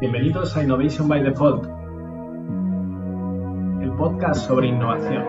Bienvenidos 0.00 0.56
a 0.56 0.64
Innovation 0.64 1.06
by 1.06 1.22
Default, 1.22 1.66
el 3.80 3.92
podcast 3.92 4.44
sobre 4.44 4.66
innovación. 4.66 5.22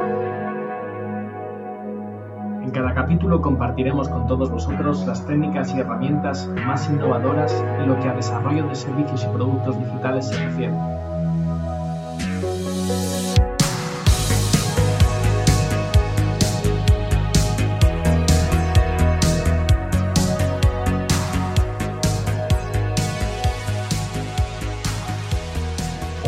En 2.63 2.71
cada 2.71 2.95
capítulo 2.95 3.41
compartiremos 3.43 4.09
con 4.09 4.25
todos 4.25 4.49
vosotros 4.49 5.05
las 5.05 5.23
técnicas 5.27 5.71
y 5.75 5.81
herramientas 5.81 6.49
más 6.65 6.89
innovadoras 6.89 7.63
en 7.79 7.87
lo 7.87 7.99
que 7.99 8.09
a 8.09 8.15
desarrollo 8.15 8.67
de 8.67 8.73
servicios 8.73 9.23
y 9.23 9.27
productos 9.37 9.77
digitales 9.77 10.29
se 10.29 10.43
refiere. 10.43 10.73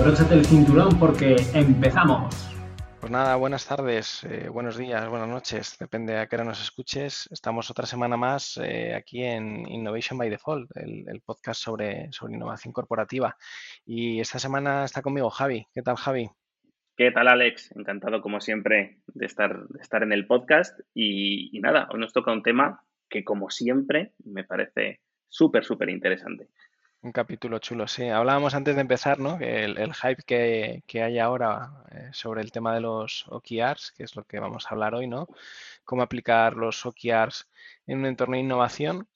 Abróchate 0.07 0.35
el 0.35 0.45
cinturón 0.45 0.97
porque 0.97 1.35
empezamos. 1.53 2.34
Pues 3.02 3.11
nada, 3.11 3.35
buenas 3.35 3.67
tardes, 3.67 4.23
eh, 4.23 4.47
buenos 4.47 4.77
días, 4.77 5.05
buenas 5.09 5.27
noches, 5.27 5.75
depende 5.77 6.17
a 6.17 6.27
qué 6.27 6.38
hora 6.38 6.45
nos 6.45 6.63
escuches. 6.63 7.27
Estamos 7.30 7.70
otra 7.70 7.85
semana 7.85 8.16
más 8.16 8.57
eh, 8.63 8.95
aquí 8.95 9.21
en 9.21 9.70
Innovation 9.70 10.17
by 10.17 10.30
Default, 10.30 10.71
el, 10.77 11.21
podcast 11.25 11.61
sobre, 11.61 12.09
sobre 12.13 12.35
innovación 12.35 12.71
corporativa. 12.71 13.35
Y 13.85 14.21
esta 14.21 14.39
semana 14.39 14.85
está 14.85 15.02
conmigo 15.02 15.30
Javi. 15.30 15.67
¿Qué 15.73 15.81
tal, 15.81 15.97
Javi? 15.97 16.30
¿Qué 16.95 17.11
tal, 17.11 17.27
Alex? 17.27 17.75
Encantado, 17.75 18.21
como 18.21 18.39
siempre, 18.39 18.99
de 19.08 19.25
estar, 19.25 19.67
de 19.67 19.81
estar 19.81 20.03
en 20.03 20.13
el 20.13 20.25
podcast. 20.25 20.80
Y, 20.94 21.49
y 21.52 21.59
nada, 21.59 21.89
hoy 21.91 21.99
nos 21.99 22.13
toca 22.13 22.31
un 22.31 22.44
tema 22.44 22.81
que, 23.09 23.25
como 23.25 23.49
siempre, 23.49 24.13
me 24.23 24.45
parece 24.45 25.02
súper, 25.27 25.66
súper 25.66 25.89
interesante. 25.89 26.47
Un 27.07 27.13
capítulo 27.13 27.59
chulo, 27.59 27.88
sí. 27.88 28.09
Hablábamos 28.09 28.53
antes 28.53 28.75
de 28.75 28.81
empezar, 28.81 29.17
¿no? 29.17 29.38
Que 29.38 29.63
el, 29.63 29.94
hype 29.94 30.23
que, 30.86 31.02
hay 31.02 31.19
ahora 31.19 31.86
eh, 31.91 32.09
sobre 32.11 32.41
el 32.41 32.52
tema 32.52 32.73
de 32.75 32.81
los 32.81 33.25
OKRs, 33.30 33.94
que 33.94 34.03
es 34.03 34.16
lo 34.17 34.25
que 34.25 34.41
vamos 34.41 34.66
a 34.66 34.72
hablar 34.72 34.94
hoy, 34.94 35.08
¿no? 35.08 35.27
Cómo 35.86 36.02
aplicar 36.02 36.55
los 36.58 36.86
OKRs 36.86 37.47
en 37.86 37.99
un 37.99 38.08
entorno 38.08 38.36
de 38.36 38.41
innovación. 38.41 39.08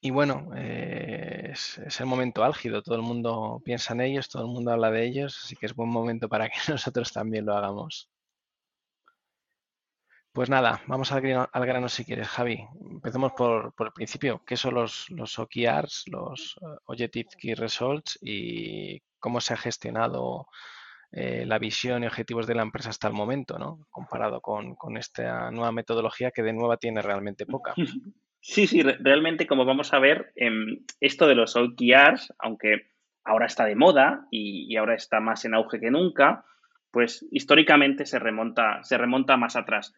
Y 0.00 0.10
bueno, 0.10 0.50
eh, 0.56 1.50
es, 1.52 1.76
es, 1.78 2.00
el 2.00 2.06
momento 2.06 2.44
álgido, 2.44 2.82
todo 2.82 2.94
el 2.96 3.02
mundo 3.02 3.60
piensa 3.64 3.92
en 3.92 4.00
ellos, 4.00 4.30
todo 4.30 4.42
el 4.46 4.48
mundo 4.48 4.70
habla 4.72 4.90
de 4.90 5.04
ellos, 5.04 5.38
así 5.44 5.54
que 5.56 5.66
es 5.66 5.74
buen 5.74 5.90
momento 5.90 6.30
para 6.30 6.48
que 6.48 6.56
nosotros 6.68 7.12
también 7.12 7.44
lo 7.44 7.56
hagamos. 7.56 8.08
Pues 10.36 10.50
nada, 10.50 10.82
vamos 10.86 11.12
al 11.12 11.22
grano, 11.22 11.88
si 11.88 12.04
quieres, 12.04 12.28
Javi. 12.28 12.62
Empecemos 12.90 13.32
por, 13.32 13.72
el 13.78 13.92
principio. 13.92 14.42
¿Qué 14.46 14.58
son 14.58 14.74
los, 14.74 15.08
OKRs, 15.38 16.04
los 16.08 16.58
eh, 16.60 16.76
Objective 16.84 17.30
Key 17.38 17.54
Results 17.54 18.18
y 18.20 19.00
cómo 19.18 19.40
se 19.40 19.54
ha 19.54 19.56
gestionado 19.56 20.48
eh, 21.10 21.46
la 21.46 21.58
visión 21.58 22.04
y 22.04 22.06
objetivos 22.06 22.46
de 22.46 22.54
la 22.54 22.60
empresa 22.60 22.90
hasta 22.90 23.08
el 23.08 23.14
momento, 23.14 23.58
¿no? 23.58 23.86
comparado 23.88 24.42
con, 24.42 24.76
esta 24.98 25.50
nueva 25.50 25.72
metodología 25.72 26.30
que 26.30 26.42
de 26.42 26.52
nueva 26.52 26.76
tiene 26.76 27.00
realmente 27.00 27.46
poca? 27.46 27.72
Sí, 28.38 28.68
sí, 28.68 28.80
realmente 28.82 29.44
como 29.44 29.64
vamos 29.64 29.92
a 29.92 29.98
ver, 29.98 30.32
em, 30.36 30.84
esto 31.00 31.26
de 31.26 31.34
los 31.34 31.56
OKRs, 31.56 32.32
aunque 32.38 32.92
ahora 33.24 33.46
está 33.46 33.64
de 33.64 33.74
moda 33.74 34.28
y, 34.30 34.72
y, 34.72 34.76
ahora 34.76 34.94
está 34.94 35.18
más 35.18 35.44
en 35.46 35.54
auge 35.54 35.80
que 35.80 35.90
nunca, 35.90 36.44
pues 36.92 37.26
históricamente 37.32 38.06
se 38.06 38.20
remonta, 38.20 38.84
se 38.84 38.98
remonta 38.98 39.36
más 39.36 39.56
atrás. 39.56 39.94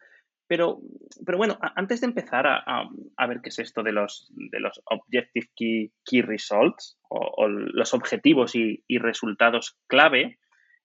Pero, 0.49 0.79
pero 1.27 1.37
bueno, 1.37 1.59
antes 1.61 2.01
de 2.01 2.07
empezar 2.07 2.47
a, 2.47 3.27
ver 3.27 3.39
qué 3.41 3.49
es 3.49 3.59
esto 3.59 3.83
de 3.83 3.91
los, 3.91 4.31
de 4.31 4.59
los 4.59 4.81
Objective 4.85 5.47
Key, 5.55 5.91
key 6.03 6.23
Results 6.23 6.97
o, 7.07 7.47
los 7.47 7.93
objetivos 7.93 8.55
y, 8.55 8.83
resultados 8.97 9.77
clave, 9.85 10.39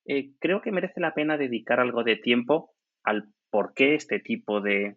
eh, 0.04 0.32
creo 0.38 0.60
que 0.60 0.70
merece 0.70 1.00
la 1.00 1.14
pena 1.14 1.38
dedicar 1.38 1.80
algo 1.80 2.04
de 2.04 2.16
tiempo 2.16 2.72
al 3.04 3.28
por 3.48 3.72
qué 3.72 3.94
este 3.94 4.20
tipo 4.20 4.60
de, 4.60 4.96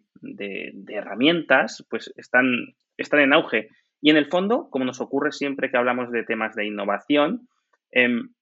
herramientas 0.88 1.86
pues 1.88 2.12
están, 2.18 2.74
están 2.98 3.20
en 3.20 3.32
auge. 3.32 3.70
Y 4.02 4.10
en 4.10 4.18
el 4.18 4.26
fondo, 4.26 4.68
como 4.68 4.84
nos 4.84 5.00
ocurre 5.00 5.32
siempre 5.32 5.70
que 5.70 5.78
hablamos 5.78 6.12
de 6.12 6.24
temas 6.24 6.54
de 6.54 6.66
innovación, 6.66 7.48
em, 7.90 8.34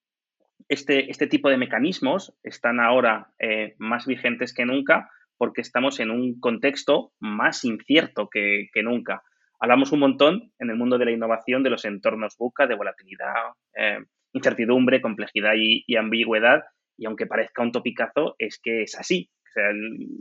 este, 0.69 1.09
este, 1.09 1.28
tipo 1.28 1.51
de 1.51 1.56
mecanismos 1.56 2.37
están 2.43 2.81
ahora 2.81 3.31
eh, 3.39 3.77
más 3.78 4.06
vigentes 4.06 4.53
que 4.53 4.67
nunca 4.67 5.09
porque 5.39 5.61
estamos 5.61 6.01
en 6.01 6.11
un 6.11 6.41
contexto 6.41 7.13
más 7.21 7.65
incierto 7.65 8.29
que, 8.31 8.69
nunca. 8.83 9.23
Hablamos 9.59 9.93
un 9.93 10.01
montón 10.01 10.53
en 10.59 10.71
el 10.71 10.77
mundo 10.77 10.99
de 10.99 11.07
la 11.07 11.11
innovación 11.13 11.63
de 11.63 11.71
los 11.71 11.85
entornos 11.85 12.37
buca, 12.39 12.67
de 12.67 12.75
volatilidad, 12.75 13.35
eh, 13.75 13.99
incertidumbre, 14.33 15.01
complejidad 15.01 15.53
y, 15.57 15.97
ambigüedad, 15.97 16.65
y 16.97 17.07
aunque 17.07 17.27
parezca 17.27 17.63
un 17.63 17.73
topicazo, 17.73 18.35
es 18.39 18.59
que 18.63 18.83
es 18.83 18.99
así. 18.99 19.31
O 19.49 19.53
sea, 19.53 19.71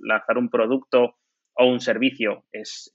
lanzar 0.04 0.38
un 0.38 0.50
producto 0.50 1.18
o 1.54 1.66
un 1.66 1.80
servicio 1.80 2.46
es, 2.52 2.92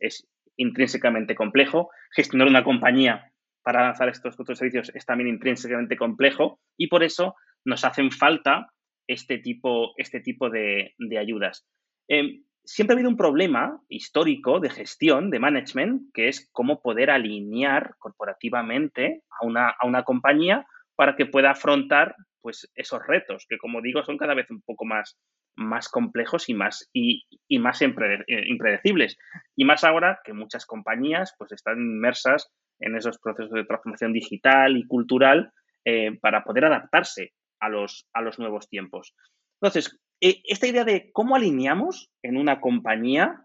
intrínsecamente 0.57 1.35
complejo, 1.35 1.91
gestionar 2.15 2.49
una 2.49 2.65
compañía 2.65 3.33
para 3.63 3.83
lanzar 3.83 4.09
estos 4.09 4.39
otros 4.39 4.59
servicios 4.59 4.91
es 4.95 5.07
también 5.07 5.29
intrínsecamente 5.29 5.97
complejo 5.97 6.61
y 6.77 6.89
por 6.89 7.03
eso 7.03 7.35
nos 7.65 7.85
hacen 7.85 8.11
falta 8.11 8.71
este 9.07 9.39
tipo, 9.39 9.93
este 9.97 10.21
tipo 10.21 10.51
de 10.51 10.95
ayudas. 11.19 11.67
Em, 12.11 12.43
siempre 12.65 12.93
ha 12.93 12.97
habido 12.97 13.09
un 13.09 13.17
problema 13.17 13.81
histórico 13.89 14.59
de 14.59 14.69
gestión, 14.69 15.31
de 15.31 15.39
management, 15.39 16.13
que 16.13 16.27
es 16.27 16.51
cómo 16.51 16.83
poder 16.83 17.09
alinear 17.09 17.95
corporativamente 17.99 19.23
a 19.41 19.47
una, 19.47 20.03
compañía 20.03 20.67
para 20.97 21.15
que 21.15 21.27
pueda 21.27 21.53
afrontar 21.53 22.17
pues, 22.43 22.69
esos 22.75 23.07
retos, 23.07 23.47
que 23.49 23.59
como 23.59 23.81
digo 23.81 24.03
son 24.03 24.19
cada 24.19 24.35
vez 24.35 24.51
un 24.51 24.61
poco 24.63 24.85
más, 24.85 25.21
más 25.55 25.89
complejos 25.89 26.49
y 26.49 26.55
más, 26.55 26.91
y, 26.93 27.27
más 27.61 27.81
eh, 27.81 27.89
impredecibles. 28.47 29.17
Y 29.55 29.65
más 29.65 29.85
ahora 29.85 30.19
que 30.25 30.33
muchas 30.33 30.67
compañías 30.67 31.33
pues, 31.39 31.53
están 31.53 31.79
inmersas 31.79 32.51
en 32.81 32.97
esos 32.97 33.21
procesos 33.21 33.53
de 33.53 33.65
transformación 33.65 34.13
digital 34.13 34.77
y 34.77 34.85
cultural 34.85 35.53
eh, 35.85 36.19
para 36.21 36.43
poder 36.43 36.65
adaptarse 36.65 37.35
a 37.61 37.69
los, 37.69 38.09
a 38.13 38.21
los 38.21 38.41
nuevos 38.41 38.69
tiempos. 38.69 39.15
Entonces, 39.61 39.99
eh, 40.21 40.43
esta 40.45 40.67
idea 40.67 40.85
de 40.85 41.11
cómo 41.13 41.37
alineamos 41.37 42.11
en 42.23 42.37
una 42.37 42.61
compañía 42.61 43.45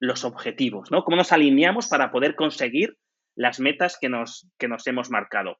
los 0.00 0.24
objetivos, 0.24 0.90
¿no? 0.90 1.04
Cómo 1.04 1.16
nos 1.16 1.32
alineamos 1.32 1.88
para 1.88 2.10
poder 2.10 2.34
conseguir 2.34 2.96
las 3.36 3.60
metas 3.60 3.96
que 4.00 4.08
nos, 4.08 4.50
que 4.58 4.68
nos 4.68 4.86
hemos 4.86 5.10
marcado. 5.10 5.58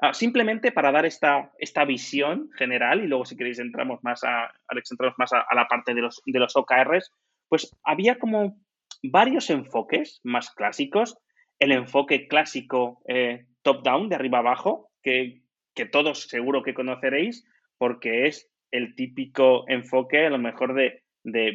Ah, 0.00 0.14
simplemente 0.14 0.70
para 0.70 0.92
dar 0.92 1.06
esta, 1.06 1.52
esta 1.58 1.84
visión 1.84 2.50
general, 2.56 3.02
y 3.02 3.08
luego 3.08 3.24
si 3.24 3.36
queréis 3.36 3.58
entramos 3.58 3.98
más 4.02 4.22
a, 4.22 4.52
Alex, 4.68 4.92
entramos 4.92 5.16
más 5.18 5.32
a, 5.32 5.44
la 5.54 5.66
parte 5.66 5.94
de 5.94 6.02
los, 6.02 6.22
de 6.24 6.38
los 6.38 6.56
OKRs, 6.56 7.12
pues 7.48 7.76
había 7.82 8.18
como 8.18 8.60
varios 9.02 9.50
enfoques 9.50 10.20
más 10.22 10.50
clásicos. 10.50 11.18
El 11.58 11.72
enfoque 11.72 12.28
clásico 12.28 13.02
eh, 13.08 13.46
top-down, 13.62 14.08
de 14.08 14.14
arriba 14.14 14.38
abajo, 14.38 14.90
que, 15.02 15.42
que 15.74 15.86
todos 15.86 16.28
seguro 16.28 16.62
que 16.62 16.74
conoceréis, 16.74 17.44
porque 17.76 18.26
es 18.28 18.48
el 18.70 18.94
típico 18.94 19.64
enfoque 19.68 20.26
a 20.26 20.30
lo 20.30 20.38
mejor 20.38 20.74
de, 20.74 21.02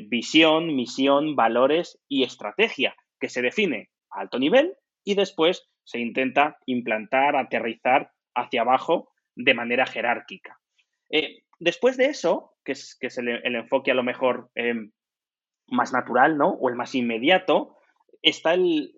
visión, 0.08 0.76
misión, 0.76 1.36
valores 1.36 2.00
y 2.08 2.24
estrategia, 2.24 2.96
que 3.20 3.30
se 3.30 3.42
define 3.42 3.90
a 4.12 4.22
alto 4.22 4.38
nivel 4.38 4.76
y 5.04 5.16
después 5.16 5.68
se 5.84 6.00
intenta 6.00 6.58
implantar, 6.66 7.36
aterrizar 7.36 8.12
hacia 8.36 8.62
abajo 8.62 9.10
de 9.36 9.54
manera 9.54 9.86
jerárquica. 9.86 10.60
Eh, 11.10 11.44
después 11.60 11.98
de 11.98 12.06
eso, 12.06 12.56
que 12.64 12.74
es, 12.74 12.96
que 13.00 13.08
es 13.08 13.18
el, 13.18 13.30
enfoque 13.56 13.92
a 13.92 13.96
lo 13.96 14.04
mejor 14.04 14.52
em, 14.56 14.92
más 15.68 15.94
natural, 15.94 16.38
¿no? 16.38 16.50
O 16.50 16.70
el 16.70 16.76
más 16.76 16.94
inmediato, 16.96 17.78
está 18.22 18.54
el, 18.54 18.94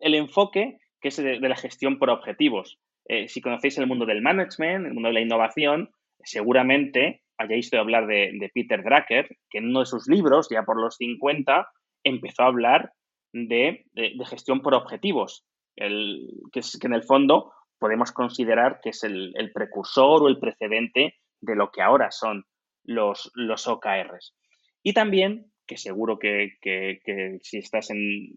enfoque 0.00 0.78
que 1.00 1.08
es 1.08 1.16
de, 1.16 1.38
la 1.40 1.56
gestión 1.56 1.98
por 1.98 2.10
objetivos. 2.10 2.78
Eh, 3.08 3.28
si 3.28 3.40
conocéis 3.40 3.76
el 3.78 3.86
mundo 3.86 4.06
del 4.06 4.22
management, 4.22 4.86
el 4.86 4.94
mundo 4.94 5.08
de 5.08 5.14
la 5.14 5.20
innovación, 5.20 5.90
seguramente 6.22 7.23
hayáis 7.38 7.72
oído 7.72 7.82
hablar 7.82 8.06
de, 8.06 8.50
Peter 8.54 8.82
Drucker, 8.82 9.28
que 9.50 9.58
en 9.58 9.68
uno 9.68 9.80
de 9.80 9.86
sus 9.86 10.08
libros, 10.08 10.48
ya 10.50 10.62
por 10.62 10.80
los 10.80 10.96
50, 10.96 11.68
empezó 12.04 12.42
a 12.42 12.46
hablar 12.46 12.92
de, 13.32 13.84
gestión 14.26 14.60
por 14.60 14.74
objetivos, 14.74 15.46
el, 15.76 16.28
que, 16.52 16.60
es, 16.60 16.78
que 16.78 16.86
en 16.86 16.94
el 16.94 17.02
fondo 17.02 17.52
podemos 17.78 18.12
considerar 18.12 18.80
que 18.82 18.90
es 18.90 19.02
el, 19.04 19.34
precursor 19.52 20.22
o 20.22 20.28
el 20.28 20.38
precedente 20.38 21.16
de 21.40 21.56
lo 21.56 21.70
que 21.70 21.82
ahora 21.82 22.10
son 22.10 22.44
los, 22.84 23.32
OKRs. 23.66 24.34
Y 24.82 24.92
también, 24.92 25.50
que 25.66 25.76
seguro 25.76 26.18
que, 26.18 26.58
si 27.42 27.58
estás 27.58 27.90
en, 27.90 28.34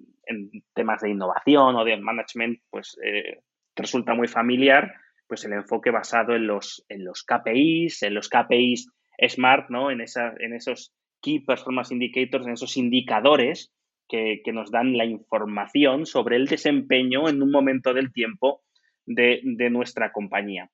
temas 0.73 1.01
de 1.01 1.11
innovación 1.11 1.75
o 1.75 1.85
de 1.85 1.97
management, 1.97 2.59
pues 2.69 2.97
eh, 3.03 3.41
resulta 3.75 4.13
muy 4.13 4.27
familiar, 4.27 4.94
pues 5.27 5.45
el 5.45 5.53
enfoque 5.53 5.91
basado 5.91 6.35
en 6.35 6.47
los, 6.47 6.85
en 6.89 7.03
los 7.03 7.24
KPIs, 7.24 8.03
en 8.03 8.13
los 8.13 8.29
KPIs 8.29 8.89
SMART, 9.27 9.69
¿no? 9.69 9.91
En, 9.91 10.01
esa, 10.01 10.33
en 10.39 10.53
esos 10.53 10.94
Key 11.21 11.39
Performance 11.39 11.91
Indicators, 11.91 12.45
en 12.45 12.53
esos 12.53 12.77
indicadores 12.77 13.74
que, 14.07 14.41
nos 14.53 14.71
dan 14.71 14.97
la 14.97 15.06
información 15.06 16.06
sobre 16.06 16.38
el 16.38 16.47
desempeño 16.47 17.27
en 17.27 17.41
un 17.41 17.51
momento 17.51 17.94
del 17.94 18.13
tiempo 18.13 18.62
de, 19.06 19.41
nuestra 19.69 20.12
compañía. 20.12 20.71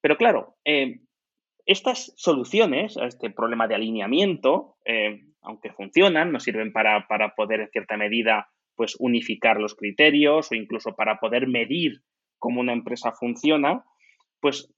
Pero 0.00 0.16
claro, 0.16 0.56
eh, 0.64 1.00
estas 1.64 2.12
soluciones 2.16 2.96
a 2.96 3.06
este 3.06 3.30
problema 3.30 3.66
de 3.66 3.74
alineamiento, 3.74 4.76
eh, 4.84 5.24
aunque 5.42 5.72
funcionan, 5.72 6.32
nos 6.32 6.44
sirven 6.44 6.72
para, 6.72 7.06
poder 7.36 7.60
en 7.60 7.68
cierta 7.70 7.96
medida 7.96 8.48
pues 8.76 8.94
unificar 8.98 9.58
los 9.58 9.74
criterios 9.74 10.52
o 10.52 10.54
incluso 10.54 10.94
para 10.94 11.18
poder 11.18 11.48
medir 11.48 12.02
cómo 12.38 12.60
una 12.60 12.74
empresa 12.74 13.12
funciona, 13.12 13.84
pues 14.40 14.72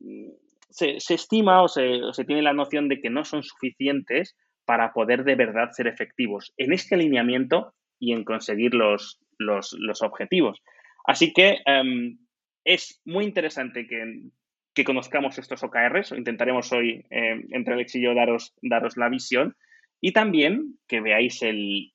se, 0.71 0.97
estima 0.97 1.63
o 1.63 1.69
se, 1.69 2.25
tiene 2.27 2.43
la 2.43 2.53
noción 2.53 2.89
de 2.89 3.01
que 3.01 3.11
no 3.11 3.25
son 3.25 3.43
suficientes 3.43 4.37
para 4.65 4.93
poder 4.93 5.25
de 5.25 5.35
verdad 5.35 5.71
ser 5.73 5.87
efectivos 5.87 6.53
en 6.57 6.73
este 6.73 6.95
alineamiento 6.95 7.75
y 7.99 8.13
en 8.13 8.25
conseguir 8.25 8.75
los, 8.75 9.21
los, 9.39 10.03
objetivos. 10.03 10.63
Así 11.07 11.33
que 11.33 11.59
em, 11.65 12.19
es 12.65 13.01
muy 13.05 13.25
interesante 13.25 13.87
que, 13.87 14.31
que 14.75 14.85
conozcamos 14.85 15.39
estos 15.39 15.63
OKRs. 15.63 16.13
Intentaremos 16.13 16.73
hoy, 16.73 17.05
eh, 17.11 17.41
entre 17.51 17.75
Alex 17.75 17.95
y 17.97 18.03
yo, 18.03 18.15
daros, 18.15 18.55
daros 18.63 18.97
la 18.97 19.09
visión 19.09 19.57
y 20.01 20.13
también 20.13 20.79
que 20.87 21.01
veáis 21.01 21.43
el, 21.43 21.91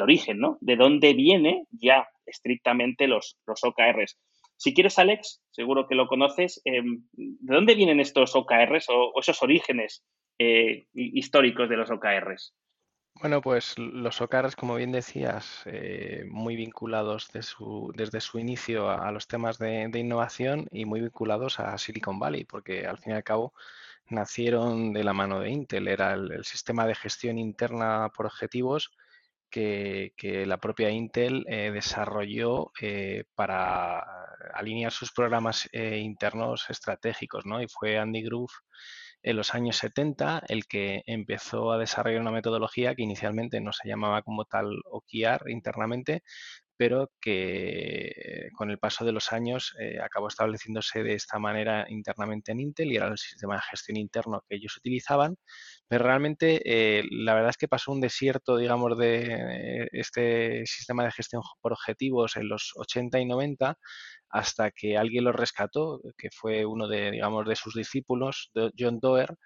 origen, 0.00 0.38
¿no? 0.38 0.58
De 0.60 0.76
dónde 0.76 1.14
viene 1.14 1.64
ya 1.72 2.06
estrictamente 2.26 3.08
los, 3.08 3.36
los 3.46 3.64
OKRs. 3.64 4.16
Si 4.58 4.74
quieres, 4.74 4.98
Alex, 4.98 5.40
seguro 5.50 5.86
que 5.86 5.94
lo 5.94 6.08
conoces, 6.08 6.60
eh, 6.64 6.82
¿de 7.12 7.54
dónde 7.54 7.76
vienen 7.76 8.00
estos 8.00 8.34
OKRs 8.34 8.86
o, 8.88 9.12
esos 9.20 9.40
orígenes 9.40 10.04
eh, 10.36 10.88
históricos 10.92 11.68
de 11.68 11.76
los 11.76 11.90
OKRs? 11.92 12.54
Bueno, 13.20 13.40
pues 13.40 13.78
los 13.78 14.20
OKRs, 14.20 14.56
como 14.56 14.74
bien 14.74 14.90
decías, 14.90 15.62
eh, 15.66 16.24
muy 16.28 16.56
vinculados 16.56 17.30
desde 17.32 18.20
su 18.20 18.38
inicio 18.38 18.90
a, 18.90 19.10
los 19.12 19.28
temas 19.28 19.58
de, 19.58 19.90
innovación 19.94 20.66
y 20.72 20.84
muy 20.84 21.00
vinculados 21.00 21.60
a 21.60 21.78
Silicon 21.78 22.18
Valley, 22.18 22.44
porque 22.44 22.84
al 22.84 22.98
fin 22.98 23.12
y 23.12 23.16
al 23.16 23.24
cabo 23.24 23.54
nacieron 24.08 24.92
de 24.92 25.04
la 25.04 25.12
mano 25.12 25.38
de 25.38 25.50
Intel. 25.50 25.86
Era 25.86 26.14
el, 26.14 26.44
sistema 26.44 26.84
de 26.84 26.96
gestión 26.96 27.38
interna 27.38 28.10
por 28.16 28.26
objetivos 28.26 28.90
que, 29.50 30.12
la 30.46 30.58
propia 30.58 30.90
Intel 30.90 31.44
eh, 31.48 31.70
desarrolló 31.72 32.72
eh, 32.80 33.24
para 33.34 34.00
alinear 34.54 34.92
sus 34.92 35.12
programas 35.12 35.68
internos 35.72 36.66
estratégicos, 36.70 37.44
¿no? 37.46 37.60
Y 37.62 37.66
fue 37.68 37.98
Andy 37.98 38.22
Groove 38.22 38.52
en 39.22 39.36
los 39.36 39.54
años 39.54 39.76
70 39.76 40.44
el 40.48 40.66
que 40.66 41.02
empezó 41.06 41.72
a 41.72 41.78
desarrollar 41.78 42.20
una 42.20 42.30
metodología 42.30 42.94
que 42.94 43.02
inicialmente 43.02 43.60
no 43.60 43.72
se 43.72 43.88
llamaba 43.88 44.22
como 44.22 44.44
tal 44.44 44.80
OKR 44.84 45.50
internamente, 45.50 46.22
pero 46.78 47.10
que 47.20 48.48
con 48.54 48.70
el 48.70 48.78
paso 48.78 49.04
de 49.04 49.12
los 49.12 49.32
años 49.32 49.74
eh, 49.80 49.98
acabó 50.00 50.28
estableciéndose 50.28 51.02
de 51.02 51.14
esta 51.14 51.38
manera 51.40 51.84
internamente 51.88 52.52
en 52.52 52.60
Intel 52.60 52.92
y 52.92 52.96
era 52.96 53.08
el 53.08 53.18
sistema 53.18 53.56
de 53.56 53.62
gestión 53.62 53.96
interno 53.96 54.44
que 54.48 54.56
ellos 54.56 54.76
utilizaban, 54.76 55.36
pero 55.88 56.04
realmente 56.04 56.60
eh, 56.64 57.02
la 57.10 57.34
verdad 57.34 57.50
es 57.50 57.56
que 57.56 57.68
pasó 57.68 57.92
un 57.92 58.00
desierto, 58.00 58.56
digamos, 58.56 58.96
de 58.98 59.88
este 59.92 60.64
sistema 60.66 61.04
de 61.04 61.12
gestión 61.12 61.42
por 61.60 61.72
objetivos 61.72 62.36
en 62.36 62.48
los 62.48 62.72
80 62.76 63.18
y 63.20 63.26
90 63.26 63.78
hasta 64.30 64.70
que 64.70 64.96
alguien 64.96 65.24
lo 65.24 65.32
rescató, 65.32 66.00
que 66.16 66.28
fue 66.30 66.66
uno 66.66 66.86
de, 66.88 67.10
digamos, 67.10 67.46
de 67.48 67.56
sus 67.56 67.74
discípulos, 67.74 68.50
John 68.78 69.00
Doerr, 69.00 69.36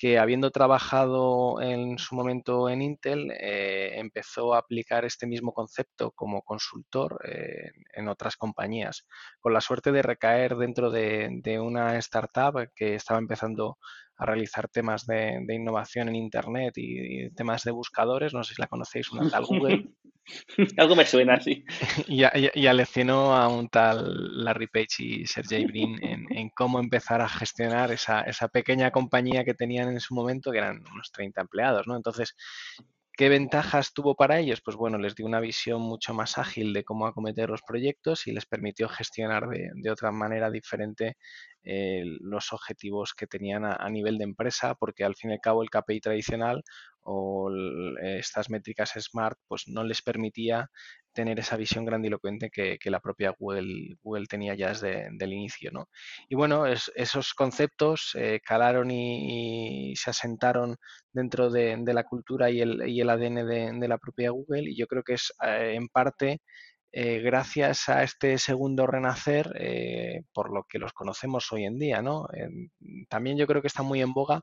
que 0.00 0.18
habiendo 0.18 0.50
trabajado 0.50 1.60
en 1.60 1.98
su 1.98 2.14
momento 2.14 2.70
en 2.70 2.80
Intel, 2.80 3.30
eh, 3.32 3.98
empezó 3.98 4.54
a 4.54 4.58
aplicar 4.60 5.04
este 5.04 5.26
mismo 5.26 5.52
concepto 5.52 6.12
como 6.12 6.40
consultor 6.40 7.18
eh, 7.28 7.70
en 7.92 8.08
otras 8.08 8.36
compañías, 8.36 9.06
con 9.40 9.52
la 9.52 9.60
suerte 9.60 9.92
de 9.92 10.00
recaer 10.00 10.56
dentro 10.56 10.90
de, 10.90 11.28
de 11.42 11.60
una 11.60 11.98
startup 11.98 12.70
que 12.74 12.94
estaba 12.94 13.20
empezando 13.20 13.76
a 14.20 14.26
realizar 14.26 14.68
temas 14.68 15.06
de, 15.06 15.42
innovación 15.48 16.08
en 16.08 16.16
Internet 16.16 16.74
y, 16.76 17.30
temas 17.30 17.64
de 17.64 17.70
buscadores. 17.70 18.34
No 18.34 18.44
sé 18.44 18.54
si 18.54 18.60
la 18.60 18.68
conocéis, 18.68 19.10
una 19.10 19.30
tal 19.30 19.46
Google. 19.46 19.88
Algo 20.76 20.94
me 20.94 21.06
suena, 21.06 21.40
sí. 21.40 21.64
y, 22.06 22.22
y, 22.54 22.66
aleccionó 22.66 23.34
a 23.34 23.48
un 23.48 23.68
tal 23.70 24.44
Larry 24.44 24.66
Page 24.66 24.96
y 24.98 25.26
Sergey 25.26 25.64
Brin 25.64 25.98
en, 26.02 26.50
cómo 26.50 26.78
empezar 26.78 27.22
a 27.22 27.28
gestionar 27.28 27.90
esa, 27.92 28.20
esa, 28.20 28.48
pequeña 28.48 28.90
compañía 28.90 29.42
que 29.44 29.54
tenían 29.54 29.88
en 29.88 30.00
su 30.00 30.14
momento, 30.14 30.52
que 30.52 30.58
eran 30.58 30.84
unos 30.92 31.10
30 31.12 31.40
empleados, 31.40 31.86
¿no? 31.86 31.96
Entonces, 31.96 32.36
¿Qué 33.20 33.28
ventajas 33.28 33.92
tuvo 33.92 34.14
para 34.14 34.38
ellos? 34.38 34.62
Pues 34.64 34.78
bueno, 34.78 34.96
les 34.96 35.14
dio 35.14 35.26
una 35.26 35.40
visión 35.40 35.82
mucho 35.82 36.14
más 36.14 36.38
ágil 36.38 36.72
de 36.72 36.84
cómo 36.84 37.06
acometer 37.06 37.50
los 37.50 37.60
proyectos 37.60 38.26
y 38.26 38.32
les 38.32 38.46
permitió 38.46 38.88
gestionar 38.88 39.46
de, 39.46 39.90
otra 39.90 40.10
manera 40.10 40.50
diferente 40.50 41.18
eh, 41.62 42.02
los 42.22 42.54
objetivos 42.54 43.12
que 43.12 43.26
tenían 43.26 43.66
a, 43.66 43.90
nivel 43.90 44.16
de 44.16 44.24
empresa, 44.24 44.74
porque 44.74 45.04
al 45.04 45.16
fin 45.16 45.32
y 45.32 45.34
al 45.34 45.40
cabo 45.40 45.62
el 45.62 45.68
KPI 45.68 46.00
tradicional 46.00 46.62
o 47.02 47.50
estas 48.00 48.48
métricas 48.48 48.94
SMART 48.98 49.38
pues 49.48 49.64
no 49.66 49.84
les 49.84 50.00
permitía 50.00 50.70
tener 51.12 51.38
esa 51.38 51.56
visión 51.56 51.84
grandilocuente 51.84 52.50
que, 52.50 52.78
la 52.84 53.00
propia 53.00 53.34
Google, 53.38 53.96
Google, 54.02 54.26
tenía 54.26 54.54
ya 54.54 54.68
desde 54.68 55.08
el 55.18 55.32
inicio. 55.32 55.70
¿no? 55.72 55.88
Y 56.28 56.34
bueno, 56.34 56.66
esos 56.66 57.34
conceptos 57.34 58.12
eh, 58.14 58.40
calaron 58.44 58.90
y, 58.90 59.94
se 59.96 60.10
asentaron 60.10 60.76
dentro 61.12 61.50
de, 61.50 61.76
la 61.86 62.04
cultura 62.04 62.50
y 62.50 62.60
el, 62.60 62.88
y 62.88 63.00
el 63.00 63.10
ADN 63.10 63.80
de, 63.80 63.88
la 63.88 63.98
propia 63.98 64.30
Google 64.30 64.70
y 64.70 64.76
yo 64.76 64.86
creo 64.86 65.02
que 65.02 65.14
es 65.14 65.32
eh, 65.44 65.74
en 65.74 65.88
parte 65.88 66.38
eh, 66.92 67.20
gracias 67.20 67.88
a 67.88 68.02
este 68.02 68.38
segundo 68.38 68.86
renacer 68.86 69.52
por 70.32 70.52
lo 70.52 70.64
que 70.68 70.78
los 70.78 70.92
conocemos 70.92 71.50
hoy 71.52 71.64
en 71.64 71.78
día. 71.78 72.02
¿no? 72.02 72.26
también 73.08 73.36
yo 73.36 73.46
creo 73.46 73.62
que 73.62 73.68
está 73.68 73.82
muy 73.82 74.00
en 74.00 74.12
boga 74.12 74.40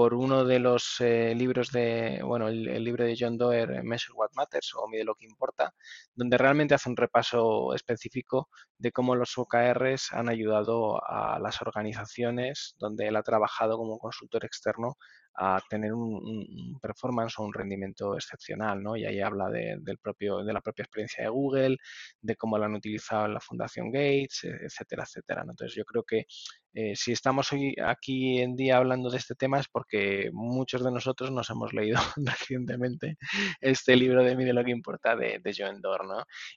por 0.00 0.14
uno 0.14 0.46
de 0.46 0.58
los 0.60 0.98
eh, 1.00 1.34
libros 1.36 1.72
de, 1.72 2.22
bueno, 2.24 2.48
el, 2.48 2.82
libro 2.82 3.04
de 3.04 3.14
John 3.20 3.36
Doerr, 3.36 3.70
eh, 3.70 3.82
Measure 3.82 4.14
What 4.14 4.30
Matters 4.32 4.72
o 4.74 4.88
Mide 4.88 5.04
lo 5.04 5.14
que 5.14 5.26
importa, 5.26 5.74
donde 6.14 6.38
realmente 6.38 6.74
hace 6.74 6.88
un 6.88 6.96
repaso 6.96 7.74
específico 7.74 8.48
de 8.78 8.92
cómo 8.92 9.14
los 9.14 9.36
OKRs 9.36 10.14
han 10.14 10.30
ayudado 10.30 11.06
a 11.06 11.38
las 11.38 11.60
organizaciones 11.60 12.76
donde 12.78 13.08
él 13.08 13.16
ha 13.16 13.22
trabajado 13.22 13.76
como 13.76 13.98
consultor 13.98 14.46
externo 14.46 14.96
a 15.34 15.60
tener 15.68 15.92
un, 15.92 16.78
performance 16.80 17.38
o 17.38 17.44
un 17.44 17.52
rendimiento 17.52 18.14
excepcional, 18.14 18.82
¿no? 18.82 18.96
Y 18.96 19.04
ahí 19.04 19.20
habla 19.20 19.48
de, 19.48 19.76
del 19.80 19.98
propio, 19.98 20.44
de 20.44 20.52
la 20.52 20.60
propia 20.60 20.84
experiencia 20.84 21.24
de 21.24 21.30
Google, 21.30 21.76
de 22.20 22.36
cómo 22.36 22.58
lo 22.58 22.64
han 22.64 22.74
utilizado 22.74 23.26
en 23.26 23.34
la 23.34 23.40
Fundación 23.40 23.90
Gates, 23.90 24.44
e, 24.44 24.66
etcétera, 24.66 25.04
etcétera. 25.04 25.42
Entonces 25.42 25.74
yo 25.74 25.84
creo 25.84 26.02
que 26.04 26.26
eh, 26.74 26.94
si 26.94 27.12
estamos 27.12 27.52
hoy 27.52 27.74
aquí 27.84 28.40
en 28.40 28.56
día 28.56 28.76
hablando 28.76 29.10
de 29.10 29.18
este 29.18 29.34
tema 29.34 29.58
es 29.58 29.68
porque 29.68 30.30
muchos 30.32 30.84
de 30.84 30.92
nosotros 30.92 31.30
nos 31.32 31.50
hemos 31.50 31.72
leído 31.72 31.98
recientemente 32.16 33.16
este 33.60 33.96
libro 33.96 34.22
de 34.22 34.36
Mide 34.36 34.52
lo 34.52 34.64
que 34.64 34.70
importa 34.70 35.16
de, 35.16 35.40
de 35.42 35.54
Joan 35.56 35.80
Dor, 35.80 36.00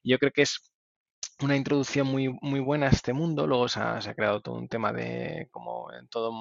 yo 0.04 0.20
creo 0.20 0.32
que 0.32 0.44
es 0.44 0.73
una 1.42 1.56
introducción 1.56 2.08
muy, 2.08 2.30
muy 2.42 2.60
buena 2.60 2.88
a 2.88 2.90
este 2.90 3.14
mundo. 3.14 3.48
Luego 3.48 3.68
se 3.68 3.80
ha, 3.80 4.00
creado 4.16 4.42
todo 4.42 4.56
un 4.56 4.68
tema 4.68 4.94
de, 4.94 5.48
como 5.52 5.92
en 5.92 6.08
todo, 6.08 6.32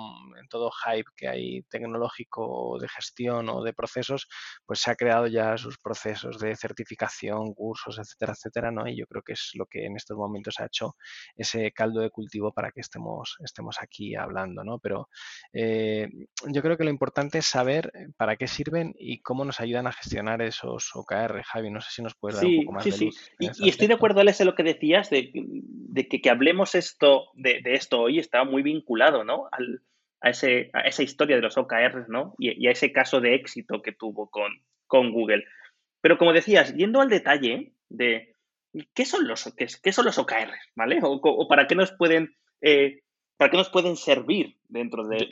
en 0.40 0.48
todo 0.48 0.70
hype 0.70 1.10
que 1.16 1.28
hay 1.28 1.62
tecnológico 1.64 2.78
de 2.80 2.88
gestión 2.88 3.48
o 3.48 3.62
de 3.62 3.72
procesos, 3.72 4.28
pues 4.66 4.80
se 4.80 4.90
ha 4.90 4.94
creado 4.94 5.26
ya 5.26 5.56
sus 5.56 5.78
procesos 5.78 6.38
de 6.38 6.54
certificación, 6.56 7.54
cursos, 7.54 7.98
etcétera, 7.98 8.32
etcétera, 8.32 8.70
¿no? 8.70 8.86
Y 8.86 8.96
yo 8.96 9.06
creo 9.06 9.22
que 9.22 9.32
es 9.32 9.50
lo 9.54 9.66
que 9.66 9.86
en 9.86 9.96
estos 9.96 10.16
momentos 10.16 10.60
ha 10.60 10.66
hecho 10.66 10.96
ese 11.36 11.72
caldo 11.72 12.00
de 12.00 12.10
cultivo 12.10 12.52
para 12.52 12.70
que 12.70 12.80
estemos, 12.80 13.36
estemos 13.44 13.78
aquí 13.80 14.14
hablando, 14.14 14.62
¿no? 14.62 14.78
Pero 14.78 15.08
eh, 15.52 16.08
yo 16.48 16.62
creo 16.62 16.76
que 16.76 16.84
lo 16.84 16.90
importante 16.90 17.38
es 17.38 17.46
saber 17.46 17.92
para 18.16 18.36
qué 18.36 18.46
sirven 18.46 18.94
y 18.98 19.22
cómo 19.22 19.44
nos 19.44 19.60
ayudan 19.60 19.86
a 19.86 19.92
gestionar 19.92 20.42
esos 20.42 20.90
OKR. 20.94 21.42
Javi, 21.44 21.70
no 21.70 21.80
sé 21.80 21.90
si 21.90 22.02
nos 22.02 22.14
puedes 22.14 22.36
dar 22.36 22.46
un 22.46 22.64
poco 22.64 22.72
más 22.72 22.84
de 22.84 22.90
luz. 22.90 22.98
Sí. 22.98 23.10
Y, 23.38 23.66
y 23.66 23.68
estoy 23.68 23.86
de 23.86 23.94
acuerdo, 23.94 24.20
Alex, 24.20 24.40
en 24.40 24.46
lo 24.46 24.54
que 24.54 24.62
decía 24.62 24.81
de, 25.10 26.08
que, 26.08 26.30
hablemos 26.30 26.74
esto, 26.74 27.26
de, 27.34 27.62
esto 27.64 28.00
hoy 28.00 28.18
está 28.18 28.44
muy 28.44 28.62
vinculado 28.62 29.24
¿no? 29.24 29.48
a, 30.20 30.30
ese, 30.30 30.70
a, 30.72 30.80
esa 30.80 31.02
historia 31.02 31.36
de 31.36 31.42
los 31.42 31.56
OKRs 31.56 32.08
¿no? 32.08 32.34
y, 32.38 32.66
a 32.66 32.70
ese 32.70 32.92
caso 32.92 33.20
de 33.20 33.34
éxito 33.34 33.82
que 33.82 33.92
tuvo 33.92 34.28
con, 34.28 34.52
con 34.86 35.12
Google. 35.12 35.44
Pero 36.00 36.18
como 36.18 36.32
decías, 36.32 36.74
yendo 36.74 37.00
al 37.00 37.08
detalle 37.08 37.72
de 37.88 38.34
qué 38.94 39.04
son 39.04 39.28
los, 39.28 39.54
qué, 39.56 39.92
son 39.92 40.04
los 40.04 40.18
OKRs, 40.18 40.72
¿vale? 40.74 40.98
O, 41.02 41.46
para 41.48 41.66
qué 41.66 41.76
nos 41.76 41.92
pueden, 41.92 42.34
eh, 42.60 43.02
para 43.36 43.50
qué 43.50 43.56
nos 43.56 43.70
pueden 43.70 43.96
servir 43.96 44.56
dentro 44.68 45.06
de, 45.06 45.28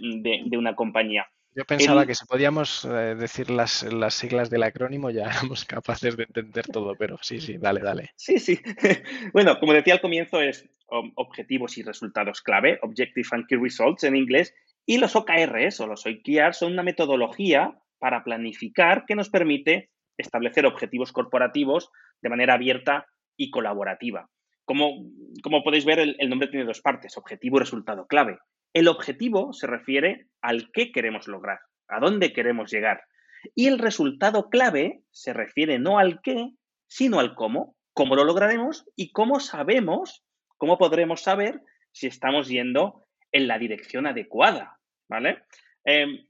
de 0.46 0.56
una 0.56 0.76
compañía. 0.76 1.26
Yo 1.54 1.64
pensaba 1.64 2.06
que 2.06 2.14
si 2.14 2.24
podíamos 2.26 2.84
eh, 2.84 3.16
decir 3.16 3.50
las, 3.50 3.82
las, 3.82 4.14
siglas 4.14 4.50
del 4.50 4.62
acrónimo 4.62 5.10
ya 5.10 5.24
éramos 5.30 5.64
capaces 5.64 6.16
de 6.16 6.24
entender 6.24 6.66
todo, 6.66 6.94
pero 6.96 7.18
sí, 7.22 7.40
sí, 7.40 7.58
dale, 7.58 7.80
dale. 7.80 8.10
Sí, 8.16 8.38
sí. 8.38 8.60
bueno, 9.32 9.58
como 9.58 9.72
decía 9.72 9.94
al 9.94 10.00
comienzo, 10.00 10.40
es 10.40 10.68
objetivos 11.14 11.78
y 11.78 11.82
resultados 11.82 12.42
clave, 12.42 12.78
Objective 12.82 13.28
and 13.32 13.46
Key 13.46 13.58
Results 13.58 14.04
en 14.04 14.16
inglés, 14.16 14.54
y 14.86 14.98
los 14.98 15.14
OKRs 15.14 15.80
o 15.80 15.86
los 15.86 16.04
OKRs 16.04 16.58
son 16.58 16.72
una 16.72 16.82
metodología 16.82 17.78
para 17.98 18.24
planificar 18.24 19.04
que 19.06 19.14
nos 19.14 19.30
permite 19.30 19.90
establecer 20.16 20.66
objetivos 20.66 21.12
corporativos 21.12 21.90
de 22.20 22.28
manera 22.28 22.54
abierta 22.54 23.06
y 23.36 23.50
colaborativa. 23.50 24.28
Como 24.64 25.04
como 25.42 25.62
podéis 25.62 25.84
ver, 25.84 25.98
el, 26.00 26.28
nombre 26.28 26.48
tiene 26.48 26.64
dos 26.64 26.80
partes, 26.80 27.16
objetivo 27.16 27.56
y 27.56 27.60
resultado 27.60 28.06
clave. 28.06 28.38
El 28.72 28.88
objetivo 28.88 29.52
se 29.52 29.66
refiere 29.66 30.28
al 30.40 30.70
qué 30.72 30.92
queremos 30.92 31.28
lograr, 31.28 31.60
a 31.88 32.00
dónde 32.00 32.32
queremos 32.32 32.70
llegar. 32.70 33.02
Y 33.54 33.66
el 33.66 33.78
resultado 33.78 34.48
clave 34.48 35.02
se 35.10 35.32
refiere 35.32 35.78
no 35.78 35.98
al 35.98 36.20
qué, 36.22 36.52
sino 36.86 37.20
al 37.20 37.34
cómo, 37.34 37.76
cómo 37.92 38.14
lo 38.14 38.24
lograremos 38.24 38.84
y 38.96 39.12
cómo 39.12 39.40
sabemos, 39.40 40.24
cómo 40.56 40.78
podremos 40.78 41.22
saber 41.22 41.60
si 41.92 42.06
estamos 42.06 42.48
yendo 42.48 43.06
en 43.32 43.48
la 43.48 43.58
dirección 43.58 44.06
adecuada, 44.06 44.78
¿vale? 45.08 45.42
Em, 45.84 46.26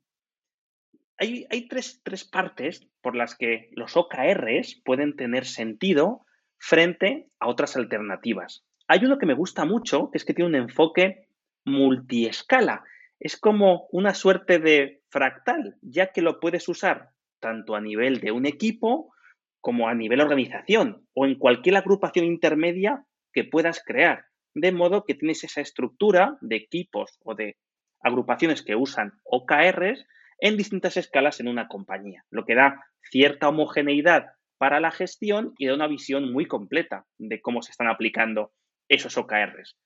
hay, 1.19 1.69
tres, 1.69 2.01
tres, 2.03 2.25
partes 2.25 2.89
por 3.03 3.15
las 3.15 3.35
que 3.35 3.69
los 3.73 3.97
OKRs 3.97 4.81
pueden 4.85 5.17
tener 5.17 5.45
sentido 5.45 6.25
frente 6.57 7.29
a 7.39 7.49
otras 7.49 7.77
alternativas. 7.77 8.65
Hay 8.89 9.05
uno 9.05 9.19
que 9.19 9.27
me 9.27 9.35
gusta 9.35 9.67
mucho, 9.67 10.11
que 10.11 10.19
es 10.19 10.25
que 10.25 10.33
tiene 10.33 10.49
un 10.49 10.55
enfoque 10.55 11.29
multiescala. 11.65 12.85
Es 13.19 13.37
como 13.37 13.89
una 13.93 14.15
suerte 14.15 14.59
de 14.59 15.03
fractal, 15.11 15.77
ya 15.83 16.13
que 16.13 16.23
lo 16.23 16.41
puedes 16.41 16.69
usar 16.69 17.11
tanto 17.41 17.75
a 17.75 17.81
nivel 17.81 18.21
de 18.21 18.33
un 18.33 18.47
equipo 18.47 19.13
como 19.61 19.89
a 19.89 19.95
nivel 19.95 20.21
organización 20.21 21.07
o 21.15 21.27
en 21.27 21.37
cualquier 21.37 21.77
agrupación 21.77 22.25
intermedia 22.25 23.05
que 23.33 23.45
puedas 23.45 23.83
crear. 23.85 24.25
De 24.55 24.73
modo 24.73 25.05
que 25.05 25.15
tienes 25.15 25.45
esa 25.45 25.61
estructura 25.61 26.39
de 26.41 26.57
equipos 26.57 27.19
o 27.23 27.35
de 27.35 27.57
agrupaciones 28.03 28.63
que 28.63 28.75
usan 28.75 29.13
OKRs 29.25 30.07
en 30.39 30.57
distintas 30.57 30.97
escalas 30.97 31.39
en 31.41 31.49
una 31.49 31.69
compañía, 31.69 32.25
lo 32.31 32.45
que 32.45 32.55
da 32.55 32.85
cierta 33.03 33.49
homogeneidad 33.49 34.33
para 34.59 34.81
la 34.81 34.91
gestión 34.91 35.55
y 35.59 35.67
da 35.67 35.75
una 35.75 35.87
visión 35.87 36.33
muy 36.33 36.47
completa 36.47 37.07
de 37.19 37.41
cómo 37.41 37.63
se 37.63 37.71
están 37.71 37.89
aplicando 37.89 38.53
esos 38.89 39.17
OKRs. 39.17 39.79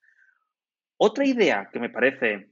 Otra 0.97 1.25
idea 1.25 1.69
que 1.71 1.79
me 1.79 1.89
parece 1.89 2.49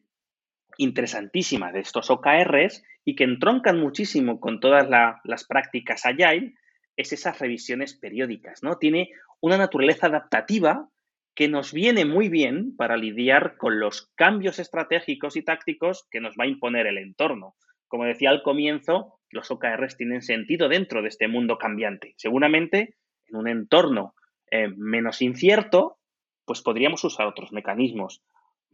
interesantísima 0.77 1.71
de 1.71 1.79
estos 1.79 2.09
OKRs 2.09 2.83
y 3.05 3.15
que 3.15 3.23
entroncan 3.23 3.79
muchísimo 3.79 4.39
con 4.39 4.59
todas 4.59 4.87
las 5.23 5.45
prácticas 5.45 6.05
Agile 6.05 6.55
es 6.95 7.13
esas 7.13 7.39
revisiones 7.39 7.93
periódicas, 7.95 8.63
¿no? 8.63 8.77
Tiene 8.77 9.11
una 9.39 9.57
naturaleza 9.57 10.07
adaptativa 10.07 10.89
que 11.35 11.47
nos 11.47 11.73
viene 11.73 12.05
muy 12.05 12.29
bien 12.29 12.75
para 12.75 12.97
lidiar 12.97 13.57
con 13.57 13.79
los 13.79 14.11
cambios 14.15 14.59
estratégicos 14.59 15.35
y 15.35 15.41
tácticos 15.41 16.07
que 16.11 16.21
nos 16.21 16.35
va 16.35 16.43
a 16.43 16.47
imponer 16.47 16.85
el 16.85 16.97
entorno. 16.97 17.55
Como 17.87 18.05
decía 18.05 18.29
al 18.29 18.43
comienzo, 18.43 19.19
los 19.29 19.49
OKRs 19.49 19.97
tienen 19.97 20.21
sentido 20.21 20.69
dentro 20.69 21.01
de 21.01 21.07
este 21.07 21.27
mundo 21.27 21.57
cambiante. 21.57 22.13
Seguramente 22.17 22.95
en 23.25 23.35
un 23.35 23.47
entorno 23.47 24.15
eh, 24.51 24.67
menos 24.67 25.21
incierto, 25.21 25.97
pues 26.45 26.61
podríamos 26.61 27.03
usar 27.03 27.25
otros 27.25 27.51
mecanismos 27.51 28.21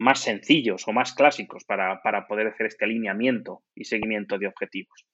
más 0.00 0.20
sencillos 0.20 0.88
o 0.88 0.92
más 0.92 1.12
clásicos 1.12 1.64
para, 1.64 2.00
para 2.02 2.26
poder 2.26 2.46
hacer 2.46 2.66
este 2.66 2.86
alineamiento 2.86 3.62
y 3.74 3.84
seguimiento 3.84 4.38
de 4.38 4.46
objetivos. 4.46 5.06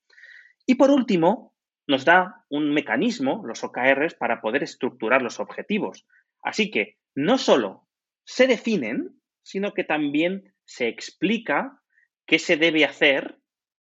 Y 0.64 0.76
por 0.76 0.90
último, 0.90 1.55
nos 1.88 2.05
da 2.05 2.45
un 2.49 2.73
mecanismo, 2.73 3.43
los 3.45 3.64
OKRs, 3.64 4.14
para 4.14 4.40
poder 4.40 4.62
estructurar 4.62 5.23
los 5.23 5.40
objetivos. 5.40 6.07
Así 6.40 6.71
que 6.71 6.99
no 7.16 7.37
solo 7.37 7.88
se 8.25 8.47
definen, 8.47 9.21
sino 9.43 9.75
que 9.75 9.83
también 9.83 10.55
se 10.64 10.87
explica 10.87 11.83
qué 12.25 12.38
se 12.38 12.57
debe 12.57 12.85
hacer 12.85 13.40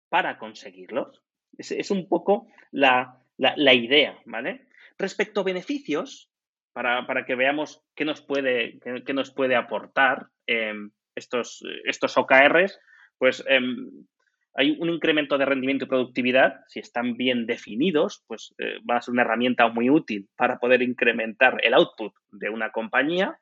para 0.08 0.38
conseguirlos. 0.38 1.22
Es, 1.58 1.92
un 1.92 2.08
poco 2.08 2.48
la, 2.72 3.20
idea, 3.38 4.18
¿vale? 4.26 4.68
Respecto 4.98 5.42
a 5.42 5.44
beneficios, 5.44 6.32
para, 6.74 7.26
que 7.26 7.36
veamos 7.36 7.82
qué 7.96 8.06
nos 8.06 8.22
puede, 8.22 8.80
qué, 9.06 9.14
nos 9.14 9.32
puede 9.32 9.56
aportar 9.56 10.28
em, 10.48 10.92
estos, 11.16 11.64
estos 11.86 12.18
OKRs, 12.18 12.80
pues 13.18 13.44
em, 13.48 14.06
hay 14.56 14.78
un 14.80 14.90
incremento 14.90 15.38
de 15.38 15.46
rendimiento 15.46 15.86
y 15.86 15.88
productividad, 15.88 16.62
si 16.68 16.80
están 16.80 17.16
bien 17.16 17.46
definidos, 17.46 18.24
pues 18.28 18.54
eh, 18.60 18.78
va 18.90 18.98
a 18.98 19.02
ser 19.02 19.14
una 19.14 19.24
herramienta 19.24 19.68
muy 19.68 19.90
útil 19.90 20.30
para 20.36 20.60
poder 20.60 20.82
incrementar 20.82 21.58
el 21.64 21.74
output 21.74 22.14
de 22.32 22.50
una 22.50 22.72
compañía. 22.72 23.40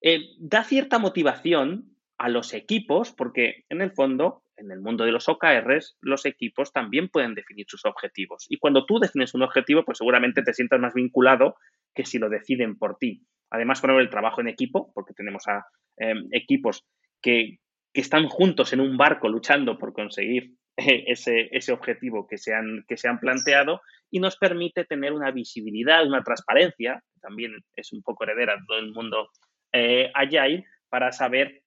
Eh, 0.00 0.20
da 0.38 0.64
cierta 0.64 0.98
motivación 0.98 1.96
a 2.18 2.28
los 2.28 2.54
equipos, 2.54 3.12
porque 3.12 3.64
en 3.68 3.82
el 3.82 3.92
fondo, 3.92 4.42
en 4.56 4.72
el 4.72 4.80
mundo 4.80 5.04
de 5.04 5.12
los 5.12 5.28
OKRs, 5.28 5.96
los 6.00 6.26
equipos 6.26 6.72
también 6.72 7.08
pueden 7.08 7.34
definir 7.34 7.66
sus 7.68 7.84
objetivos. 7.84 8.46
Y 8.48 8.58
cuando 8.58 8.84
tú 8.84 8.98
defines 8.98 9.34
un 9.34 9.42
objetivo, 9.42 9.84
pues 9.84 9.98
seguramente 9.98 10.42
te 10.42 10.54
sientas 10.54 10.80
más 10.80 10.94
vinculado 10.94 11.54
que 11.94 12.04
si 12.04 12.18
lo 12.18 12.28
deciden 12.28 12.78
por 12.78 12.96
ti. 12.98 13.26
Además, 13.50 13.80
poner 13.80 14.00
el 14.00 14.10
trabajo 14.10 14.40
en 14.40 14.48
equipo, 14.48 14.92
porque 14.94 15.14
tenemos 15.14 15.46
a 15.48 15.66
em, 15.96 16.26
equipos 16.32 16.84
que, 17.20 17.58
que 17.92 18.00
están 18.00 18.28
juntos 18.28 18.72
en 18.72 18.80
un 18.80 18.96
barco 18.96 19.28
luchando 19.28 19.78
por 19.78 19.92
conseguir 19.92 20.54
eh, 20.76 21.04
ese, 21.06 21.48
ese 21.52 21.72
objetivo 21.72 22.26
que 22.26 22.38
se, 22.38 22.54
han, 22.54 22.84
que 22.88 22.96
se 22.96 23.08
han 23.08 23.20
planteado 23.20 23.82
y 24.10 24.20
nos 24.20 24.36
permite 24.36 24.84
tener 24.84 25.12
una 25.12 25.30
visibilidad, 25.30 26.06
una 26.06 26.22
transparencia, 26.22 27.02
también 27.20 27.52
es 27.74 27.92
un 27.92 28.02
poco 28.02 28.24
heredera 28.24 28.54
de 28.56 28.62
todo 28.66 28.78
el 28.78 28.92
mundo 28.92 29.28
eh, 29.72 30.10
Agile, 30.14 30.64
para 30.88 31.12
saber 31.12 31.61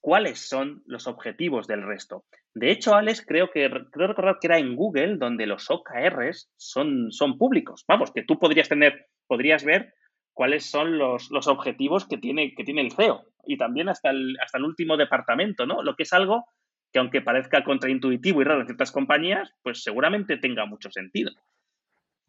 cuáles 0.00 0.48
son 0.48 0.82
los 0.86 1.06
objetivos 1.06 1.66
del 1.66 1.82
resto. 1.82 2.24
De 2.54 2.70
hecho, 2.70 2.94
Alex, 2.94 3.24
creo 3.26 3.50
que 3.50 3.68
creo 3.92 4.08
recordar 4.08 4.38
que 4.40 4.46
era 4.46 4.58
en 4.58 4.74
Google 4.74 5.16
donde 5.16 5.46
los 5.46 5.70
OKRs 5.70 6.50
son, 6.56 7.12
son 7.12 7.38
públicos. 7.38 7.84
Vamos, 7.86 8.12
que 8.12 8.22
tú 8.22 8.38
podrías 8.38 8.68
tener, 8.68 9.06
podrías 9.26 9.64
ver 9.64 9.94
cuáles 10.32 10.66
son 10.66 10.98
los, 10.98 11.30
los 11.30 11.48
objetivos 11.48 12.06
que 12.06 12.18
tiene, 12.18 12.54
que 12.54 12.64
tiene 12.64 12.80
el 12.80 12.92
CEO 12.92 13.24
y 13.44 13.56
también 13.56 13.88
hasta 13.88 14.10
el, 14.10 14.36
hasta 14.40 14.58
el 14.58 14.64
último 14.64 14.96
departamento, 14.96 15.66
¿no? 15.66 15.82
Lo 15.82 15.96
que 15.96 16.04
es 16.04 16.12
algo 16.12 16.44
que 16.92 16.98
aunque 16.98 17.20
parezca 17.20 17.64
contraintuitivo 17.64 18.40
y 18.40 18.44
raro 18.44 18.60
en 18.60 18.66
ciertas 18.66 18.92
compañías, 18.92 19.52
pues 19.62 19.82
seguramente 19.82 20.36
tenga 20.36 20.64
mucho 20.64 20.90
sentido. 20.90 21.32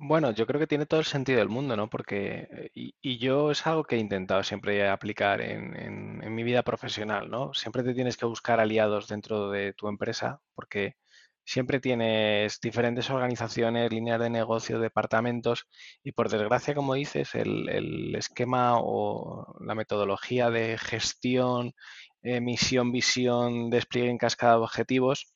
Bueno, 0.01 0.31
yo 0.31 0.47
creo 0.47 0.59
que 0.59 0.67
tiene 0.67 0.85
todo 0.85 1.01
el 1.01 1.05
sentido 1.05 1.39
del 1.39 1.49
mundo, 1.49 1.75
¿no? 1.75 1.89
Porque, 1.89 2.47
eh, 2.51 2.71
y, 2.73 3.17
yo 3.17 3.51
es 3.51 3.67
algo 3.67 3.83
que 3.83 3.95
he 3.97 3.99
intentado 3.99 4.43
siempre 4.43 4.87
aplicar 4.87 5.41
en, 5.41 5.75
en, 6.23 6.35
mi 6.35 6.43
vida 6.43 6.63
profesional, 6.63 7.29
¿no? 7.29 7.53
Siempre 7.53 7.83
te 7.83 7.93
tienes 7.93 8.15
que 8.15 8.25
buscar 8.25 8.59
aliados 8.61 9.07
dentro 9.09 9.49
de 9.49 9.73
tu 9.73 9.89
empresa, 9.89 10.39
porque 10.55 10.95
siempre 11.43 11.79
tienes 11.81 12.61
diferentes 12.61 13.09
organizaciones, 13.09 13.91
líneas 13.91 14.19
de 14.21 14.29
negocio, 14.29 14.79
departamentos 14.79 15.67
y 16.03 16.13
por 16.13 16.29
desgracia, 16.29 16.75
como 16.75 16.93
dices, 16.93 17.35
el, 17.35 18.15
esquema 18.15 18.75
o 18.79 19.55
la 19.59 19.75
metodología 19.75 20.49
de 20.49 20.77
gestión, 20.77 21.73
eh, 22.21 22.41
misión, 22.41 22.91
visión, 22.91 23.69
despliegue 23.69 24.09
en 24.11 24.17
cascada 24.17 24.53
de 24.53 24.59
objetivos. 24.63 25.33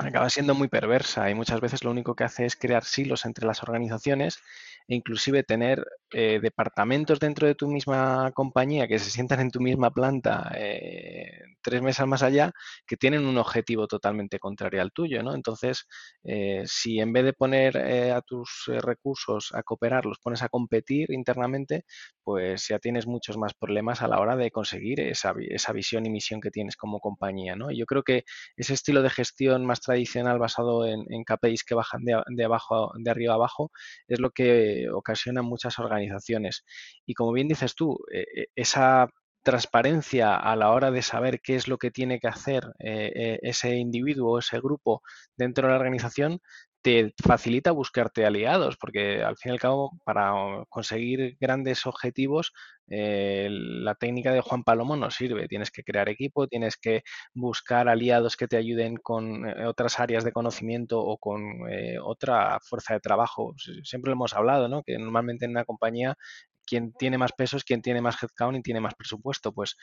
Acaba 0.00 0.30
siendo 0.30 0.54
muy 0.54 0.68
perversa 0.68 1.30
y 1.30 1.34
muchas 1.34 1.60
veces 1.60 1.84
lo 1.84 1.90
único 1.90 2.14
que 2.14 2.24
hace 2.24 2.46
es 2.46 2.56
crear 2.56 2.84
silos 2.84 3.24
entre 3.24 3.46
las 3.46 3.62
organizaciones 3.62 4.40
e 4.88 4.94
inclusive 4.94 5.42
tener 5.42 5.84
eh, 6.12 6.38
departamentos 6.40 7.18
dentro 7.18 7.46
de 7.46 7.54
tu 7.54 7.68
misma 7.68 8.30
compañía 8.32 8.86
que 8.86 8.98
se 8.98 9.10
sientan 9.10 9.40
en 9.40 9.50
tu 9.50 9.60
misma 9.60 9.90
planta 9.90 10.52
eh, 10.56 11.40
tres 11.60 11.82
mesas 11.82 12.06
más 12.06 12.22
allá 12.22 12.52
que 12.86 12.96
tienen 12.96 13.26
un 13.26 13.38
objetivo 13.38 13.88
totalmente 13.88 14.38
contrario 14.38 14.82
al 14.82 14.92
tuyo, 14.92 15.22
¿no? 15.22 15.34
Entonces, 15.34 15.86
eh, 16.22 16.62
si 16.66 17.00
en 17.00 17.12
vez 17.12 17.24
de 17.24 17.32
poner 17.32 17.76
a 18.12 18.20
tus 18.22 18.70
recursos 18.82 19.50
a 19.54 19.62
cooperar, 19.62 20.04
los 20.06 20.18
pones 20.18 20.42
a 20.42 20.48
competir 20.48 21.10
internamente, 21.10 21.84
pues 22.22 22.68
ya 22.68 22.78
tienes 22.78 23.06
muchos 23.06 23.36
más 23.36 23.54
problemas 23.54 24.02
a 24.02 24.08
la 24.08 24.20
hora 24.20 24.36
de 24.36 24.50
conseguir 24.50 25.00
esa, 25.00 25.32
visión 25.72 26.06
y 26.06 26.10
misión 26.10 26.40
que 26.40 26.50
tienes 26.50 26.76
como 26.76 27.00
compañía, 27.00 27.56
¿no? 27.56 27.70
Y 27.70 27.78
yo 27.78 27.86
creo 27.86 28.02
que 28.02 28.24
ese 28.56 28.74
estilo 28.74 29.02
de 29.02 29.10
gestión 29.10 29.64
más 29.66 29.80
tradicional 29.80 30.38
basado 30.38 30.86
en, 30.86 31.04
KPIs 31.24 31.64
que 31.64 31.74
bajan 31.74 32.04
de, 32.04 32.22
de, 32.28 32.44
abajo, 32.44 32.92
de 32.96 33.10
arriba 33.10 33.34
abajo 33.34 33.70
es 34.08 34.20
lo 34.20 34.30
que 34.30 34.73
ocasiona 34.92 35.42
muchas 35.42 35.78
organizaciones. 35.78 36.64
Y 37.06 37.14
como 37.14 37.32
bien 37.32 37.48
dices 37.48 37.74
tú, 37.74 37.98
eh, 38.12 38.24
eh, 38.34 38.46
esa 38.54 39.08
transparencia 39.42 40.36
a 40.36 40.56
la 40.56 40.70
hora 40.70 40.90
de 40.90 41.02
saber 41.02 41.40
qué 41.40 41.54
es 41.56 41.68
lo 41.68 41.76
que 41.78 41.90
tiene 41.90 42.18
que 42.18 42.28
hacer 42.28 42.64
eh, 42.78 43.38
ese 43.42 43.76
individuo 43.76 44.38
ese 44.38 44.58
grupo 44.58 45.02
dentro 45.36 45.66
de 45.66 45.72
la 45.72 45.78
organización 45.78 46.40
te 46.84 47.14
facilita 47.26 47.70
buscarte 47.72 48.26
aliados, 48.26 48.76
porque 48.76 49.22
al 49.22 49.38
fin 49.38 49.50
y 49.50 49.54
al 49.54 49.58
cabo, 49.58 49.98
para 50.04 50.34
conseguir 50.68 51.38
grandes 51.40 51.86
objetivos, 51.86 52.52
eh, 52.88 53.48
la 53.50 53.94
técnica 53.94 54.32
de 54.32 54.42
Juan 54.42 54.64
Palomo 54.64 54.94
no 54.94 55.10
sirve. 55.10 55.48
Tienes 55.48 55.70
que 55.70 55.82
crear 55.82 56.10
equipo, 56.10 56.46
tienes 56.46 56.76
que 56.76 57.02
buscar 57.32 57.88
aliados 57.88 58.36
que 58.36 58.48
te 58.48 58.58
ayuden 58.58 58.96
con 58.98 59.48
eh, 59.48 59.66
otras 59.66 59.98
áreas 59.98 60.24
de 60.24 60.32
conocimiento 60.32 61.00
o 61.00 61.16
con 61.16 61.42
eh, 61.70 61.96
otra 61.98 62.58
fuerza 62.60 62.92
de 62.92 63.00
trabajo. 63.00 63.54
Siempre 63.82 64.10
lo 64.10 64.16
hemos 64.16 64.34
hablado, 64.34 64.68
¿no? 64.68 64.82
Que 64.82 64.98
normalmente 64.98 65.46
en 65.46 65.52
una 65.52 65.64
compañía 65.64 66.18
quien 66.64 66.92
tiene 66.92 67.18
más 67.18 67.32
pesos, 67.32 67.64
quien 67.64 67.82
tiene 67.82 68.00
más 68.00 68.22
headcount 68.22 68.58
y 68.58 68.62
tiene 68.62 68.80
más 68.80 68.94
presupuesto. 68.94 69.52
Pues 69.52 69.76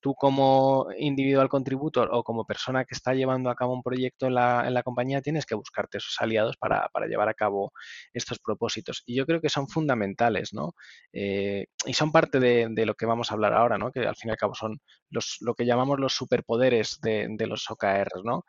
tú 0.00 0.14
como 0.14 0.88
individual 0.98 1.48
contributor 1.48 2.08
o 2.12 2.22
como 2.24 2.44
persona 2.44 2.84
que 2.84 2.94
está 2.94 3.14
llevando 3.14 3.50
a 3.50 3.54
cabo 3.54 3.74
un 3.74 3.82
proyecto 3.82 4.26
en 4.26 4.34
la, 4.34 4.66
en 4.66 4.74
la 4.74 4.82
compañía 4.82 5.22
tienes 5.22 5.46
que 5.46 5.54
buscarte 5.54 5.98
esos 5.98 6.16
aliados 6.20 6.56
para, 6.56 6.88
para, 6.92 7.06
llevar 7.06 7.28
a 7.28 7.34
cabo 7.34 7.72
estos 8.12 8.38
propósitos. 8.38 9.02
Y 9.06 9.16
yo 9.16 9.26
creo 9.26 9.40
que 9.40 9.48
son 9.48 9.68
fundamentales, 9.68 10.52
¿no? 10.52 10.74
Eh, 11.12 11.66
y 11.86 11.94
son 11.94 12.12
parte 12.12 12.40
de, 12.40 12.86
lo 12.86 12.94
que 12.94 13.06
vamos 13.06 13.30
a 13.30 13.34
hablar 13.34 13.52
ahora, 13.54 13.78
¿no? 13.78 13.92
Que 13.92 14.00
al 14.00 14.16
fin 14.16 14.28
y 14.28 14.32
al 14.32 14.36
cabo 14.36 14.54
son 14.54 14.80
los, 15.10 15.36
lo 15.40 15.54
que 15.54 15.66
llamamos 15.66 16.00
los 16.00 16.14
superpoderes 16.14 17.00
de, 17.00 17.26
de 17.30 17.46
los 17.46 17.70
OKRs, 17.70 18.24
¿no? 18.24 18.44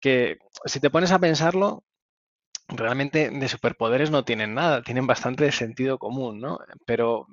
Que 0.00 0.38
si 0.64 0.80
te 0.80 0.90
pones 0.90 1.12
a 1.12 1.18
pensarlo, 1.18 1.84
realmente 2.68 3.30
de 3.30 3.48
superpoderes 3.48 4.10
no 4.10 4.24
tienen 4.24 4.54
nada, 4.54 4.82
tienen 4.82 5.06
bastante 5.06 5.50
sentido 5.52 5.98
común, 5.98 6.40
¿no? 6.40 6.58
Pero 6.86 7.26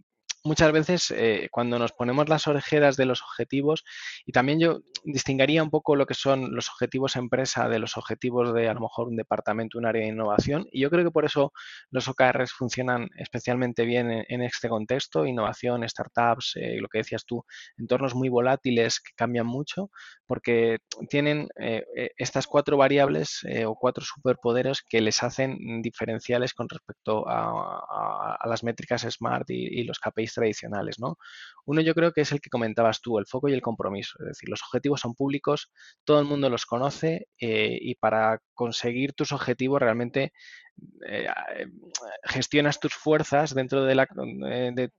muchas 0.46 0.72
veces 0.72 1.12
eh, 1.12 1.50
cuando 1.52 1.80
nos 1.80 1.92
ponemos 1.92 2.30
las 2.30 2.48
orejeras 2.48 2.96
de 2.96 3.06
los 3.06 3.24
objetivos, 3.24 3.84
y 4.25 4.32
también 4.32 4.60
yo 4.60 4.82
distinguiría 5.04 5.64
un 5.64 5.72
poco 5.72 5.96
lo 5.96 6.06
que 6.06 6.14
son 6.14 6.56
los 6.56 6.70
objetivos 6.70 7.16
empresa 7.16 7.68
de 7.68 7.80
los 7.80 7.98
objetivos 7.98 8.54
de 8.54 8.70
a 8.70 8.74
lo 8.74 8.82
mejor 8.82 9.08
un 9.08 9.16
departamento, 9.16 9.78
un 9.78 9.88
área 9.88 10.04
de 10.04 10.10
innovación, 10.10 10.68
y 10.72 10.82
yo 10.82 10.90
creo 10.90 11.04
que 11.04 11.12
por 11.12 11.25
eso 11.25 11.52
los 11.90 12.08
OKRs 12.08 12.54
funcionan 12.54 13.10
especialmente 13.18 13.86
bien 13.86 14.12
en, 14.12 14.42
este 14.44 14.70
contexto, 14.70 15.25
innovación, 15.25 15.88
startups, 15.90 16.56
eh, 16.58 16.78
lo 16.80 16.88
que 16.90 17.00
decías 17.00 17.25
tú, 17.25 17.44
entornos 17.78 18.14
muy 18.14 18.30
volátiles 18.30 19.00
que 19.00 19.14
cambian 19.16 19.48
mucho, 19.48 19.90
porque 20.28 20.78
tienen 21.10 21.48
eh, 21.60 21.84
estas 22.18 22.46
cuatro 22.46 22.78
variables 22.78 23.42
o 23.66 23.75
cuatro 23.75 24.06
superpoderes 24.06 24.84
que 24.84 25.02
les 25.02 25.24
hacen 25.24 25.82
diferenciales 25.82 26.54
con 26.54 26.70
respecto 26.70 27.25
a, 27.28 28.38
las 28.46 28.64
métricas 28.64 29.02
SMART 29.02 29.50
y, 29.50 29.80
y 29.80 29.84
los 29.84 30.00
KPIs 30.00 30.35
tradicionales, 30.36 31.00
¿no? 31.00 31.18
Uno 31.65 31.82
yo 31.82 31.96
creo 31.96 32.12
que 32.12 32.22
es 32.22 32.32
el 32.32 32.42
que 32.42 32.51
comentabas 32.51 33.01
tú, 33.01 33.18
el 33.18 33.25
foco 33.25 33.50
y 33.50 33.54
el 33.54 33.62
compromiso. 33.62 34.18
Es 34.20 34.27
decir, 34.27 34.50
los 34.50 34.62
objetivos 34.62 35.01
son 35.01 35.15
públicos, 35.15 35.72
todo 36.04 36.20
el 36.20 36.27
mundo 36.27 36.50
los 36.50 36.68
conoce 36.68 37.27
eh, 37.39 37.77
y 37.82 37.96
para 37.96 38.39
conseguir 38.54 39.13
tus 39.13 39.32
objetivos 39.32 39.80
realmente 39.80 40.32
eh, 41.08 41.27
eh, 41.58 41.67
gestionas 42.24 42.79
tus 42.79 42.94
fuerzas 42.94 43.53
dentro 43.53 43.86
de 43.86 43.96
la, 43.96 44.08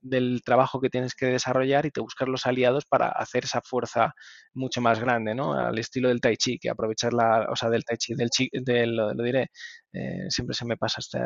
del 0.01 0.41
trabajo 0.43 0.79
que 0.79 0.89
tienes 0.89 1.13
que 1.13 1.25
desarrollar 1.25 1.85
y 1.85 1.91
te 1.91 1.99
buscas 1.99 2.27
los 2.29 2.45
aliados 2.45 2.85
para 2.85 3.09
hacer 3.09 3.43
esa 3.43 3.61
fuerza 3.61 4.13
mucho 4.53 4.81
más 4.81 4.99
grande, 4.99 5.35
¿no? 5.35 5.53
Al 5.53 5.77
estilo 5.77 6.07
del 6.07 6.21
tai 6.21 6.37
chi, 6.37 6.57
que 6.59 6.69
aprovechar 6.69 7.13
la, 7.13 7.47
o 7.51 7.55
sea, 7.55 7.69
del 7.69 7.83
tai 7.83 7.97
chi, 7.97 8.15
del, 8.15 8.29
chi, 8.29 8.49
del 8.53 8.95
lo, 8.95 9.13
diré, 9.23 9.49
eh, 9.93 10.25
siempre 10.29 10.55
se 10.55 10.65
me 10.65 10.77
pasa 10.77 10.99
este, 10.99 11.19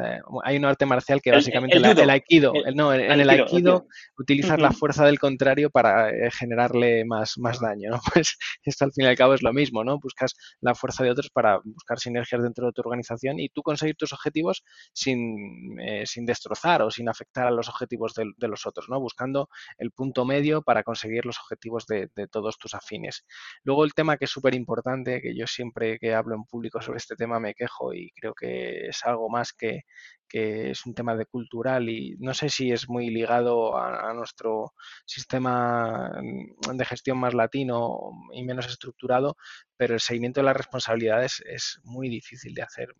hay 0.44 0.58
un 0.58 0.66
arte 0.66 0.86
marcial 0.86 1.22
que 1.22 1.32
básicamente 1.32 1.78
el, 1.78 1.86
el, 1.86 2.10
aikido, 2.10 2.54
no, 2.76 2.94
en 2.94 3.20
el 3.20 3.30
aikido, 3.30 3.86
utilizar 4.18 4.60
la 4.60 4.72
fuerza 4.72 5.06
del 5.06 5.20
contrario 5.20 5.70
para 5.70 6.12
generarle 6.32 7.06
más, 7.06 7.36
más 7.38 7.60
daño, 7.60 7.92
¿no? 7.92 8.02
Pues 8.14 8.38
esto 8.64 8.86
al 8.86 8.92
fin 8.92 9.06
y 9.06 9.08
al 9.08 9.16
cabo 9.16 9.34
es 9.34 9.44
lo 9.44 9.54
mismo, 9.54 9.84
¿no? 9.84 10.00
Buscas 10.00 10.34
la 10.60 10.76
fuerza 10.76 11.04
de 11.04 11.12
otros 11.12 11.30
para 11.30 11.60
buscar 11.64 12.00
sinergias 12.00 12.42
dentro 12.42 12.66
de 12.66 12.74
tu 12.74 12.82
organización 12.82 13.40
y 13.40 13.50
tú 13.50 13.62
conseguir 13.62 13.96
tus 13.96 14.12
objetivos 14.12 14.41
sin, 14.94 15.80
eh, 15.80 16.06
sin 16.06 16.26
destrozar 16.26 16.82
o 16.82 16.92
sin 16.92 17.10
afectar 17.10 17.48
a 17.48 17.52
los 17.52 17.70
objetivos 17.70 18.14
de, 18.14 18.32
de, 18.38 18.48
los 18.48 18.66
otros, 18.66 18.88
¿no? 18.90 19.00
Buscando 19.00 19.50
el 19.78 19.92
punto 19.92 20.26
medio 20.26 20.62
para 20.62 20.84
conseguir 20.84 21.26
los 21.26 21.40
objetivos 21.40 21.86
de, 21.88 22.10
de 22.16 22.28
todos 22.28 22.58
tus 22.58 22.74
afines. 22.74 23.26
Luego 23.64 23.84
el 23.84 23.94
tema 23.94 24.18
que 24.18 24.26
es 24.26 24.32
súper 24.32 24.56
importante, 24.56 25.22
que 25.22 25.36
yo 25.36 25.48
siempre 25.48 26.00
que 26.00 26.14
hablo 26.14 26.36
en 26.36 26.44
público 26.44 26.82
sobre 26.82 26.98
este 26.98 27.16
tema 27.16 27.40
me 27.40 27.54
quejo 27.54 27.94
y 27.94 28.12
creo 28.12 28.34
que 28.34 28.88
es 28.88 29.04
algo 29.06 29.30
más 29.30 29.54
que, 29.54 29.84
que 30.32 30.72
es 30.72 30.86
un 30.86 30.94
tema 30.94 31.16
de 31.16 31.26
cultural 31.26 31.90
y 31.90 32.16
no 32.20 32.34
sé 32.34 32.50
si 32.50 32.72
es 32.72 32.88
muy 32.88 33.10
ligado 33.10 33.78
a, 33.78 34.14
nuestro 34.14 34.74
sistema 35.06 36.12
de 36.74 36.86
gestión 36.86 37.18
más 37.18 37.34
latino 37.34 38.12
y 38.34 38.44
menos 38.44 38.68
estructurado, 38.68 39.36
pero 39.76 39.94
el 39.94 40.00
seguimiento 40.00 40.40
de 40.40 40.46
las 40.46 40.56
responsabilidades 40.56 41.44
es 41.46 41.82
muy 41.84 42.08
difícil 42.08 42.54
de 42.54 42.62
hacer 42.62 42.96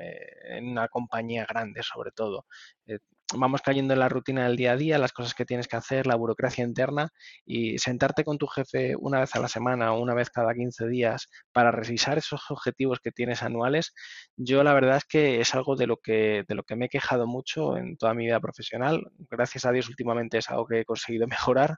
eh, 0.00 0.56
en 0.56 0.68
una 0.68 0.88
compañía 0.88 1.46
grande 1.46 1.82
sobre 1.82 2.10
todo. 2.10 2.46
Eh, 2.86 2.98
vamos 3.32 3.62
cayendo 3.62 3.94
en 3.94 4.00
la 4.00 4.08
rutina 4.08 4.44
del 4.46 4.56
día 4.56 4.72
a 4.72 4.76
día, 4.76 4.98
las 4.98 5.12
cosas 5.12 5.34
que 5.34 5.44
tienes 5.44 5.68
que 5.68 5.76
hacer, 5.76 6.06
la 6.06 6.16
burocracia 6.16 6.64
interna 6.64 7.08
y 7.44 7.78
sentarte 7.78 8.24
con 8.24 8.38
tu 8.38 8.46
jefe 8.46 8.94
una 8.98 9.20
vez 9.20 9.34
a 9.34 9.40
la 9.40 9.48
semana 9.48 9.92
o 9.92 10.00
una 10.00 10.14
vez 10.14 10.30
cada 10.30 10.54
15 10.54 10.86
días 10.88 11.28
para 11.52 11.70
revisar 11.70 12.18
esos 12.18 12.42
objetivos 12.50 13.00
que 13.00 13.12
tienes 13.12 13.42
anuales, 13.42 13.94
yo 14.36 14.62
la 14.62 14.74
verdad 14.74 14.98
es 14.98 15.04
que 15.04 15.40
es 15.40 15.54
algo 15.54 15.76
de 15.76 15.86
lo 15.86 15.96
que, 15.98 16.44
de 16.46 16.54
lo 16.54 16.62
que 16.64 16.76
me 16.76 16.86
he 16.86 16.88
quejado 16.88 17.26
mucho 17.26 17.76
en 17.76 17.96
toda 17.96 18.14
mi 18.14 18.26
vida 18.26 18.40
profesional. 18.40 19.02
Gracias 19.30 19.64
a 19.64 19.72
Dios 19.72 19.88
últimamente 19.88 20.38
es 20.38 20.50
algo 20.50 20.66
que 20.66 20.80
he 20.80 20.84
conseguido 20.84 21.26
mejorar, 21.28 21.76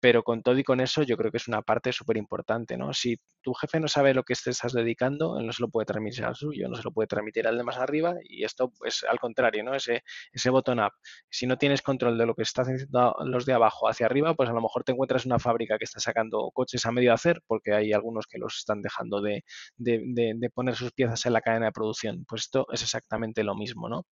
pero 0.00 0.22
con 0.22 0.42
todo 0.42 0.58
y 0.58 0.64
con 0.64 0.80
eso 0.80 1.02
yo 1.02 1.16
creo 1.16 1.30
que 1.30 1.38
es 1.38 1.48
una 1.48 1.62
parte 1.62 1.92
súper 1.92 2.16
importante, 2.16 2.76
¿no? 2.76 2.92
Si 2.92 3.18
tu 3.42 3.54
jefe 3.54 3.80
no 3.80 3.88
sabe 3.88 4.14
lo 4.14 4.22
que 4.24 4.34
te 4.34 4.50
estás 4.50 4.72
dedicando, 4.72 5.38
él 5.38 5.46
no 5.46 5.52
se 5.52 5.62
lo 5.62 5.68
puede 5.68 5.86
transmitir 5.86 6.24
al 6.24 6.34
suyo, 6.36 6.68
no 6.68 6.76
se 6.76 6.82
lo 6.82 6.92
puede 6.92 7.06
transmitir 7.06 7.46
al 7.46 7.56
de 7.56 7.64
más 7.64 7.76
arriba 7.78 8.14
y 8.24 8.44
esto 8.44 8.72
es 8.84 9.04
al 9.04 9.18
contrario, 9.18 9.64
¿no? 9.64 9.74
Ese, 9.74 10.02
ese 10.32 10.50
botón 10.50 10.80
up. 10.80 10.92
Si 11.30 11.46
no 11.46 11.56
tienes 11.58 11.82
control 11.82 12.18
de 12.18 12.26
lo 12.26 12.34
que 12.34 12.42
estás 12.42 12.68
haciendo 12.68 13.14
los 13.24 13.46
de 13.46 13.52
abajo 13.54 13.88
hacia 13.88 14.06
arriba, 14.06 14.34
pues 14.34 14.48
a 14.48 14.52
lo 14.52 14.60
mejor 14.60 14.84
te 14.84 14.92
encuentras 14.92 15.26
una 15.26 15.38
fábrica 15.38 15.78
que 15.78 15.84
está 15.84 16.00
sacando 16.00 16.50
coches 16.52 16.84
a 16.86 16.92
medio 16.92 17.12
hacer 17.12 17.42
porque 17.46 17.72
hay 17.74 17.92
algunos 17.92 18.26
que 18.26 18.38
los 18.38 18.56
están 18.58 18.82
dejando 18.82 19.20
de, 19.20 19.44
de, 19.76 20.02
de, 20.06 20.34
de 20.36 20.50
poner 20.50 20.74
sus 20.76 20.92
piezas 20.92 21.24
en 21.26 21.32
la 21.32 21.40
cadena 21.40 21.66
de 21.66 21.72
producción. 21.72 22.24
Pues 22.28 22.42
esto 22.42 22.66
es 22.72 22.82
exactamente 22.82 23.44
lo 23.44 23.54
mismo, 23.54 23.88
¿no? 23.88 24.06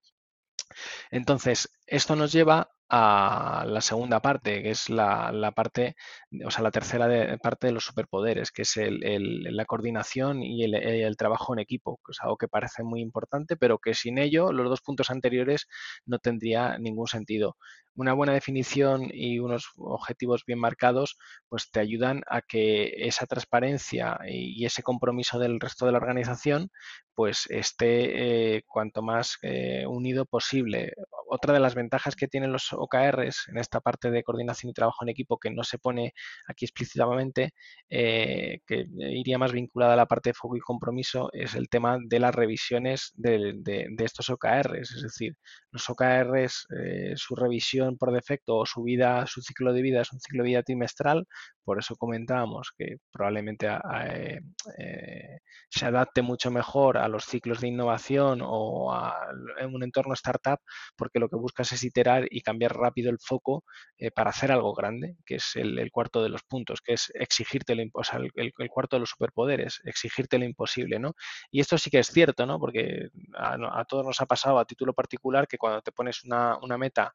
Entonces, 1.10 1.68
esto 1.86 2.16
nos 2.16 2.32
lleva 2.32 2.68
a 2.96 3.64
la 3.66 3.80
segunda 3.80 4.20
parte, 4.20 4.62
que 4.62 4.70
es 4.70 4.88
la, 4.88 5.32
la 5.32 5.50
parte, 5.50 5.96
o 6.46 6.50
sea, 6.52 6.62
la 6.62 6.70
tercera 6.70 7.08
de, 7.08 7.38
parte 7.38 7.66
de 7.66 7.72
los 7.72 7.84
superpoderes, 7.84 8.52
que 8.52 8.62
es 8.62 8.76
el, 8.76 9.02
el, 9.04 9.56
la 9.56 9.64
coordinación 9.64 10.44
y 10.44 10.62
el, 10.62 10.74
el, 10.76 11.16
trabajo 11.16 11.52
en 11.52 11.58
equipo, 11.58 11.98
que 12.06 12.12
es 12.12 12.18
algo 12.22 12.36
que 12.36 12.46
parece 12.46 12.84
muy 12.84 13.00
importante, 13.00 13.56
pero 13.56 13.78
que 13.78 13.94
sin 13.94 14.18
ello 14.18 14.52
los 14.52 14.68
dos 14.68 14.80
puntos 14.80 15.10
anteriores 15.10 15.66
no 16.06 16.20
tendría 16.20 16.78
ningún 16.78 17.08
sentido. 17.08 17.56
Una 17.96 18.12
buena 18.12 18.32
definición 18.32 19.08
y 19.12 19.38
unos 19.38 19.68
objetivos 19.76 20.44
bien 20.46 20.58
marcados, 20.58 21.16
pues 21.48 21.70
te 21.70 21.80
ayudan 21.80 22.22
a 22.28 22.42
que 22.42 22.92
esa 23.06 23.26
transparencia 23.26 24.18
y 24.26 24.64
ese 24.64 24.82
compromiso 24.82 25.38
del 25.38 25.60
resto 25.60 25.86
de 25.86 25.92
la 25.92 25.98
organización, 25.98 26.70
pues 27.14 27.46
esté 27.48 28.56
eh, 28.56 28.62
cuanto 28.66 29.02
más 29.02 29.38
eh, 29.42 29.84
unido 29.86 30.26
posible. 30.26 30.92
Otra 31.28 31.52
de 31.54 31.60
las 31.60 31.74
ventajas 31.74 32.16
que 32.16 32.28
tienen 32.28 32.52
los 32.52 32.72
OKRs 32.72 33.48
en 33.48 33.58
esta 33.58 33.80
parte 33.80 34.10
de 34.10 34.22
coordinación 34.22 34.70
y 34.70 34.74
trabajo 34.74 35.04
en 35.04 35.10
equipo 35.10 35.38
que 35.38 35.50
no 35.50 35.64
se 35.64 35.78
pone 35.78 36.12
aquí 36.46 36.64
explícitamente, 36.64 37.54
eh, 37.88 38.60
que 38.66 38.86
iría 38.98 39.38
más 39.38 39.52
vinculada 39.52 39.94
a 39.94 39.96
la 39.96 40.06
parte 40.06 40.30
de 40.30 40.34
foco 40.34 40.56
y 40.56 40.60
compromiso, 40.60 41.30
es 41.32 41.54
el 41.54 41.68
tema 41.68 41.98
de 42.04 42.20
las 42.20 42.34
revisiones 42.34 43.12
de, 43.14 43.54
de, 43.56 43.86
de 43.90 44.04
estos 44.04 44.30
OKRs. 44.30 44.92
Es 44.92 45.02
decir, 45.02 45.36
los 45.70 45.88
OKRs, 45.88 46.66
su 47.16 47.36
revisión 47.36 47.83
por 47.98 48.12
defecto 48.12 48.56
o 48.56 48.66
su 48.66 48.82
vida, 48.82 49.26
su 49.26 49.42
ciclo 49.42 49.72
de 49.72 49.82
vida 49.82 50.00
es 50.02 50.12
un 50.12 50.20
ciclo 50.20 50.42
de 50.42 50.48
vida 50.50 50.62
trimestral, 50.62 51.26
por 51.64 51.78
eso 51.78 51.96
comentábamos 51.96 52.72
que 52.76 52.96
probablemente 53.10 53.66
eh, 53.66 54.40
eh, 54.78 55.38
se 55.70 55.86
adapte 55.86 56.20
mucho 56.22 56.50
mejor 56.50 56.98
a 56.98 57.08
los 57.08 57.24
ciclos 57.24 57.60
de 57.60 57.68
innovación 57.68 58.40
o 58.42 58.92
a, 58.92 59.16
en 59.58 59.74
un 59.74 59.82
entorno 59.82 60.14
startup, 60.14 60.58
porque 60.96 61.18
lo 61.18 61.28
que 61.28 61.36
buscas 61.36 61.72
es 61.72 61.82
iterar 61.82 62.26
y 62.30 62.42
cambiar 62.42 62.76
rápido 62.76 63.10
el 63.10 63.18
foco 63.18 63.64
eh, 63.96 64.10
para 64.10 64.30
hacer 64.30 64.52
algo 64.52 64.74
grande, 64.74 65.16
que 65.24 65.36
es 65.36 65.52
el, 65.56 65.90
cuarto 65.90 66.22
de 66.22 66.28
los 66.28 66.42
puntos, 66.42 66.80
que 66.82 66.94
es 66.94 67.10
exigirte 67.14 67.74
lo 67.74 67.82
o 67.92 68.02
el, 68.34 68.52
cuarto 68.68 68.96
de 68.96 69.00
los 69.00 69.10
superpoderes, 69.10 69.80
exigirte 69.84 70.38
lo 70.38 70.44
imposible, 70.44 70.98
¿no? 70.98 71.14
Y 71.50 71.60
esto 71.60 71.78
sí 71.78 71.90
que 71.90 72.00
es 72.00 72.08
cierto, 72.08 72.46
¿no? 72.46 72.58
Porque 72.58 73.08
a, 73.34 73.84
todos 73.84 74.04
nos 74.04 74.20
ha 74.20 74.26
pasado 74.26 74.58
a 74.58 74.64
título 74.64 74.92
particular 74.92 75.46
que 75.46 75.58
cuando 75.58 75.80
te 75.82 75.92
pones 75.92 76.24
una, 76.24 76.58
meta 76.78 77.14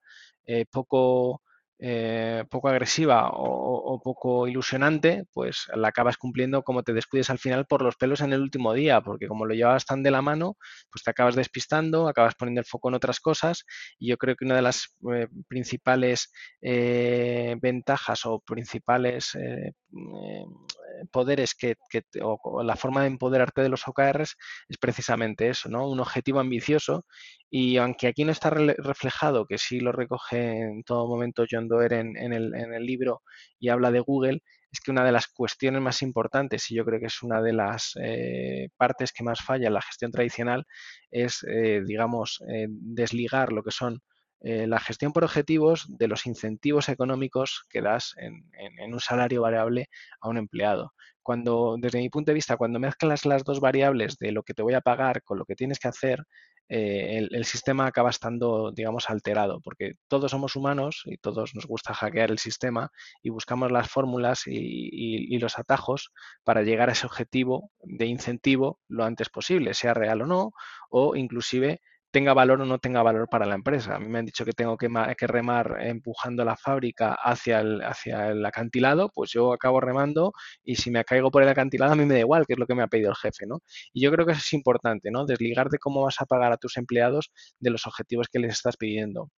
poco 0.65 1.41
eh, 1.81 2.43
poco 2.49 2.67
agresiva 2.67 3.29
o, 3.31 4.01
poco 4.03 4.47
ilusionante, 4.47 5.23
pues 5.33 5.67
la 5.73 5.89
acabas 5.89 6.17
cumpliendo 6.17 6.63
como 6.63 6.83
te 6.83 6.93
descuides 6.93 7.29
al 7.29 7.39
final 7.39 7.65
por 7.65 7.81
los 7.81 7.95
pelos 7.95 8.21
en 8.21 8.33
el 8.33 8.41
último 8.41 8.73
día, 8.73 9.01
porque 9.01 9.27
como 9.27 9.45
lo 9.45 9.53
llevabas 9.53 9.85
tan 9.85 10.03
de 10.03 10.11
la 10.11 10.21
mano, 10.21 10.57
pues 10.91 11.03
te 11.03 11.11
acabas 11.11 11.35
despistando, 11.35 12.07
acabas 12.07 12.35
poniendo 12.35 12.59
el 12.59 12.65
foco 12.65 12.89
en 12.89 12.95
otras 12.95 13.19
cosas 13.19 13.65
y 13.97 14.09
yo 14.09 14.17
creo 14.17 14.35
que 14.35 14.45
una 14.45 14.55
de 14.55 14.61
las 14.61 14.95
eh, 15.13 15.27
principales 15.47 16.31
eh, 16.61 17.55
ventajas 17.61 18.25
o 18.25 18.39
principales 18.41 19.35
eh, 19.35 19.73
eh, 19.91 21.05
poderes 21.11 21.55
que, 21.55 21.75
o, 22.21 22.63
la 22.63 22.75
forma 22.75 23.01
de 23.01 23.07
empoderarte 23.07 23.61
de 23.61 23.69
los 23.69 23.87
OKRs 23.87 24.35
es 24.67 24.77
precisamente 24.77 25.49
eso, 25.49 25.69
¿no? 25.69 25.87
Un 25.89 25.99
objetivo 25.99 26.39
ambicioso 26.39 27.05
y 27.49 27.77
aunque 27.77 28.07
aquí 28.07 28.25
no 28.25 28.31
está 28.31 28.49
re 28.49 28.75
reflejado, 28.77 29.45
que 29.45 29.57
sí 29.57 29.79
lo 29.79 29.91
recoge 29.91 30.61
en 30.61 30.83
todo 30.83 31.07
momento 31.07 31.45
John 31.49 31.67
Doerr 31.67 31.93
en, 31.93 32.17
en, 32.17 32.33
el, 32.33 32.53
en 32.55 32.73
el 32.73 32.85
libro 32.85 33.23
y 33.59 33.69
habla 33.69 33.91
de 33.91 33.99
Google, 34.01 34.41
es 34.71 34.79
que 34.81 34.91
una 34.91 35.03
de 35.03 35.11
las 35.11 35.27
cuestiones 35.27 35.81
más 35.81 36.01
importantes, 36.01 36.69
y 36.69 36.75
yo 36.75 36.85
creo 36.85 36.99
que 36.99 37.07
es 37.07 37.23
una 37.23 37.41
de 37.41 37.53
las 37.53 37.93
eh, 38.01 38.69
partes 38.77 39.11
que 39.11 39.23
más 39.23 39.41
falla 39.41 39.67
en 39.67 39.73
la 39.73 39.81
gestión 39.81 40.11
tradicional, 40.11 40.65
es, 41.09 41.43
eh, 41.49 41.81
digamos, 41.85 42.43
eh, 42.47 42.67
desligar 42.69 43.51
lo 43.51 43.63
que 43.63 43.71
son 43.71 43.99
eh, 44.41 44.67
la 44.67 44.79
gestión 44.79 45.11
por 45.11 45.25
objetivos 45.25 45.85
de 45.89 46.07
los 46.07 46.25
incentivos 46.25 46.87
económicos 46.87 47.65
que 47.69 47.81
das 47.81 48.13
en, 48.17 48.45
un 48.93 48.99
salario 49.01 49.41
variable 49.41 49.89
a 50.21 50.29
un 50.29 50.37
empleado. 50.37 50.93
Cuando, 51.21 51.75
desde 51.77 51.99
mi 51.99 52.09
punto 52.09 52.31
de 52.31 52.35
vista, 52.35 52.55
cuando 52.55 52.79
mezclas 52.79 53.25
las 53.25 53.43
dos 53.43 53.59
variables 53.59 54.17
de 54.17 54.31
lo 54.31 54.43
que 54.43 54.53
te 54.53 54.61
voy 54.61 54.73
a 54.75 54.81
pagar 54.81 55.23
con 55.23 55.37
lo 55.37 55.45
que 55.45 55.55
tienes 55.55 55.77
que 55.77 55.89
hacer, 55.89 56.23
eh, 56.69 57.27
el, 57.31 57.45
sistema 57.45 57.87
acaba 57.87 58.11
estando, 58.11 58.71
digamos, 58.71 59.09
alterado, 59.09 59.59
porque 59.61 59.95
todos 60.07 60.31
somos 60.31 60.55
humanos 60.55 61.01
y 61.05 61.17
todos 61.17 61.55
nos 61.55 61.65
gusta 61.65 61.93
hackear 61.93 62.31
el 62.31 62.39
sistema 62.39 62.91
y 63.23 63.29
buscamos 63.29 63.71
las 63.71 63.89
fórmulas 63.89 64.43
y 64.45 65.37
los 65.39 65.57
atajos 65.57 66.11
para 66.43 66.61
llegar 66.61 66.89
a 66.89 66.93
ese 66.93 67.07
objetivo 67.07 67.71
de 67.83 68.05
incentivo 68.05 68.79
lo 68.87 69.03
antes 69.03 69.29
posible, 69.29 69.73
sea 69.73 69.93
real 69.93 70.21
o 70.21 70.27
no, 70.27 70.53
o 70.89 71.15
inclusive 71.15 71.81
tenga 72.11 72.33
valor 72.33 72.61
o 72.61 72.65
no 72.65 72.79
tenga 72.79 73.03
valor 73.03 73.27
para 73.29 73.45
la 73.45 73.55
empresa. 73.55 73.95
A 73.95 73.99
mí 73.99 74.07
me 74.07 74.19
han 74.19 74.25
dicho 74.25 74.45
que 74.45 74.53
tengo 74.53 74.77
que, 74.77 74.87
remar 75.27 75.77
empujando 75.81 76.43
la 76.45 76.57
fábrica 76.57 77.13
hacia 77.13 77.59
el, 77.61 77.81
hacia 77.81 78.29
el 78.29 78.45
acantilado, 78.45 79.09
pues 79.13 79.31
yo 79.31 79.53
acabo 79.53 79.79
remando 79.81 80.33
y 80.63 80.75
si 80.75 80.91
me 80.91 81.03
caigo 81.03 81.31
por 81.31 81.43
el 81.43 81.49
acantilado 81.49 81.93
a 81.93 81.95
mí 81.95 82.05
me 82.05 82.15
da 82.15 82.19
igual, 82.21 82.45
que 82.47 82.53
es 82.53 82.59
lo 82.59 82.67
que 82.67 82.75
me 82.75 82.83
ha 82.83 82.87
pedido 82.87 83.09
el 83.11 83.15
jefe, 83.15 83.45
¿no? 83.47 83.61
Y 83.93 84.01
yo 84.01 84.11
creo 84.11 84.25
que 84.25 84.33
eso 84.33 84.41
es 84.43 84.53
importante, 84.53 85.11
¿no? 85.11 85.25
Desligar 85.25 85.69
de 85.69 85.79
cómo 85.79 86.03
vas 86.03 86.21
a 86.21 86.25
pagar 86.25 86.51
a 86.51 86.57
tus 86.57 86.77
empleados 86.77 87.31
de 87.59 87.69
los 87.71 87.85
objetivos 87.87 88.27
que 88.31 88.39
les 88.39 88.53
estás 88.53 88.77
pidiendo. 88.77 89.29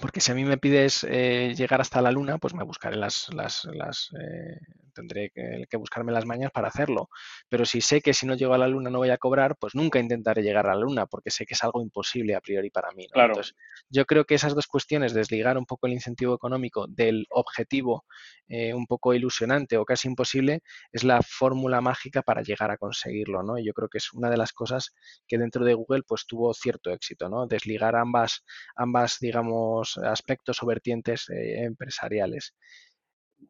Porque 0.00 0.20
si 0.20 0.32
a 0.32 0.34
mí 0.34 0.44
me 0.44 0.58
pides 0.58 1.04
eh, 1.08 1.54
llegar 1.56 1.80
hasta 1.80 2.02
la 2.02 2.10
luna, 2.10 2.38
pues 2.38 2.54
me 2.54 2.64
buscaré 2.64 2.96
las, 2.96 3.32
las, 3.32 3.64
las 3.72 4.10
eh, 4.18 4.58
tendré 4.94 5.30
que, 5.30 5.76
buscarme 5.76 6.12
las 6.12 6.24
mañas 6.24 6.50
para 6.52 6.68
hacerlo. 6.68 7.10
Pero 7.48 7.66
si 7.66 7.80
sé 7.80 8.00
que 8.00 8.14
si 8.14 8.26
no 8.26 8.34
llego 8.34 8.54
a 8.54 8.58
la 8.58 8.68
luna 8.68 8.88
no 8.88 8.98
voy 8.98 9.10
a 9.10 9.18
cobrar, 9.18 9.56
pues 9.56 9.74
nunca 9.74 9.98
intentaré 9.98 10.42
llegar 10.42 10.66
a 10.66 10.74
la 10.74 10.80
luna, 10.80 11.06
porque 11.06 11.30
sé 11.30 11.44
que 11.44 11.54
es 11.54 11.64
algo 11.64 11.82
imposible 11.82 12.34
a 12.34 12.40
priori 12.40 12.70
para 12.70 12.92
mí. 12.92 13.06
Entonces, 13.12 13.54
yo 13.90 14.06
creo 14.06 14.24
que 14.24 14.36
esas 14.36 14.54
dos 14.54 14.66
cuestiones, 14.66 15.12
desligar 15.12 15.58
un 15.58 15.66
poco 15.66 15.86
el 15.86 15.92
incentivo 15.92 16.34
económico 16.34 16.86
del 16.88 17.26
objetivo 17.30 18.04
eh, 18.48 18.72
un 18.72 18.86
poco 18.86 19.14
ilusionante 19.14 19.76
o 19.76 19.84
casi 19.84 20.08
imposible, 20.08 20.62
es 20.92 21.04
la 21.04 21.20
fórmula 21.22 21.80
mágica 21.80 22.22
para 22.22 22.42
llegar 22.42 22.70
a 22.70 22.76
conseguirlo, 22.76 23.42
¿no? 23.42 23.58
Y 23.58 23.66
yo 23.66 23.72
creo 23.72 23.88
que 23.88 23.98
es 23.98 24.12
una 24.12 24.30
de 24.30 24.36
las 24.36 24.52
cosas 24.52 24.94
que 25.26 25.38
dentro 25.38 25.64
de 25.64 25.74
Google 25.74 26.02
pues 26.06 26.26
tuvo 26.26 26.54
cierto 26.54 26.90
éxito, 26.90 27.28
¿no? 27.28 27.46
Desligar 27.46 27.96
ambas, 27.96 28.44
ambas 28.76 29.18
digamos, 29.20 29.83
aspectos 29.98 30.62
o 30.62 30.66
vertientes 30.66 31.28
eh, 31.30 31.64
empresariales. 31.64 32.54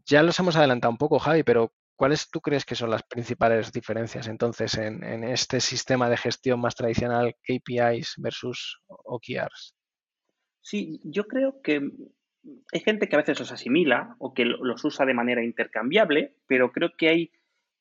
Ya 0.06 0.22
los 0.22 0.38
hemos 0.38 0.56
adelantado 0.56 0.90
un 0.90 0.98
poco, 0.98 1.18
Javi, 1.18 1.42
pero 1.42 1.72
¿cuáles 1.96 2.30
tú 2.30 2.40
crees 2.40 2.64
que 2.64 2.74
son 2.74 2.90
las 2.90 3.02
principales 3.02 3.72
diferencias 3.72 4.28
entonces 4.28 4.76
en, 4.76 5.24
este 5.24 5.60
sistema 5.60 6.08
de 6.08 6.16
gestión 6.16 6.60
más 6.60 6.74
tradicional, 6.74 7.34
KPIs 7.42 8.14
versus 8.18 8.80
OKRs? 8.86 9.74
Sí, 10.60 11.00
yo 11.04 11.26
creo 11.26 11.60
que 11.62 11.90
hay 12.72 12.80
gente 12.80 13.08
que 13.08 13.16
a 13.16 13.18
veces 13.18 13.38
los 13.38 13.52
asimila 13.52 14.16
o 14.18 14.34
que 14.34 14.44
los 14.44 14.84
usa 14.84 15.06
de 15.06 15.14
manera 15.14 15.42
intercambiable, 15.42 16.36
pero 16.46 16.72
creo 16.72 16.92
que 16.96 17.08
hay, 17.08 17.32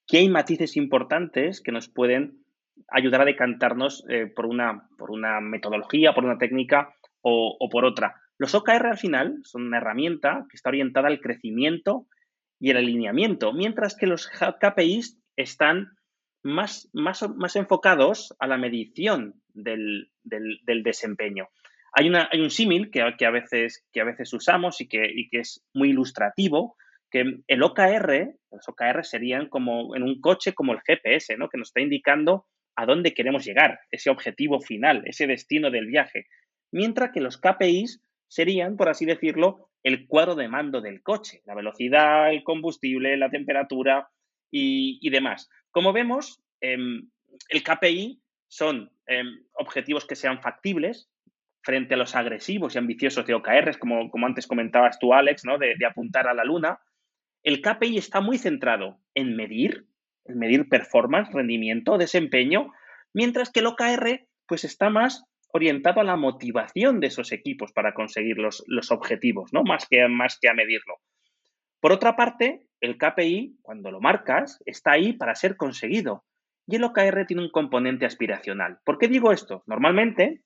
que 0.07 0.17
hay 0.17 0.29
matices 0.29 0.77
importantes 0.77 1.61
que 1.61 1.71
nos 1.71 1.89
pueden 1.89 2.43
ayudar 2.89 3.21
a 3.21 3.25
decantarnos 3.25 4.05
eh, 4.09 4.27
por, 4.27 4.45
una, 4.45 4.89
por 4.97 5.11
una 5.11 5.39
metodología, 5.41 6.13
por 6.13 6.25
una 6.25 6.37
técnica 6.37 6.95
o 7.25 7.69
por 7.71 7.85
otra. 7.85 8.22
Los 8.43 8.55
OKR 8.55 8.87
al 8.87 8.97
final 8.97 9.39
son 9.45 9.67
una 9.67 9.77
herramienta 9.77 10.45
que 10.49 10.57
está 10.57 10.67
orientada 10.67 11.07
al 11.07 11.21
crecimiento 11.21 12.07
y 12.59 12.71
el 12.71 12.75
alineamiento, 12.75 13.53
mientras 13.53 13.95
que 13.95 14.05
los 14.05 14.29
KPIs 14.59 15.17
están 15.37 15.95
más, 16.43 16.89
más, 16.91 17.25
más 17.37 17.55
enfocados 17.55 18.35
a 18.39 18.47
la 18.47 18.57
medición 18.57 19.41
del, 19.53 20.11
desempeño. 20.25 21.47
Hay, 21.93 22.09
una, 22.09 22.27
hay 22.29 22.41
un 22.41 22.49
símil 22.49 22.91
que, 22.91 23.01
a 23.01 23.31
veces, 23.31 23.85
que 23.93 24.01
a 24.01 24.03
veces 24.03 24.33
usamos 24.33 24.81
y 24.81 24.89
que, 24.89 25.09
y 25.09 25.29
que 25.29 25.39
es 25.39 25.65
muy 25.73 25.91
ilustrativo, 25.91 26.75
que 27.09 27.39
el 27.47 27.63
OKR, 27.63 28.35
los 28.51 28.67
OKR 28.67 29.05
serían 29.05 29.47
como 29.47 29.95
en 29.95 30.03
un 30.03 30.19
coche 30.19 30.51
como 30.51 30.73
el 30.73 30.81
GPS, 30.81 31.37
¿no? 31.37 31.47
que 31.47 31.57
nos 31.57 31.69
está 31.69 31.79
indicando 31.79 32.45
a 32.75 32.85
dónde 32.85 33.13
queremos 33.13 33.45
llegar, 33.45 33.79
ese 33.89 34.09
objetivo 34.09 34.59
final, 34.59 35.03
ese 35.05 35.27
destino 35.27 35.71
del 35.71 35.85
viaje. 35.85 36.25
Mientras 36.73 37.11
que 37.13 37.21
los 37.21 37.37
KPIs 37.37 38.01
serían, 38.33 38.77
por 38.77 38.89
así 38.89 39.05
decirlo, 39.05 39.69
el 39.83 40.07
cuadro 40.07 40.33
de 40.33 40.47
mando 40.47 40.81
del 40.81 41.03
coche, 41.03 41.43
la 41.45 41.53
velocidad, 41.53 42.31
el 42.31 42.43
combustible, 42.43 43.15
la 43.15 43.29
temperatura 43.29 44.09
y, 44.49 45.07
demás. 45.11 45.51
Como 45.69 45.93
vemos, 45.93 46.41
em, 46.59 47.07
el 47.49 47.63
KPI 47.63 48.23
son 48.47 48.91
em, 49.05 49.27
objetivos 49.53 50.07
que 50.07 50.15
sean 50.15 50.41
factibles 50.41 51.11
frente 51.61 51.93
a 51.93 51.97
los 51.97 52.15
agresivos 52.15 52.73
y 52.73 52.79
ambiciosos 52.79 53.23
de 53.27 53.35
OKRs, 53.35 53.77
como, 53.77 54.09
como 54.09 54.25
antes 54.25 54.47
comentabas 54.47 54.97
tú, 54.97 55.13
Alex, 55.13 55.45
¿no? 55.45 55.59
de, 55.59 55.75
de 55.77 55.85
apuntar 55.85 56.27
a 56.27 56.33
la 56.33 56.43
luna. 56.43 56.79
El 57.43 57.61
KPI 57.61 57.99
está 57.99 58.19
muy 58.19 58.39
centrado 58.39 58.99
en 59.13 59.35
medir, 59.35 59.85
en 60.25 60.39
medir 60.39 60.67
performance, 60.69 61.31
rendimiento, 61.31 61.99
desempeño, 61.99 62.71
mientras 63.13 63.51
que 63.51 63.59
el 63.59 63.67
OKR 63.67 64.27
pues 64.47 64.63
está 64.63 64.89
más 64.89 65.23
orientado 65.53 66.01
a 66.01 66.03
la 66.03 66.15
motivación 66.15 66.99
de 66.99 67.07
esos 67.07 67.31
equipos 67.31 67.71
para 67.71 67.93
conseguir 67.93 68.37
los, 68.37 68.63
objetivos, 68.91 69.53
¿no? 69.53 69.63
Más 69.63 69.87
que, 69.87 70.07
más 70.07 70.39
que 70.41 70.49
a 70.49 70.53
medirlo. 70.53 70.95
Por 71.79 71.91
otra 71.91 72.15
parte, 72.15 72.67
el 72.81 72.97
KPI, 72.97 73.59
cuando 73.61 73.91
lo 73.91 74.01
marcas, 74.01 74.61
está 74.65 74.93
ahí 74.93 75.13
para 75.13 75.35
ser 75.35 75.55
conseguido. 75.55 76.25
Y 76.65 76.77
el 76.77 76.83
OKR 76.83 77.27
tiene 77.27 77.43
un 77.43 77.51
componente 77.51 78.05
aspiracional. 78.05 78.79
¿Por 78.83 78.97
qué 78.97 79.07
digo 79.07 79.31
esto? 79.31 79.63
Normalmente, 79.67 80.43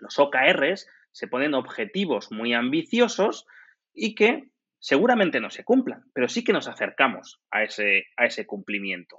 los 0.00 0.18
OKRs 0.18 0.88
se 1.12 1.28
ponen 1.28 1.52
objetivos 1.52 2.32
muy 2.32 2.54
ambiciosos 2.54 3.46
y 3.92 4.14
que 4.14 4.50
seguramente 4.78 5.40
no 5.40 5.50
se 5.50 5.64
cumplan, 5.64 6.04
pero 6.14 6.28
sí 6.28 6.42
que 6.44 6.54
nos 6.54 6.66
acercamos 6.66 7.42
a 7.50 7.62
ese, 7.64 8.04
a 8.16 8.24
ese 8.24 8.46
cumplimiento. 8.46 9.18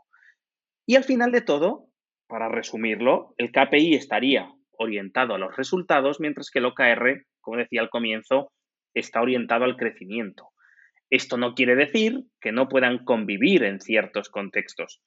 Y 0.88 0.96
al 0.96 1.04
final 1.04 1.32
de 1.32 1.42
todo, 1.42 1.90
para 2.26 2.50
resumirlo, 2.50 3.36
el 3.38 3.52
KPI 3.52 3.94
estaría 3.94 4.52
orientado 4.82 5.36
a 5.36 5.38
los 5.38 5.56
resultados, 5.56 6.20
mientras 6.20 6.50
que 6.50 6.60
el 6.60 6.66
OKR, 6.66 7.26
como 7.40 7.58
decía 7.58 7.82
al 7.82 7.90
comienzo, 7.90 8.52
está 8.94 9.22
orientado 9.22 9.66
al 9.66 9.78
crecimiento. 9.78 10.50
Esto 11.10 11.38
no 11.38 11.56
quiere 11.56 11.76
decir 11.76 12.24
que 12.40 12.52
no 12.52 12.68
puedan 12.68 13.04
convivir 13.04 13.64
en 13.64 13.80
ciertos 13.80 14.30
contextos. 14.30 15.02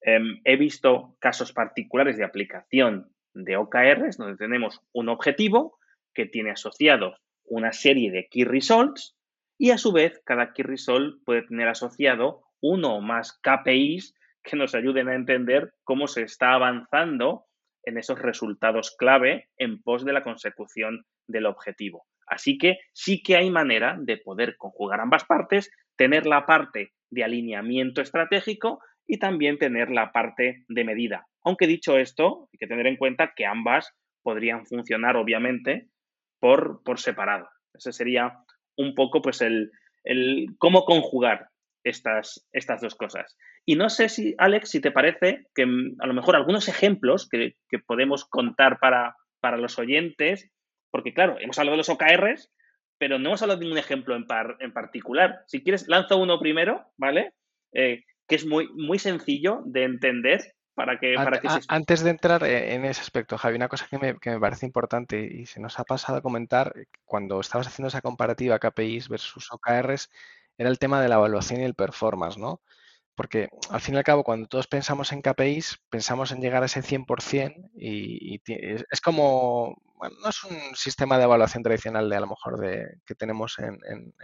Em, 0.00 0.40
he 0.44 0.56
visto 0.56 1.16
casos 1.20 1.52
particulares 1.52 2.16
de 2.16 2.24
aplicación 2.24 3.10
de 3.34 3.56
OKRs 3.56 4.16
donde 4.16 4.36
tenemos 4.36 4.80
un 4.92 5.08
objetivo 5.08 5.78
que 6.14 6.26
tiene 6.26 6.50
asociado 6.50 7.16
una 7.44 7.72
serie 7.72 8.10
de 8.10 8.28
key 8.28 8.44
results 8.44 9.16
y 9.58 9.70
a 9.70 9.78
su 9.78 9.92
vez 9.92 10.20
cada 10.24 10.52
key 10.52 10.62
result 10.62 11.22
puede 11.24 11.42
tener 11.42 11.68
asociado 11.68 12.42
uno 12.60 12.96
o 12.96 13.00
más 13.00 13.40
KPIs 13.42 14.14
que 14.42 14.56
nos 14.56 14.74
ayuden 14.74 15.08
a 15.08 15.14
entender 15.14 15.72
cómo 15.84 16.06
se 16.06 16.22
está 16.22 16.52
avanzando 16.52 17.47
en 17.84 17.98
esos 17.98 18.18
resultados 18.18 18.94
clave 18.96 19.48
en 19.56 19.82
pos 19.82 20.04
de 20.04 20.12
la 20.12 20.22
consecución 20.22 21.04
del 21.26 21.46
objetivo. 21.46 22.06
Así 22.26 22.58
que 22.58 22.78
sí 22.92 23.22
que 23.22 23.36
hay 23.36 23.50
manera 23.50 23.96
de 23.98 24.18
poder 24.18 24.56
conjugar 24.56 25.00
ambas 25.00 25.24
partes, 25.24 25.70
tener 25.96 26.26
la 26.26 26.46
parte 26.46 26.92
de 27.10 27.24
alineamiento 27.24 28.02
estratégico 28.02 28.80
y 29.06 29.18
también 29.18 29.58
tener 29.58 29.90
la 29.90 30.12
parte 30.12 30.64
de 30.68 30.84
medida. 30.84 31.26
Aunque 31.42 31.66
dicho 31.66 31.96
esto, 31.96 32.48
hay 32.52 32.58
que 32.58 32.66
tener 32.66 32.86
en 32.86 32.96
cuenta 32.96 33.32
que 33.34 33.46
ambas 33.46 33.94
podrían 34.22 34.66
funcionar 34.66 35.16
obviamente 35.16 35.88
por, 36.38 36.82
por 36.84 37.00
separado. 37.00 37.48
Ese 37.72 37.92
sería 37.92 38.38
un 38.76 38.94
poco 38.94 39.22
pues 39.22 39.40
el, 39.40 39.70
el 40.04 40.48
cómo 40.58 40.84
conjugar 40.84 41.48
estas, 41.84 42.46
estas 42.52 42.80
dos 42.80 42.94
cosas. 42.94 43.36
Y 43.68 43.76
no 43.76 43.90
sé 43.90 44.08
si, 44.08 44.34
Alex, 44.38 44.70
si 44.70 44.80
te 44.80 44.90
parece 44.90 45.46
que 45.54 45.66
mm, 45.66 45.96
a 45.98 46.06
lo 46.06 46.14
mejor 46.14 46.36
algunos 46.36 46.68
ejemplos 46.68 47.28
que, 47.28 47.52
podemos 47.86 48.24
contar 48.24 48.78
para, 48.78 49.14
para, 49.40 49.58
los 49.58 49.78
oyentes, 49.78 50.50
porque 50.90 51.12
claro, 51.12 51.36
hemos 51.38 51.58
hablado 51.58 51.74
de 51.74 51.76
los 51.76 51.90
OKRs, 51.90 52.50
pero 52.96 53.18
no 53.18 53.28
hemos 53.28 53.42
hablado 53.42 53.60
de 53.60 53.66
ningún 53.66 53.78
ejemplo 53.78 54.16
en, 54.16 54.24
en 54.60 54.72
particular. 54.72 55.40
Si 55.48 55.62
quieres, 55.62 55.86
lanzo 55.86 56.16
uno 56.16 56.40
primero, 56.40 56.86
¿vale? 56.96 57.34
Eh, 57.72 58.04
que 58.26 58.36
es 58.36 58.46
muy, 58.46 58.70
muy 58.72 58.98
sencillo 58.98 59.60
de 59.66 59.84
entender 59.84 60.54
para 60.74 60.98
que, 60.98 61.16
para 61.16 61.38
que 61.38 61.48
Antes 61.68 62.02
de 62.02 62.08
entrar 62.08 62.44
eh, 62.44 62.74
en 62.74 62.86
ese 62.86 63.02
aspecto, 63.02 63.36
Javi, 63.36 63.56
una 63.56 63.68
cosa 63.68 63.86
que 63.90 63.98
me, 63.98 64.18
que 64.18 64.30
me, 64.30 64.40
parece 64.40 64.64
importante 64.64 65.20
y 65.20 65.44
se 65.44 65.60
nos 65.60 65.78
ha 65.78 65.84
pasado 65.84 66.16
a 66.16 66.22
comentar 66.22 66.72
eh, 66.74 66.86
cuando 67.04 67.38
estabas 67.38 67.66
haciendo 67.66 67.88
esa 67.88 68.00
comparativa 68.00 68.58
KPIs 68.58 69.10
versus 69.10 69.52
OKRs, 69.52 70.08
era 70.56 70.70
el 70.70 70.78
tema 70.78 71.02
de 71.02 71.10
la 71.10 71.16
evaluación 71.16 71.60
y 71.60 71.64
el 71.64 71.74
performance, 71.74 72.38
¿no? 72.38 72.62
Porque 73.18 73.48
al 73.70 73.80
fin 73.80 73.96
y 73.96 73.98
al 73.98 74.04
cabo, 74.04 74.22
cuando 74.22 74.46
todos 74.46 74.68
pensamos 74.68 75.10
en 75.10 75.22
KPIs, 75.22 75.80
pensamos 75.90 76.30
en 76.30 76.40
llegar 76.40 76.62
a 76.62 76.66
ese 76.66 76.82
100% 76.82 77.72
y, 77.74 78.40
es 78.46 79.00
como, 79.00 79.74
bueno, 79.96 80.14
no 80.22 80.28
es 80.30 80.44
un 80.44 80.56
sistema 80.76 81.18
de 81.18 81.24
evaluación 81.24 81.64
tradicional 81.64 82.08
de 82.08 82.14
a 82.14 82.20
lo 82.20 82.28
mejor 82.28 82.60
de, 82.60 83.00
que 83.04 83.16
tenemos 83.16 83.58
en, 83.58 84.14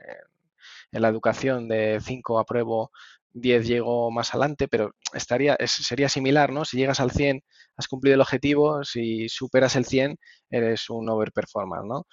la 0.92 1.08
educación 1.08 1.66
de 1.66 1.98
5 2.00 2.38
apruebo, 2.38 2.92
10 3.32 3.66
llego 3.66 4.12
más 4.12 4.32
adelante, 4.32 4.68
pero 4.68 4.94
estaría, 5.12 5.56
sería 5.66 6.08
similar, 6.08 6.52
¿no? 6.52 6.64
Si 6.64 6.76
llegas 6.76 7.00
al 7.00 7.10
100, 7.10 7.42
has 7.76 7.88
cumplido 7.88 8.14
el 8.14 8.20
objetivo, 8.20 8.84
si 8.84 9.28
superas 9.28 9.74
el 9.74 9.86
100, 9.86 10.18
eres 10.50 10.88
un 10.88 11.08
overperformer, 11.08 11.82
¿no? 11.82 12.06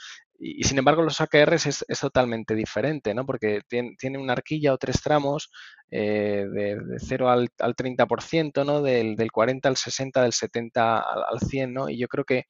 Y, 0.43 0.63
sin 0.63 0.79
embargo, 0.79 1.03
los 1.03 1.21
OKRs 1.21 1.67
es, 1.67 1.85
es, 1.87 1.99
totalmente 1.99 2.55
diferente, 2.55 3.13
¿no? 3.13 3.25
Porque 3.25 3.61
tiene, 3.67 3.95
tiene, 3.97 4.17
una 4.17 4.33
arquilla 4.33 4.73
o 4.73 4.77
tres 4.77 5.01
tramos 5.01 5.51
eh, 5.91 6.47
de, 6.51 6.77
de, 6.77 6.99
0 6.99 7.29
al, 7.29 7.49
al 7.59 7.75
30%, 7.75 8.65
¿no? 8.65 8.81
Del, 8.81 9.15
del, 9.15 9.31
40 9.31 9.69
al 9.69 9.77
60, 9.77 10.23
del 10.23 10.33
70 10.33 10.99
al, 10.99 11.23
al 11.31 11.39
100, 11.39 11.73
¿no? 11.73 11.89
Y 11.89 11.99
yo 11.99 12.07
creo 12.07 12.25
que 12.25 12.45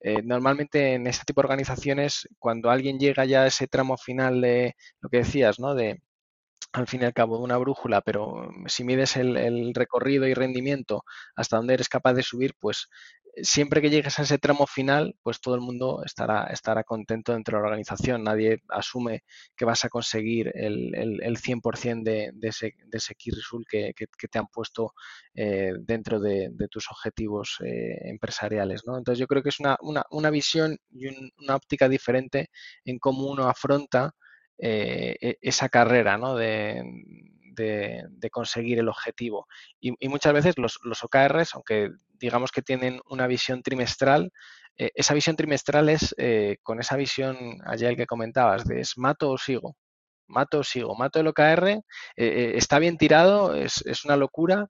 eh, 0.00 0.22
normalmente 0.24 0.94
en 0.94 1.06
este 1.06 1.24
tipo 1.24 1.42
de 1.42 1.46
organizaciones, 1.46 2.28
cuando 2.38 2.70
alguien 2.70 2.98
llega 2.98 3.24
ya 3.26 3.42
a 3.42 3.46
ese 3.46 3.68
tramo 3.68 3.96
final 3.98 4.40
de 4.40 4.74
lo 5.00 5.08
que 5.10 5.18
decías, 5.18 5.60
¿no? 5.60 5.74
De, 5.74 6.00
al 6.72 6.86
fin 6.86 7.02
y 7.02 7.04
al 7.04 7.12
cabo 7.12 7.38
de 7.38 7.44
una 7.44 7.56
brújula, 7.58 8.00
pero 8.00 8.50
si 8.66 8.84
mides 8.84 9.16
el, 9.16 9.36
el, 9.36 9.74
recorrido 9.74 10.26
y 10.26 10.34
rendimiento 10.34 11.04
hasta 11.34 11.56
donde 11.56 11.74
eres 11.74 11.88
capaz 11.88 12.14
de 12.14 12.22
subir, 12.22 12.54
pues 12.58 12.88
siempre 13.42 13.80
que 13.80 13.90
llegues 13.90 14.18
a 14.18 14.22
ese 14.22 14.38
tramo 14.38 14.66
final, 14.66 15.16
pues 15.22 15.40
todo 15.40 15.54
el 15.54 15.60
mundo 15.60 16.02
estará, 16.04 16.44
estará 16.44 16.84
contento 16.84 17.32
dentro 17.32 17.56
de 17.56 17.62
la 17.62 17.68
organización. 17.68 18.24
Nadie 18.24 18.62
asume 18.68 19.22
que 19.56 19.64
vas 19.64 19.84
a 19.84 19.88
conseguir 19.88 20.50
el, 20.54 20.94
el, 20.94 21.22
el 21.22 21.36
100% 21.38 22.02
de, 22.02 22.30
de, 22.34 22.48
ese, 22.48 22.74
de 22.86 22.98
ese 22.98 23.14
key 23.14 23.32
result 23.32 23.66
que, 23.68 23.92
que, 23.94 24.28
te 24.28 24.38
han 24.38 24.46
puesto 24.46 24.92
eh, 25.34 25.72
dentro 25.80 26.20
de, 26.20 26.50
de, 26.52 26.68
tus 26.68 26.90
objetivos 26.90 27.58
eh, 27.64 27.98
empresariales. 28.04 28.82
¿no? 28.86 28.98
Entonces 28.98 29.18
yo 29.18 29.26
creo 29.26 29.42
que 29.42 29.50
es 29.50 29.60
una, 29.60 29.76
una, 29.80 30.04
una 30.10 30.30
visión 30.30 30.76
y 30.90 31.06
un, 31.06 31.30
una 31.38 31.56
óptica 31.56 31.88
diferente 31.88 32.50
en 32.84 32.98
cómo 32.98 33.26
uno 33.26 33.48
afronta 33.48 34.14
eh, 34.58 35.16
e, 35.20 35.38
esa 35.40 35.68
carrera 35.68 36.18
¿no? 36.18 36.36
de, 36.36 36.82
de, 37.54 38.04
de, 38.10 38.30
conseguir 38.30 38.78
el 38.78 38.88
objetivo. 38.88 39.46
Y, 39.80 39.94
y 39.98 40.08
muchas 40.08 40.32
veces 40.32 40.58
los, 40.58 40.78
los, 40.84 41.02
OKRs, 41.02 41.54
aunque 41.54 41.90
digamos 42.20 42.52
que 42.52 42.62
tienen 42.62 43.00
una 43.08 43.26
visión 43.26 43.62
trimestral, 43.62 44.30
eh, 44.76 44.92
esa 44.94 45.14
visión 45.14 45.36
trimestral 45.36 45.88
es 45.88 46.14
eh, 46.16 46.56
con 46.62 46.80
esa 46.80 46.96
visión 46.96 47.36
ayer 47.66 47.96
que 47.96 48.06
comentabas, 48.06 48.64
de 48.64 48.80
es 48.80 48.96
mato 48.96 49.30
o 49.30 49.38
sigo. 49.38 49.76
Mato 50.26 50.60
o 50.60 50.64
sigo, 50.64 50.94
mato 50.94 51.18
el 51.18 51.26
OKR, 51.26 51.82
eh, 52.16 52.52
está 52.54 52.78
bien 52.78 52.96
tirado, 52.96 53.52
es, 53.56 53.84
es 53.84 54.04
una 54.04 54.16
locura, 54.16 54.68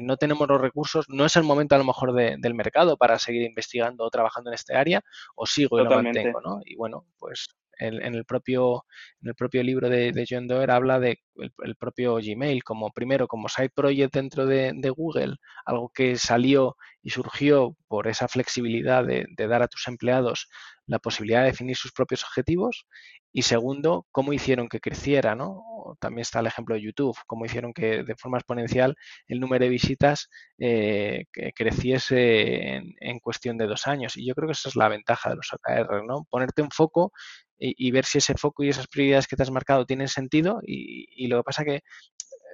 no 0.00 0.16
tenemos 0.16 0.46
los 0.48 0.60
recursos, 0.60 1.06
no 1.08 1.26
es 1.26 1.34
el 1.34 1.42
momento 1.42 1.74
a 1.74 1.78
lo 1.78 1.84
mejor 1.84 2.12
de, 2.12 2.36
del 2.38 2.54
mercado 2.54 2.96
para 2.96 3.18
seguir 3.18 3.42
investigando 3.42 4.04
o 4.04 4.10
trabajando 4.10 4.50
en 4.50 4.54
este 4.54 4.76
área, 4.76 5.02
o 5.34 5.44
sigo 5.44 5.76
Totalmente. 5.76 6.20
y 6.20 6.24
lo 6.24 6.32
mantengo, 6.32 6.40
¿no? 6.40 6.60
Y 6.64 6.76
bueno, 6.76 7.04
pues 7.18 7.48
en, 7.86 8.02
en, 8.02 8.14
el, 8.14 8.24
propio, 8.24 8.84
en 9.22 9.28
el 9.30 9.34
propio 9.34 9.62
libro 9.62 9.88
de, 9.88 10.12
de 10.12 10.26
John 10.28 10.46
Doerr 10.46 10.70
habla 10.70 11.00
de 11.00 11.18
el, 11.36 11.52
el, 11.64 11.76
propio 11.76 12.16
Gmail 12.16 12.62
como 12.62 12.90
primero 12.90 13.26
como 13.26 13.48
side 13.48 13.70
project 13.70 14.14
dentro 14.14 14.46
de, 14.46 14.72
de, 14.74 14.90
Google, 14.90 15.36
algo 15.64 15.90
que 15.94 16.16
salió 16.16 16.76
y 17.02 17.10
surgió 17.10 17.76
por 17.88 18.08
esa 18.08 18.28
flexibilidad 18.28 19.04
de 19.04 19.26
dar 19.48 19.62
a 19.62 19.68
tus 19.68 19.86
empleados 19.88 20.48
la 20.92 20.98
posibilidad 20.98 21.40
de 21.40 21.46
definir 21.46 21.76
sus 21.76 21.92
propios 21.92 22.22
objetivos 22.22 22.86
y 23.32 23.42
segundo, 23.42 24.06
cómo 24.12 24.32
hicieron 24.32 24.68
que 24.68 24.80
creciera, 24.80 25.34
¿no? 25.34 25.96
También 26.00 26.20
está 26.22 26.40
el 26.40 26.46
ejemplo 26.46 26.74
de 26.74 26.82
YouTube, 26.82 27.16
cómo 27.26 27.46
hicieron 27.46 27.72
que 27.72 28.04
de 28.04 28.14
forma 28.16 28.38
exponencial 28.38 28.94
el 29.26 29.40
número 29.40 29.64
de 29.64 29.70
visitas 29.70 30.28
eh, 30.58 31.24
creciese 31.54 32.76
en, 33.00 33.18
cuestión 33.20 33.56
de 33.56 33.66
dos 33.66 33.86
años. 33.86 34.16
Y 34.16 34.26
yo 34.26 34.34
creo 34.34 34.48
que 34.48 34.52
esa 34.52 34.68
es 34.68 34.76
la 34.76 34.88
ventaja 34.88 35.30
de 35.30 35.36
los 35.36 35.52
OKR, 35.52 36.04
¿no? 36.06 36.26
Ponerte 36.30 36.62
un 36.62 36.70
foco 36.70 37.12
y, 37.58 37.74
y 37.88 37.90
ver 37.90 38.04
si 38.04 38.18
ese 38.18 38.34
foco 38.34 38.64
y 38.64 38.68
esas 38.68 38.86
prioridades 38.86 39.26
que 39.26 39.36
te 39.36 39.42
has 39.42 39.50
marcado 39.50 39.86
tienen 39.86 40.08
sentido 40.08 40.60
y, 40.62 41.06
y 41.24 41.28
lo 41.28 41.38
que 41.38 41.44
pasa 41.44 41.64
que 41.64 41.82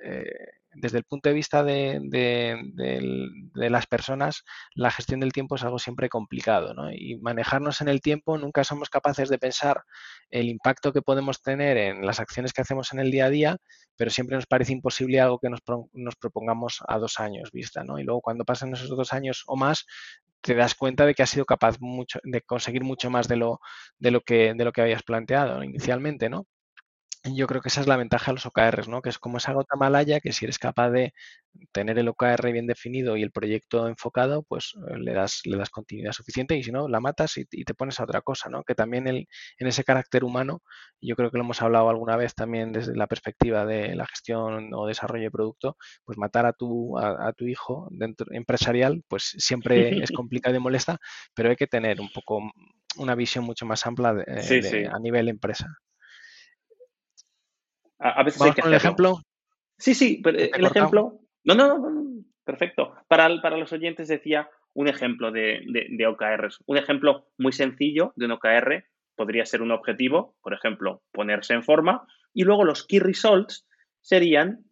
eh, 0.04 0.30
desde 0.80 0.98
el 0.98 1.04
punto 1.04 1.28
de 1.28 1.34
vista 1.34 1.62
de, 1.62 2.00
las 3.54 3.86
personas, 3.86 4.44
la 4.74 4.90
gestión 4.90 5.20
del 5.20 5.32
tiempo 5.32 5.56
es 5.56 5.64
algo 5.64 5.78
siempre 5.78 6.08
complicado, 6.08 6.74
¿no? 6.74 6.90
Y 6.92 7.18
manejarnos 7.20 7.80
en 7.80 7.88
el 7.88 8.00
tiempo, 8.00 8.38
nunca 8.38 8.64
somos 8.64 8.90
capaces 8.90 9.28
de 9.28 9.38
pensar 9.38 9.82
el 10.30 10.48
impacto 10.48 10.92
que 10.92 11.02
podemos 11.02 11.42
tener 11.42 11.76
en 11.76 12.06
las 12.06 12.20
acciones 12.20 12.52
que 12.52 12.62
hacemos 12.62 12.92
en 12.92 13.00
el 13.00 13.10
día 13.10 13.26
a 13.26 13.30
día, 13.30 13.56
pero 13.96 14.10
siempre 14.10 14.36
nos 14.36 14.46
parece 14.46 14.72
imposible 14.72 15.20
algo 15.20 15.38
que 15.38 15.50
nos, 15.50 15.60
nos 15.92 16.16
propongamos 16.16 16.82
a 16.86 16.98
dos 16.98 17.20
años 17.20 17.50
vista, 17.52 17.84
¿no? 17.84 17.98
Y 17.98 18.04
luego 18.04 18.20
cuando 18.20 18.44
pasan 18.44 18.72
esos 18.72 18.88
dos 18.88 19.12
años 19.12 19.44
o 19.46 19.56
más, 19.56 19.86
te 20.40 20.54
das 20.54 20.74
cuenta 20.74 21.06
de 21.06 21.14
que 21.14 21.22
has 21.22 21.30
sido 21.30 21.44
capaz 21.44 21.78
mucho, 21.80 22.20
de 22.22 22.42
conseguir 22.42 22.84
mucho 22.84 23.10
más 23.10 23.28
de 23.28 23.36
lo, 23.36 23.60
de 23.98 24.10
lo, 24.10 24.20
que, 24.20 24.54
de 24.54 24.64
lo 24.64 24.72
que 24.72 24.82
habías 24.82 25.02
planteado 25.02 25.62
inicialmente, 25.62 26.28
¿no? 26.28 26.46
Yo 27.34 27.46
creo 27.46 27.60
que 27.60 27.68
esa 27.68 27.80
es 27.80 27.86
la 27.86 27.96
ventaja 27.96 28.30
de 28.30 28.34
los 28.34 28.46
OKRs, 28.46 28.88
¿no? 28.88 29.02
Que 29.02 29.08
es 29.10 29.18
como 29.18 29.38
esa 29.38 29.52
gota 29.52 29.76
malaya 29.76 30.20
que 30.20 30.32
si 30.32 30.44
eres 30.44 30.58
capaz 30.58 30.90
de 30.90 31.14
tener 31.72 31.98
el 31.98 32.08
OKR 32.08 32.52
bien 32.52 32.66
definido 32.66 33.16
y 33.16 33.22
el 33.22 33.32
proyecto 33.32 33.88
enfocado, 33.88 34.42
pues 34.42 34.74
eh, 34.88 34.98
le 34.98 35.12
das, 35.12 35.40
le 35.44 35.56
das 35.56 35.70
continuidad 35.70 36.12
suficiente 36.12 36.56
y 36.56 36.62
si 36.62 36.70
no, 36.72 36.88
la 36.88 37.00
matas 37.00 37.36
y, 37.38 37.46
y 37.50 37.64
te 37.64 37.74
pones 37.74 37.98
a 38.00 38.04
otra 38.04 38.20
cosa, 38.20 38.48
¿no? 38.48 38.62
Que 38.64 38.74
también 38.74 39.08
el, 39.08 39.28
en 39.58 39.66
ese 39.66 39.84
carácter 39.84 40.24
humano, 40.24 40.62
yo 41.00 41.16
creo 41.16 41.30
que 41.30 41.38
lo 41.38 41.44
hemos 41.44 41.62
hablado 41.62 41.88
alguna 41.88 42.16
vez 42.16 42.34
también 42.34 42.72
desde 42.72 42.94
la 42.94 43.06
perspectiva 43.06 43.64
de 43.66 43.94
la 43.94 44.06
gestión 44.06 44.72
o 44.74 44.86
desarrollo 44.86 45.24
de 45.24 45.30
producto, 45.30 45.76
pues 46.04 46.18
matar 46.18 46.46
a 46.46 46.52
tu, 46.52 46.98
a, 46.98 47.28
a 47.28 47.32
tu 47.32 47.46
hijo 47.46 47.88
dentro 47.90 48.26
empresarial, 48.30 49.02
pues 49.08 49.34
siempre 49.38 50.02
es 50.02 50.10
complicado 50.12 50.56
y 50.56 50.60
molesta, 50.60 50.98
pero 51.34 51.50
hay 51.50 51.56
que 51.56 51.66
tener 51.66 52.00
un 52.00 52.10
poco 52.10 52.40
una 52.96 53.14
visión 53.14 53.44
mucho 53.44 53.66
más 53.66 53.86
amplia 53.86 54.14
de, 54.14 54.42
sí, 54.42 54.60
de, 54.60 54.62
sí. 54.62 54.84
a 54.84 54.98
nivel 54.98 55.28
empresa. 55.28 55.66
A, 57.98 58.20
a 58.20 58.22
veces 58.22 58.40
hay 58.42 58.52
que 58.52 58.60
el 58.60 58.74
ejemplo? 58.74 59.22
Sí, 59.76 59.94
sí, 59.94 60.20
pero 60.22 60.38
el 60.38 60.64
ejemplo. 60.64 61.20
No, 61.44 61.54
no, 61.54 61.78
no, 61.78 61.90
no, 61.90 62.24
perfecto. 62.44 62.94
Para, 63.08 63.28
para 63.40 63.56
los 63.56 63.72
oyentes 63.72 64.08
decía 64.08 64.50
un 64.74 64.88
ejemplo 64.88 65.30
de, 65.30 65.62
de, 65.66 65.86
de, 65.90 66.06
OKRs. 66.06 66.62
Un 66.66 66.78
ejemplo 66.78 67.28
muy 67.38 67.52
sencillo 67.52 68.12
de 68.16 68.26
un 68.26 68.32
OKR 68.32 68.84
podría 69.16 69.44
ser 69.44 69.62
un 69.62 69.72
objetivo, 69.72 70.36
por 70.42 70.54
ejemplo, 70.54 71.02
ponerse 71.12 71.54
en 71.54 71.64
forma, 71.64 72.06
y 72.32 72.44
luego 72.44 72.64
los 72.64 72.86
key 72.86 73.00
results 73.00 73.66
serían, 74.00 74.64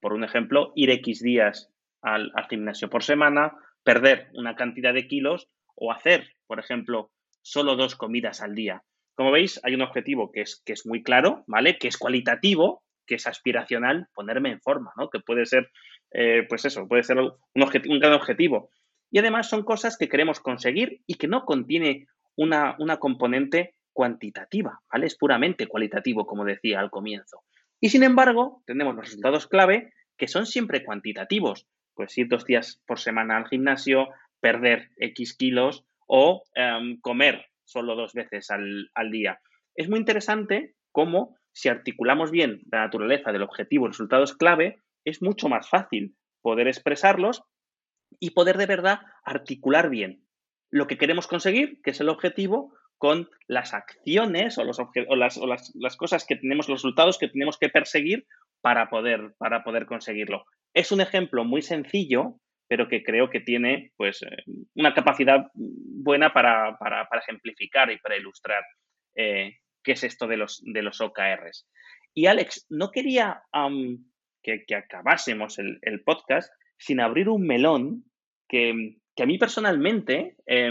por 0.00 0.12
un 0.12 0.24
ejemplo, 0.24 0.72
ir 0.74 0.90
X 0.90 1.22
días 1.22 1.70
al, 2.02 2.32
al 2.34 2.48
gimnasio 2.48 2.90
por 2.90 3.04
semana, 3.04 3.52
perder 3.84 4.28
una 4.34 4.56
cantidad 4.56 4.92
de 4.92 5.06
kilos 5.06 5.48
o 5.76 5.92
hacer, 5.92 6.32
por 6.46 6.58
ejemplo, 6.58 7.12
solo 7.42 7.76
dos 7.76 7.94
comidas 7.94 8.40
al 8.42 8.56
día. 8.56 8.82
Como 9.16 9.32
veis, 9.32 9.58
hay 9.64 9.74
un 9.74 9.80
objetivo 9.80 10.30
que 10.30 10.42
es, 10.42 10.62
que 10.64 10.74
es 10.74 10.86
muy 10.86 11.02
claro, 11.02 11.42
¿vale? 11.46 11.78
Que 11.78 11.88
es 11.88 11.96
cualitativo, 11.96 12.84
que 13.06 13.14
es 13.14 13.26
aspiracional, 13.26 14.08
ponerme 14.14 14.50
en 14.50 14.60
forma, 14.60 14.92
¿no? 14.96 15.08
Que 15.08 15.20
puede 15.20 15.46
ser, 15.46 15.70
eh, 16.12 16.44
pues 16.46 16.66
eso, 16.66 16.86
puede 16.86 17.02
ser 17.02 17.18
un, 17.18 17.32
gran 17.98 18.12
objetivo. 18.12 18.70
Y 19.10 19.18
además 19.18 19.48
son 19.48 19.62
cosas 19.64 19.96
que 19.96 20.10
queremos 20.10 20.40
conseguir 20.40 21.00
y 21.06 21.14
que 21.14 21.28
no 21.28 21.46
contiene 21.46 22.08
una, 22.36 22.76
una 22.78 22.98
componente 22.98 23.74
cuantitativa, 23.94 24.82
¿vale? 24.92 25.06
Es 25.06 25.16
puramente 25.16 25.66
cualitativo, 25.66 26.26
como 26.26 26.44
decía 26.44 26.78
al 26.78 26.90
comienzo. 26.90 27.42
Y 27.80 27.88
sin 27.88 28.02
embargo, 28.02 28.62
tenemos 28.66 28.94
los 28.94 29.06
resultados 29.06 29.46
clave 29.46 29.94
que 30.18 30.28
son 30.28 30.44
siempre 30.44 30.84
cuantitativos. 30.84 31.66
Pues 31.94 32.16
ir 32.18 32.28
dos 32.28 32.44
días 32.44 32.82
por 32.86 32.98
semana 32.98 33.38
al 33.38 33.48
gimnasio, 33.48 34.08
perder 34.40 34.90
X 34.98 35.34
kilos 35.34 35.84
o 36.06 36.44
um, 36.54 37.00
comer 37.00 37.46
solo 37.66 37.94
dos 37.94 38.14
veces 38.14 38.50
al, 38.50 38.90
al 38.94 39.10
día. 39.10 39.40
Es 39.74 39.88
muy 39.88 39.98
interesante 39.98 40.74
cómo, 40.92 41.36
si 41.52 41.68
articulamos 41.68 42.30
bien 42.30 42.62
la 42.70 42.80
naturaleza 42.80 43.32
del 43.32 43.42
objetivo 43.42 43.86
y 43.86 43.88
resultados 43.88 44.34
clave, 44.34 44.82
es 45.04 45.22
mucho 45.22 45.48
más 45.48 45.68
fácil 45.68 46.16
poder 46.40 46.68
expresarlos 46.68 47.42
y 48.18 48.30
poder 48.30 48.56
de 48.56 48.66
verdad 48.66 49.00
articular 49.24 49.90
bien 49.90 50.26
lo 50.70 50.86
que 50.86 50.98
queremos 50.98 51.26
conseguir, 51.26 51.80
que 51.82 51.90
es 51.90 52.00
el 52.00 52.08
objetivo, 52.08 52.74
con 52.98 53.28
las 53.46 53.74
acciones 53.74 54.58
o, 54.58 54.64
los 54.64 54.78
o, 54.78 55.16
las, 55.16 55.38
las, 55.74 55.96
cosas 55.96 56.24
que 56.24 56.36
tenemos, 56.36 56.68
los 56.68 56.78
resultados 56.78 57.18
que 57.18 57.28
tenemos 57.28 57.58
que 57.58 57.68
perseguir 57.68 58.26
para 58.62 58.88
poder, 58.88 59.34
para 59.38 59.64
poder 59.64 59.86
conseguirlo. 59.86 60.44
Es 60.74 60.92
un 60.92 61.00
ejemplo 61.00 61.44
muy 61.44 61.62
sencillo, 61.62 62.40
pero 62.68 62.88
que 62.88 63.02
creo 63.02 63.30
que 63.30 63.40
tiene 63.40 63.92
pues, 63.96 64.22
eh, 64.22 64.42
una 64.74 64.94
capacidad 64.94 65.46
buena 65.54 66.32
para, 66.32 66.76
para, 66.78 67.08
para, 67.08 67.22
ejemplificar 67.22 67.90
y 67.90 67.98
para 67.98 68.16
ilustrar 68.16 68.62
eh, 69.14 69.58
qué 69.82 69.92
es 69.92 70.04
esto 70.04 70.26
de 70.26 70.36
los, 70.36 70.62
de 70.64 70.82
los 70.82 71.00
OKRs. 71.00 71.68
Y 72.14 72.26
Alex, 72.26 72.66
no 72.70 72.90
quería 72.90 73.42
que, 74.42 74.74
acabásemos 74.74 75.58
el, 75.58 75.78
el, 75.82 76.02
podcast 76.02 76.52
sin 76.78 77.00
abrir 77.00 77.28
un 77.28 77.46
melón 77.46 78.04
que, 78.48 78.96
que 79.16 79.22
a 79.22 79.26
mí 79.26 79.38
personalmente 79.38 80.36
eh, 80.46 80.70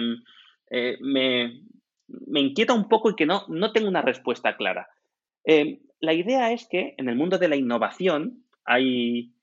eh, 0.72 0.98
me, 1.02 1.62
me, 2.08 2.40
inquieta 2.40 2.74
un 2.74 2.88
poco 2.88 3.10
y 3.10 3.16
que 3.16 3.26
no, 3.26 3.46
no 3.50 3.72
tengo 3.72 3.90
una 3.90 4.02
respuesta 4.02 4.56
clara. 4.56 4.88
Eh, 5.44 5.80
la 6.00 6.14
idea 6.14 6.52
es 6.52 6.68
que 6.70 6.94
en 6.98 7.10
el 7.10 7.16
mundo 7.16 7.38
de 7.38 7.48
la 7.48 7.56
innovación 7.56 8.46
hay, 8.64 9.34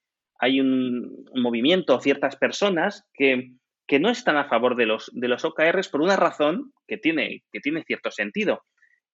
hay 0.42 0.60
un, 0.60 1.24
movimiento, 1.34 2.00
ciertas 2.00 2.34
personas 2.34 3.06
que, 3.14 3.52
que, 3.86 4.00
no 4.00 4.10
están 4.10 4.36
a 4.36 4.48
favor 4.48 4.74
de 4.74 4.86
los, 4.86 5.08
de 5.14 5.28
los 5.28 5.44
OKRs 5.44 5.88
por 5.88 6.02
una 6.02 6.16
razón 6.16 6.72
que 6.88 6.98
tiene, 6.98 7.44
que 7.52 7.60
tiene 7.60 7.84
cierto 7.84 8.10
sentido. 8.10 8.64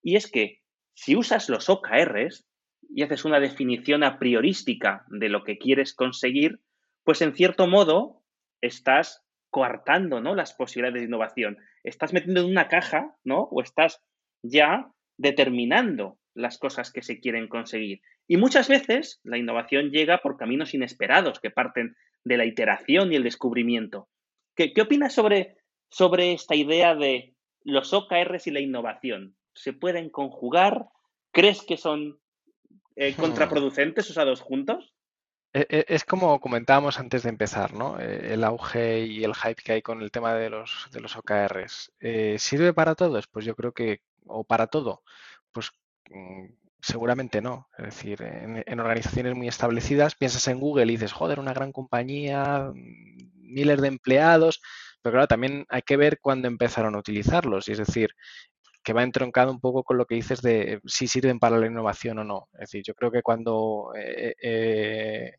Y 0.03 0.17
es 0.17 0.31
que 0.31 0.61
si 0.95 1.17
usas 1.17 1.51
los 1.51 1.69
OKRs 1.69 2.47
y 2.89 3.03
haces 3.03 3.27
una 3.27 3.41
definición 3.41 4.05
a 4.05 4.19
priorística 4.19 5.05
de 5.09 5.29
lo 5.29 5.45
que 5.45 5.59
quieres 5.59 5.95
conseguir, 5.95 6.61
pues 7.05 7.21
en 7.21 7.35
cierto 7.35 7.67
modo 7.67 8.23
estás 8.63 9.23
coartando 9.51 10.23
¿no? 10.23 10.35
las 10.35 10.55
posibilidades 10.55 11.03
de 11.03 11.09
innovación. 11.09 11.59
Estás 11.85 12.15
metiendo 12.15 12.41
en 12.41 12.47
una 12.47 12.69
caja, 12.69 13.15
¿no? 13.23 13.43
O 13.51 13.61
estás 13.61 14.03
ya 14.43 14.91
determinando 15.19 16.19
las 16.33 16.57
cosas 16.57 16.91
que 16.91 17.03
se 17.03 17.21
quieren 17.21 17.49
conseguir. 17.49 18.01
Y 18.29 18.37
muchas 18.37 18.69
veces 18.69 19.21
la 19.25 19.39
innovación 19.39 19.91
llega 19.91 20.19
por 20.19 20.37
caminos 20.37 20.75
inesperados 20.75 21.41
que 21.41 21.51
parten 21.51 21.97
de 22.25 22.37
la 22.37 22.45
iteración 22.45 23.11
y 23.11 23.17
el 23.17 23.25
descubrimiento. 23.25 24.09
¿Qué, 24.55 24.73
opinas 24.81 25.15
sobre, 25.15 25.57
sobre 25.89 26.33
esta 26.33 26.55
idea 26.55 26.95
de 26.95 27.35
los 27.65 27.93
OKRs 27.95 28.47
y 28.47 28.51
la 28.51 28.61
innovación? 28.61 29.35
¿Se 29.55 29.73
pueden 29.73 30.11
conjugar? 30.11 30.89
¿Crees 31.33 31.63
que 31.63 31.79
son 31.79 32.21
eh, 32.97 33.13
hmm. 33.13 33.21
contraproducentes 33.21 34.11
usados 34.11 34.43
juntos? 34.43 34.93
E, 35.55 35.67
e, 35.71 35.85
es 35.89 36.05
como 36.05 36.39
comentábamos 36.39 36.99
antes 36.99 37.23
de 37.23 37.31
empezar, 37.31 37.73
¿no? 37.73 37.99
Eh, 37.99 38.35
el 38.35 38.45
auge 38.45 39.07
y 39.07 39.25
el 39.25 39.35
hype 39.35 39.63
que 39.63 39.73
hay 39.73 39.83
con 39.83 40.03
el 40.03 40.11
tema 40.11 40.35
de 40.35 40.51
los, 40.51 40.89
de 40.93 41.01
los 41.01 41.17
OKRs. 41.17 41.93
Eh, 42.01 42.37
¿Sirve 42.39 42.75
para 42.75 42.95
todos? 42.95 43.27
Pues 43.27 43.47
yo 43.47 43.57
creo 43.57 43.73
que, 43.73 44.03
o 44.27 44.45
para 44.45 44.67
todo, 44.67 45.03
pues 45.51 45.71
mm, 46.11 46.47
seguramente 46.81 47.41
no. 47.41 47.69
Es 47.79 47.85
decir, 47.87 48.23
en, 48.23 48.81
organizaciones 48.81 49.35
muy 49.35 49.49
establecidas, 49.49 50.15
piensas 50.15 50.47
en 50.49 50.61
Google 50.61 50.87
y 50.87 50.97
dices, 50.97 51.13
joder, 51.13 51.41
una 51.41 51.55
gran 51.55 51.73
compañía, 51.73 52.71
mm, 52.75 53.53
miles 53.55 53.81
de 53.81 53.89
empleados, 53.89 54.61
pero 55.03 55.15
claro, 55.15 55.27
también 55.29 55.65
hay 55.69 55.83
que 55.83 55.97
ver 55.97 56.19
cuándo 56.21 56.49
empezaron 56.49 56.95
a 56.95 56.99
utilizarlos. 56.99 57.69
Y 57.69 57.73
es 57.73 57.79
decir, 57.79 58.11
que 58.89 58.93
va 58.93 59.03
entroncado 59.03 59.51
un 59.53 59.61
poco 59.61 59.85
con 59.85 59.99
lo 59.99 60.07
que 60.07 60.15
dices 60.15 60.41
de 60.43 60.81
si 60.87 61.09
sirven 61.09 61.39
para 61.39 61.59
la 61.59 61.67
innovación 61.67 62.19
o 62.21 62.25
no. 62.25 62.49
Es 62.55 62.61
decir, 62.71 62.83
yo 62.87 62.95
creo 62.95 63.11
que 63.11 63.23
cuando 63.23 63.93
eh, 63.97 64.35
eh, 64.41 65.33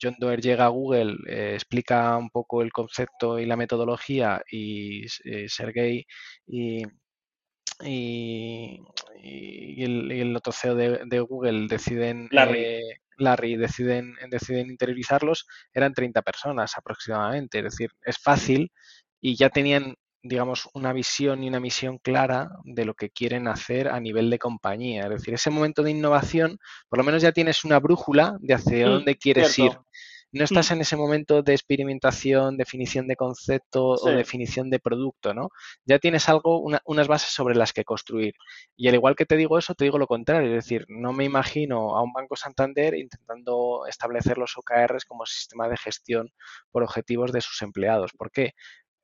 John 0.00 0.16
Doerr 0.18 0.40
llega 0.40 0.64
a 0.66 0.68
Google, 0.68 1.16
eh, 1.28 1.52
explica 1.54 2.16
un 2.16 2.30
poco 2.30 2.62
el 2.62 2.72
concepto 2.72 3.38
y 3.38 3.46
la 3.46 3.56
metodología 3.56 4.42
y 4.50 5.06
Sergey 5.48 6.06
y, 6.46 6.82
y, 7.82 8.80
el, 9.22 10.36
otro 10.36 10.52
CEO 10.52 10.74
de, 10.74 11.20
Google 11.20 11.66
deciden 11.68 12.28
Larry. 13.16 13.56
deciden, 13.56 14.14
deciden 14.28 14.70
interiorizarlos, 14.70 15.46
eran 15.72 15.94
30 15.94 16.22
personas 16.22 16.76
aproximadamente. 16.76 17.58
Es 17.58 17.64
decir, 17.64 17.90
es 18.04 18.18
fácil 18.18 18.72
y 19.20 19.36
ya 19.36 19.50
tenían 19.50 19.96
digamos, 20.24 20.70
una 20.72 20.94
visión 20.94 21.44
y 21.44 21.48
una 21.48 21.60
misión 21.60 21.98
clara 21.98 22.48
de 22.64 22.86
lo 22.86 22.94
que 22.94 23.10
quieren 23.10 23.46
hacer 23.46 23.88
a 23.88 24.00
nivel 24.00 24.30
de 24.30 24.38
compañía. 24.38 25.02
Es 25.02 25.10
decir, 25.10 25.34
ese 25.34 25.50
momento 25.50 25.82
de 25.82 25.90
innovación, 25.90 26.58
por 26.88 26.98
lo 26.98 27.04
menos 27.04 27.20
ya 27.20 27.32
tienes 27.32 27.62
una 27.64 27.78
brújula 27.78 28.38
de 28.40 28.54
hacia 28.54 28.86
mm, 28.86 28.90
dónde 28.90 29.16
quieres 29.16 29.58
ir. 29.58 29.72
No 30.34 30.42
estás 30.42 30.70
mm. 30.70 30.74
en 30.74 30.80
ese 30.80 30.96
momento 30.96 31.42
de 31.42 31.52
experimentación, 31.52 32.56
definición 32.56 33.06
de 33.06 33.14
concepto 33.14 33.90
o 33.90 34.10
definición 34.10 34.68
de 34.68 34.80
producto, 34.80 35.32
¿no? 35.32 35.50
Ya 35.84 36.00
tienes 36.00 36.28
algo, 36.28 36.60
unas 36.60 37.06
bases 37.06 37.30
sobre 37.30 37.54
las 37.54 37.72
que 37.72 37.84
construir. 37.84 38.34
Y 38.76 38.88
al 38.88 38.96
igual 38.96 39.14
que 39.14 39.26
te 39.26 39.36
digo 39.36 39.58
eso, 39.58 39.74
te 39.74 39.84
digo 39.84 39.96
lo 39.96 40.08
contrario. 40.08 40.48
Es 40.48 40.64
decir, 40.64 40.86
no 40.88 41.12
me 41.12 41.24
imagino 41.24 41.96
a 41.96 42.02
un 42.02 42.12
Banco 42.12 42.34
Santander 42.34 42.96
intentando 42.96 43.86
establecer 43.88 44.36
los 44.36 44.56
OKRs 44.58 45.04
como 45.04 45.24
sistema 45.24 45.68
de 45.68 45.76
gestión 45.76 46.28
por 46.72 46.82
objetivos 46.82 47.30
de 47.30 47.40
sus 47.40 47.62
empleados. 47.62 48.10
¿Por 48.18 48.32
qué? 48.32 48.54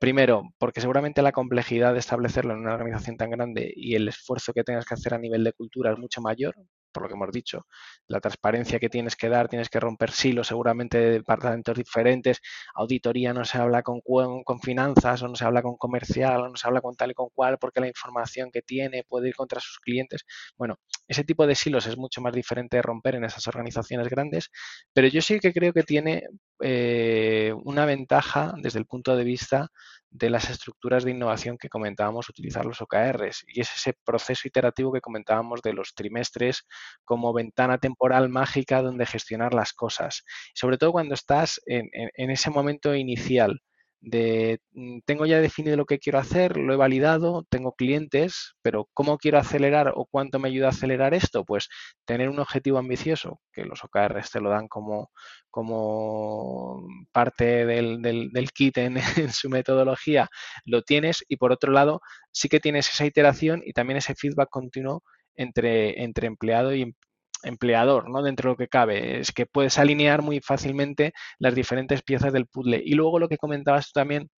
Primero, 0.01 0.43
porque 0.59 0.81
seguramente 0.81 1.23
la 1.23 1.31
complejidad 1.31 1.93
de 1.93 2.01
establecerlo 2.01 2.55
en 2.55 2.61
una 2.61 2.75
organización 2.75 3.17
tan 3.17 3.31
grande 3.31 3.73
y 3.77 3.95
el 3.95 4.09
esfuerzo 4.09 4.53
que 4.53 4.65
tengas 4.65 4.85
que 4.85 4.95
hacer 4.95 5.15
a 5.15 5.19
nivel 5.19 5.45
de 5.45 5.53
cultura 5.53 5.93
es 5.93 5.99
mucho 5.99 6.21
mayor, 6.23 6.57
por 6.93 7.05
lo 7.05 7.09
que 7.09 7.15
hemos 7.15 7.31
dicho, 7.31 7.67
la 8.07 8.21
transparencia 8.21 8.79
que 8.79 8.89
tienes 8.89 9.17
que 9.17 9.29
dar, 9.29 9.49
tienes 9.49 9.69
que 9.69 9.81
romper 9.81 10.11
silos 10.11 10.49
seguramente 10.49 10.99
de 10.99 11.11
departamentos 11.13 11.77
diferentes, 11.77 12.41
auditoría 12.75 13.33
no 13.33 13.45
se 13.45 13.59
habla 13.59 13.83
con, 13.83 14.01
con 14.01 14.61
finanzas 14.61 15.23
o 15.23 15.29
no 15.29 15.37
se 15.37 15.45
habla 15.45 15.63
con 15.63 15.77
comercial 15.77 16.43
o 16.43 16.49
no 16.49 16.57
se 16.57 16.67
habla 16.67 16.81
con 16.81 16.97
tal 16.97 17.11
y 17.13 17.15
con 17.15 17.29
cual 17.35 17.59
porque 17.59 17.81
la 17.81 17.89
información 17.89 18.51
que 18.51 18.63
tiene 18.63 19.05
puede 19.05 19.29
ir 19.29 19.35
contra 19.35 19.61
sus 19.61 19.79
clientes. 19.79 20.25
Bueno, 20.57 20.77
ese 21.09 21.25
tipo 21.25 21.47
de 21.47 21.55
silos 21.55 21.87
es 21.87 21.97
mucho 21.97 22.21
más 22.21 22.33
diferente 22.33 22.77
de 22.77 22.83
romper 22.83 23.17
en 23.17 23.25
esas 23.25 23.47
organizaciones 23.49 24.09
grandes, 24.09 24.51
pero 24.93 25.09
yo 25.09 25.23
sí 25.23 25.41
que 25.41 25.53
creo 25.53 25.73
que 25.73 25.83
tiene 25.83 26.25
eh, 26.61 27.53
una 27.65 27.87
ventaja 27.87 28.55
desde 28.59 28.79
el 28.79 28.87
punto 28.87 29.17
de 29.17 29.25
vista 29.25 29.71
de 30.11 30.31
las 30.31 30.51
estructuras 30.51 31.05
de 31.05 31.13
innovación 31.13 31.57
que 31.57 31.69
comentábamos 31.69 32.29
utilizar 32.29 32.65
los 32.65 32.81
OKRs 32.81 33.45
y 33.47 33.61
es 33.61 33.73
ese 33.75 33.95
proceso 34.05 34.49
iterativo 34.49 34.93
que 34.93 35.01
comentábamos 35.01 35.63
de 35.63 35.73
los 35.73 35.95
trimestres 35.95 36.67
como 37.05 37.33
ventana 37.33 37.79
temporal 37.79 38.29
mágica 38.29 38.83
donde 38.83 39.07
gestionar 39.07 39.55
las 39.55 39.73
cosas, 39.73 40.25
sobre 40.55 40.79
todo 40.79 40.93
cuando 40.93 41.15
estás 41.15 41.61
en 41.67 42.31
ese 42.31 42.51
momento 42.51 42.95
inicial 42.95 43.61
de 44.01 44.61
mm, 44.73 45.01
tengo 45.05 45.27
ya 45.27 45.41
definido 45.41 45.77
lo 45.77 45.85
que 45.87 45.99
quiero 45.99 46.19
hacer, 46.19 46.57
lo 46.57 46.73
he 46.73 46.77
validado, 46.77 47.45
tengo 47.51 47.73
clientes, 47.73 48.55
pero 48.63 48.89
¿cómo 48.95 49.19
quiero 49.19 49.39
acelerar 49.39 49.93
o 49.95 50.07
cuánto 50.07 50.39
me 50.39 50.49
ayuda 50.49 50.67
a 50.69 50.71
acelerar 50.71 51.15
esto? 51.15 51.45
Pues 51.45 51.69
tener 52.05 52.29
un 52.29 52.39
objetivo 52.41 52.79
ambicioso, 52.79 53.41
que 53.53 53.65
los 53.65 53.85
OKRs 53.85 54.31
te 54.31 54.41
lo 54.41 54.51
dan 54.51 54.69
como, 54.69 55.11
como 55.51 56.87
parte 57.13 57.67
del, 57.67 58.01
del, 58.03 58.51
kit 58.53 58.79
en, 58.79 58.97
en, 59.17 59.33
su 59.33 59.51
metodología, 59.51 60.29
lo 60.65 60.83
tienes 60.83 61.25
y 61.29 61.37
por 61.37 61.53
otro 61.53 61.73
lado 61.73 62.01
sí 62.33 62.49
que 62.49 62.61
tienes 62.61 62.89
esa 62.89 63.07
iteración 63.07 63.63
y 63.65 63.73
también 63.73 63.99
ese 63.99 64.15
feedback 64.15 64.49
continuo 64.51 65.03
entre, 65.35 66.03
entre 66.03 66.27
empleado 66.27 66.75
y, 66.75 66.95
empleador, 67.43 68.09
¿no? 68.11 68.23
Dentro 68.23 68.51
de 68.51 68.53
lo 68.55 68.57
que 68.57 68.69
cabe. 68.69 69.21
Es 69.21 69.33
que 69.33 69.47
puedes 69.47 69.79
alinear 69.79 70.23
muy 70.23 70.41
fácilmente 70.41 71.13
las 71.39 71.55
diferentes 71.55 72.03
piezas 72.03 72.33
del 72.33 72.47
puzzle. 72.47 72.83
Y 72.85 72.95
luego 72.95 73.19
lo 73.19 73.29
que 73.29 73.39
comentabas 73.39 73.87
tú 73.87 73.93
también, 74.01 74.29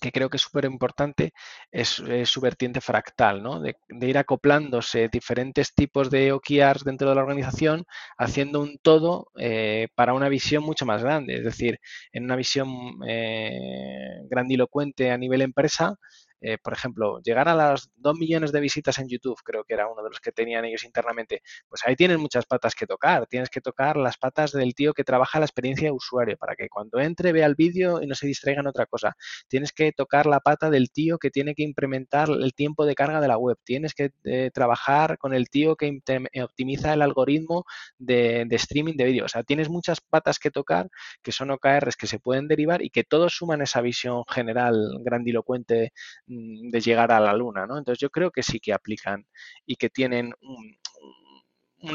que 0.00 0.12
creo 0.12 0.28
que 0.30 0.36
es 0.36 0.42
súper 0.42 0.64
importante, 0.64 1.32
es, 1.70 2.02
su 2.24 2.40
vertiente 2.40 2.80
fractal, 2.80 3.42
¿no? 3.42 3.60
De, 3.60 3.76
ir 4.00 4.18
acoplándose 4.18 5.08
diferentes 5.08 5.74
tipos 5.74 6.10
de 6.10 6.32
OKRs 6.32 6.84
dentro 6.84 7.08
de 7.08 7.14
la 7.14 7.22
organización, 7.22 7.84
haciendo 8.18 8.60
un 8.60 8.78
todo 8.82 9.28
eh, 9.38 9.88
para 9.94 10.14
una 10.14 10.28
visión 10.28 10.64
mucho 10.64 10.86
más 10.86 11.02
grande. 11.02 11.36
Es 11.36 11.44
decir, 11.44 11.78
en 12.12 12.24
una 12.24 12.36
visión 12.36 12.68
eh, 13.08 14.22
grandilocuente 14.28 15.10
a 15.10 15.18
nivel 15.18 15.42
empresa, 15.42 15.96
eh, 16.42 16.58
por 16.58 16.72
ejemplo, 16.72 17.20
llegar 17.22 17.48
a 17.48 17.54
las 17.54 17.90
2 17.96 18.18
millones 18.18 18.52
de 18.52 18.60
visitas 18.60 18.98
en 18.98 19.08
YouTube, 19.08 19.40
creo 19.44 19.64
que 19.64 19.74
era 19.74 19.86
uno 19.86 20.02
de 20.02 20.10
los 20.10 20.20
que 20.20 20.32
tenían 20.32 20.64
ellos 20.64 20.84
internamente, 20.84 21.42
pues 21.68 21.82
ahí 21.86 21.94
tienes 21.94 22.18
muchas 22.18 22.46
patas 22.46 22.74
que 22.74 22.86
tocar. 22.86 23.26
Tienes 23.28 23.48
que 23.48 23.60
tocar 23.60 23.96
las 23.96 24.18
patas 24.18 24.52
del 24.52 24.74
tío 24.74 24.92
que 24.92 25.04
trabaja 25.04 25.38
la 25.38 25.46
experiencia 25.46 25.88
de 25.88 25.92
usuario 25.92 26.36
para 26.36 26.56
que 26.56 26.68
cuando 26.68 26.98
entre 27.00 27.32
vea 27.32 27.46
el 27.46 27.54
vídeo 27.54 28.02
y 28.02 28.06
no 28.06 28.14
se 28.14 28.26
distraiga 28.26 28.60
en 28.60 28.66
otra 28.66 28.86
cosa. 28.86 29.16
Tienes 29.48 29.72
que 29.72 29.92
tocar 29.92 30.26
la 30.26 30.40
pata 30.40 30.68
del 30.70 30.90
tío 30.90 31.18
que 31.18 31.30
tiene 31.30 31.54
que 31.54 31.62
implementar 31.62 32.28
el 32.28 32.54
tiempo 32.54 32.86
de 32.86 32.94
carga 32.94 33.20
de 33.20 33.28
la 33.28 33.38
web. 33.38 33.56
Tienes 33.64 33.94
que 33.94 34.10
eh, 34.24 34.50
trabajar 34.52 35.18
con 35.18 35.34
el 35.34 35.48
tío 35.48 35.76
que 35.76 36.00
optimiza 36.42 36.92
el 36.92 37.02
algoritmo 37.02 37.64
de, 37.98 38.44
de 38.48 38.56
streaming 38.56 38.94
de 38.96 39.04
vídeo. 39.04 39.24
O 39.26 39.28
sea, 39.28 39.44
tienes 39.44 39.68
muchas 39.68 40.00
patas 40.00 40.38
que 40.38 40.50
tocar 40.50 40.88
que 41.22 41.32
son 41.32 41.50
OKRs 41.50 41.96
que 41.96 42.06
se 42.06 42.18
pueden 42.18 42.48
derivar 42.48 42.82
y 42.82 42.90
que 42.90 43.04
todos 43.04 43.34
suman 43.34 43.62
esa 43.62 43.80
visión 43.80 44.24
general 44.28 44.98
grandilocuente 45.04 45.92
de 46.70 46.80
llegar 46.80 47.12
a 47.12 47.20
la 47.20 47.34
luna, 47.34 47.66
¿no? 47.66 47.78
Entonces 47.78 48.00
yo 48.00 48.10
creo 48.10 48.30
que 48.30 48.42
sí 48.42 48.60
que 48.60 48.72
aplican 48.72 49.26
y 49.66 49.76
que 49.76 49.90
tienen 49.90 50.32
un, 50.40 50.78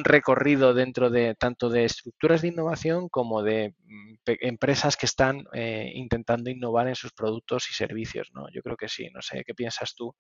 recorrido 0.04 0.74
dentro 0.74 1.10
de 1.10 1.34
tanto 1.36 1.70
de 1.70 1.86
estructuras 1.86 2.42
de 2.42 2.50
innovación 2.50 3.08
como 3.08 3.42
de 3.42 3.74
mm, 3.86 4.16
empresas 4.42 4.98
que 4.98 5.06
están 5.06 5.46
eh, 5.54 5.90
intentando 5.96 6.50
innovar 6.50 6.90
en 6.90 6.96
sus 6.96 7.14
productos 7.14 7.70
y 7.72 7.74
servicios, 7.74 8.30
¿no? 8.34 8.48
Yo 8.52 8.62
creo 8.62 8.76
que 8.76 8.90
sí, 8.90 9.10
no 9.14 9.22
sé, 9.22 9.44
¿qué 9.46 9.54
piensas 9.54 9.96
tú? 9.96 10.14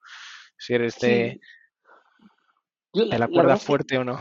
Si 0.57 0.73
eres 0.73 0.97
de, 0.99 1.41
la, 2.93 3.27
cuerda 3.27 3.57
fuerte 3.57 3.97
o 3.97 4.03
no. 4.03 4.19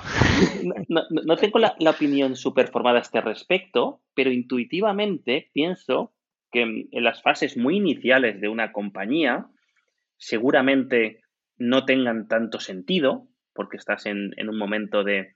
No, 0.88 1.36
tengo 1.36 1.58
la, 1.58 1.76
la 1.78 1.90
opinión 1.90 2.34
súper 2.36 2.68
formada 2.68 2.98
a 2.98 3.02
este 3.02 3.20
respecto, 3.20 4.02
pero 4.14 4.30
intuitivamente 4.30 5.50
pienso 5.52 6.12
que 6.50 6.88
en 6.90 7.04
las 7.04 7.22
fases 7.22 7.56
muy 7.56 7.76
iniciales 7.76 8.40
de 8.40 8.48
una 8.48 8.72
compañía, 8.72 9.46
seguramente 10.18 11.20
no 11.58 11.84
tengan 11.84 12.28
tanto 12.28 12.60
sentido, 12.60 13.28
porque 13.54 13.76
estás 13.76 14.06
en, 14.06 14.32
un 14.38 14.58
momento 14.58 15.04
de, 15.04 15.34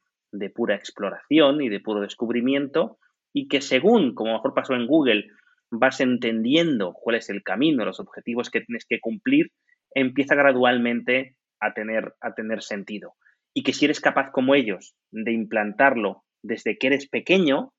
pura 0.55 0.75
exploración 0.75 1.63
y 1.63 1.69
de 1.69 1.81
puro 1.81 2.01
descubrimiento, 2.01 2.99
y 3.33 3.49
que 3.49 3.61
según, 3.61 4.15
como 4.15 4.35
mejor 4.35 4.55
pasó 4.55 4.75
en 4.75 4.87
Google, 4.87 5.29
vas 5.71 6.01
entendiendo 6.01 6.93
cuál 6.93 7.17
es 7.17 7.31
el 7.31 7.43
camino, 7.43 7.85
los 7.85 8.01
objetivos 8.01 8.51
que 8.51 8.61
tienes 8.61 8.85
que 8.89 9.01
cumplir, 9.01 9.53
empieza 9.95 10.35
gradualmente 10.35 11.37
a 11.61 11.73
tener, 11.73 12.15
a 12.21 12.35
tener 12.35 12.63
sentido. 12.63 13.15
Y 13.55 13.63
que 13.63 13.73
si 13.73 13.85
eres 13.85 14.01
capaz 14.01 14.31
como 14.31 14.55
ellos 14.55 14.95
de 15.11 15.33
implantarlo 15.33 16.25
desde 16.43 16.79
que 16.79 16.89
eres 16.89 17.09
pequeño, 17.09 17.73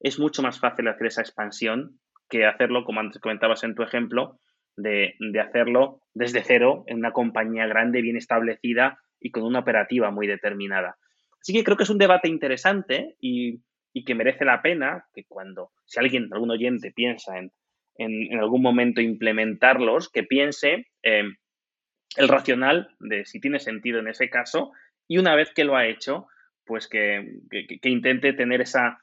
es 0.00 0.18
mucho 0.18 0.42
más 0.42 0.60
fácil 0.60 0.88
hacer 0.88 1.06
esa 1.06 1.22
expansión 1.22 1.98
que 2.28 2.46
hacerlo, 2.46 2.84
como 2.84 3.00
antes 3.00 3.20
comentabas 3.20 3.64
en 3.64 3.74
tu 3.74 3.82
ejemplo, 3.82 4.38
de, 4.78 5.14
hacerlo 5.40 6.00
desde 6.14 6.42
cero 6.42 6.84
en 6.86 6.98
una 6.98 7.12
compañía 7.12 7.66
grande, 7.66 8.02
bien 8.02 8.16
establecida 8.16 8.98
y 9.20 9.30
con 9.30 9.44
una 9.44 9.60
operativa 9.60 10.10
muy 10.10 10.26
determinada. 10.26 10.96
Así 11.40 11.52
que 11.52 11.64
creo 11.64 11.76
que 11.76 11.82
es 11.84 11.90
un 11.90 11.98
debate 11.98 12.28
interesante 12.28 13.16
y, 13.20 13.62
que 14.06 14.14
merece 14.14 14.44
la 14.44 14.62
pena 14.62 15.06
que 15.12 15.24
cuando, 15.24 15.72
si 15.84 15.98
alguien, 15.98 16.28
algún 16.30 16.52
oyente 16.52 16.92
piensa 16.92 17.36
en, 17.36 17.50
en, 17.96 18.38
algún 18.38 18.62
momento 18.62 19.00
implementarlos, 19.00 20.08
que 20.08 20.22
piense 20.22 20.86
el 21.02 22.28
racional 22.28 22.88
de 23.00 23.24
si 23.24 23.40
tiene 23.40 23.58
sentido 23.58 23.98
en 23.98 24.06
ese 24.06 24.30
caso 24.30 24.70
y 25.08 25.18
una 25.18 25.34
vez 25.34 25.50
que 25.52 25.64
lo 25.64 25.74
ha 25.74 25.86
hecho, 25.86 26.28
pues 26.64 26.86
que, 26.86 27.40
intente 27.82 28.34
tener 28.34 28.60
esa, 28.60 29.00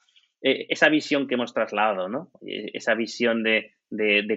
eh, 0.47 0.67
esa 0.69 0.89
visión 0.89 1.27
que 1.27 1.33
hemos 1.33 1.55
trasladado, 1.55 2.07
¿no? 2.07 2.29
Eh, 2.45 2.69
esa 2.75 2.93
visión 2.93 3.41
de, 3.41 3.71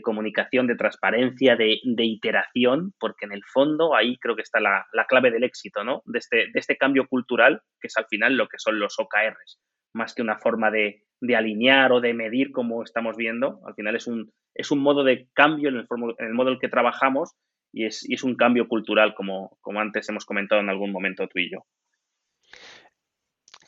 comunicación, 0.02 0.66
de 0.66 0.74
transparencia, 0.74 1.54
de, 1.54 1.80
iteración, 1.82 2.94
porque 2.98 3.26
en 3.26 3.32
el 3.32 3.44
fondo 3.44 3.94
ahí 3.94 4.16
creo 4.16 4.34
que 4.34 4.40
está 4.40 4.58
la, 4.58 4.86
clave 5.06 5.30
del 5.30 5.44
éxito, 5.44 5.84
¿no? 5.84 6.00
De 6.06 6.18
este, 6.18 6.36
de 6.50 6.58
este 6.60 6.78
cambio 6.78 7.06
cultural, 7.08 7.60
que 7.78 7.88
es 7.88 7.96
al 7.98 8.06
final 8.06 8.38
lo 8.38 8.48
que 8.48 8.58
son 8.58 8.80
los 8.80 8.98
OKRs, 8.98 9.60
más 9.92 10.14
que 10.14 10.22
una 10.22 10.38
forma 10.38 10.70
de, 10.70 11.04
alinear 11.36 11.92
o 11.92 12.00
de 12.00 12.14
medir 12.14 12.52
como 12.52 12.82
estamos 12.82 13.14
viendo, 13.18 13.60
al 13.66 13.74
final 13.74 13.94
es 13.94 14.06
un, 14.06 14.32
es 14.54 14.70
un 14.70 14.78
modo 14.78 15.04
de 15.04 15.28
cambio 15.34 15.68
en 15.68 15.76
el, 15.76 15.86
en 16.20 16.26
el 16.26 16.32
modo 16.32 16.48
en 16.48 16.54
el 16.54 16.60
que 16.60 16.70
trabajamos 16.70 17.34
y 17.70 17.84
es, 17.84 18.08
y 18.08 18.14
es 18.14 18.22
un 18.22 18.34
cambio 18.34 18.66
cultural, 18.66 19.14
como, 19.14 19.58
como 19.60 19.80
antes 19.80 20.08
hemos 20.08 20.24
comentado 20.24 20.62
en 20.62 20.70
algún 20.70 20.90
momento 20.90 21.28
tú 21.28 21.38
y 21.38 21.50
yo. 21.50 21.66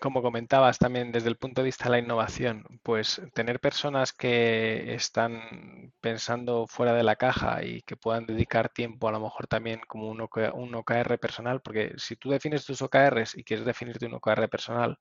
Como 0.01 0.23
comentabas 0.23 0.79
también 0.79 1.13
desde 1.13 1.29
el 1.29 1.37
punto 1.37 1.61
de 1.61 1.67
vista 1.67 1.85
de 1.85 1.91
la 1.91 1.99
innovación, 1.99 2.65
pues 2.83 3.21
tener 3.35 3.61
personas 3.61 4.15
que 4.15 4.95
están 4.95 5.93
pensando 6.01 6.67
fuera 6.67 6.95
de 6.95 7.03
la 7.03 7.17
caja 7.17 7.63
y 7.65 7.83
que 7.83 7.97
puedan 7.97 8.25
dedicar 8.25 8.71
tiempo 8.71 9.09
a 9.09 9.13
lo 9.13 9.21
mejor 9.21 9.47
también 9.47 9.81
como 9.87 10.09
un, 10.09 10.23
OKR 10.23 11.19
personal, 11.19 11.61
porque 11.61 11.93
si 11.99 12.17
tú 12.17 12.31
defines 12.31 12.65
tus 12.65 12.81
OKRs 12.81 13.37
y 13.37 13.45
quieres 13.45 13.67
definirte 13.67 14.07
un 14.07 14.15
OKR 14.15 14.49
personal 14.49 14.99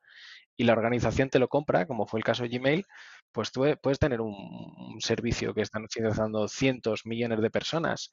y 0.57 0.65
la 0.65 0.73
organización 0.73 1.29
te 1.29 1.39
lo 1.39 1.47
compra, 1.49 1.87
como 1.87 2.05
fue 2.07 2.19
el 2.19 2.25
caso 2.25 2.43
de 2.43 2.49
Gmail, 2.49 2.85
pues 3.31 3.51
tú 3.51 3.65
puedes 3.81 3.99
tener 3.99 4.21
un, 4.21 4.97
servicio 5.01 5.53
que 5.53 5.61
están 5.61 5.83
utilizando 5.85 6.47
cientos, 6.49 7.05
millones 7.05 7.41
de 7.41 7.51
personas, 7.51 8.11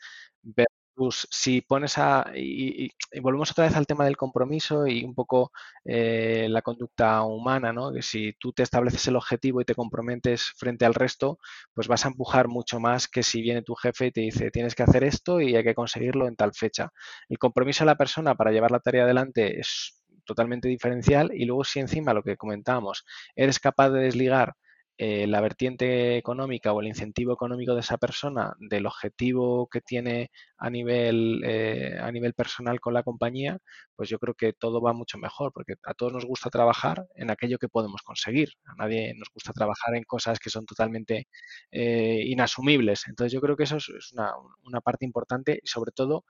si 1.30 1.60
pones 1.60 1.98
a, 1.98 2.30
y, 2.34 2.90
volvemos 3.20 3.50
otra 3.50 3.66
vez 3.66 3.76
al 3.76 3.86
tema 3.86 4.04
del 4.04 4.16
compromiso 4.16 4.86
y 4.86 5.04
un 5.04 5.14
poco 5.14 5.52
eh, 5.84 6.46
la 6.50 6.62
conducta 6.62 7.22
humana, 7.22 7.72
¿no? 7.72 7.92
Que 7.92 8.02
si 8.02 8.32
tú 8.38 8.52
te 8.52 8.62
estableces 8.62 9.06
el 9.08 9.16
objetivo 9.16 9.60
y 9.60 9.64
te 9.64 9.74
comprometes 9.74 10.52
frente 10.56 10.84
al 10.84 10.94
resto, 10.94 11.38
pues 11.74 11.88
vas 11.88 12.04
a 12.04 12.08
empujar 12.08 12.48
mucho 12.48 12.80
más 12.80 13.08
que 13.08 13.22
si 13.22 13.42
viene 13.42 13.62
tu 13.62 13.74
jefe 13.74 14.06
y 14.06 14.12
te 14.12 14.20
dice 14.22 14.50
tienes 14.50 14.74
que 14.74 14.82
hacer 14.82 15.04
esto 15.04 15.40
y 15.40 15.56
hay 15.56 15.64
que 15.64 15.74
conseguirlo 15.74 16.26
en 16.28 16.36
tal 16.36 16.52
fecha. 16.54 16.92
El 17.28 17.38
compromiso 17.38 17.84
de 17.84 17.86
la 17.86 17.96
persona 17.96 18.34
para 18.34 18.52
llevar 18.52 18.70
la 18.70 18.80
tarea 18.80 19.04
adelante 19.04 19.60
es 19.60 20.02
totalmente 20.24 20.68
diferencial 20.68 21.30
y 21.32 21.44
luego 21.44 21.64
si 21.64 21.80
encima 21.80 22.12
lo 22.14 22.22
que 22.22 22.36
comentábamos, 22.36 23.04
eres 23.34 23.60
capaz 23.60 23.90
de 23.90 24.00
desligar 24.00 24.54
eh, 24.98 25.26
la 25.26 25.40
vertiente 25.42 26.16
económica 26.16 26.72
o 26.72 26.80
el 26.80 26.86
incentivo 26.86 27.32
económico 27.34 27.74
de 27.74 27.80
esa 27.80 27.98
persona 27.98 28.54
del 28.58 28.86
objetivo 28.86 29.68
que 29.68 29.82
tiene 29.82 30.30
a 30.56 30.70
nivel, 30.70 31.42
eh, 31.44 31.98
a 32.00 32.10
nivel 32.12 32.32
personal 32.32 32.80
con 32.80 32.94
la 32.94 33.02
compañía, 33.02 33.58
pues 33.94 34.08
yo 34.08 34.18
creo 34.18 34.34
que 34.34 34.52
todo 34.54 34.80
va 34.80 34.94
mucho 34.94 35.18
mejor, 35.18 35.52
porque 35.52 35.74
a 35.84 35.94
todos 35.94 36.12
nos 36.12 36.24
gusta 36.24 36.48
trabajar 36.50 37.06
en 37.14 37.30
aquello 37.30 37.58
que 37.58 37.68
podemos 37.68 38.02
conseguir. 38.02 38.50
A 38.64 38.74
nadie 38.76 39.12
nos 39.14 39.28
gusta 39.32 39.52
trabajar 39.52 39.94
en 39.94 40.04
cosas 40.04 40.38
que 40.38 40.50
son 40.50 40.64
totalmente 40.66 41.28
eh, 41.70 42.22
inasumibles. 42.26 43.06
Entonces 43.08 43.32
yo 43.32 43.40
creo 43.40 43.56
que 43.56 43.64
eso 43.64 43.76
es, 43.76 44.12
una, 44.12 44.32
una 44.64 44.80
parte 44.80 45.04
importante 45.04 45.60
y 45.62 45.66
sobre 45.66 45.92
todo 45.92 46.24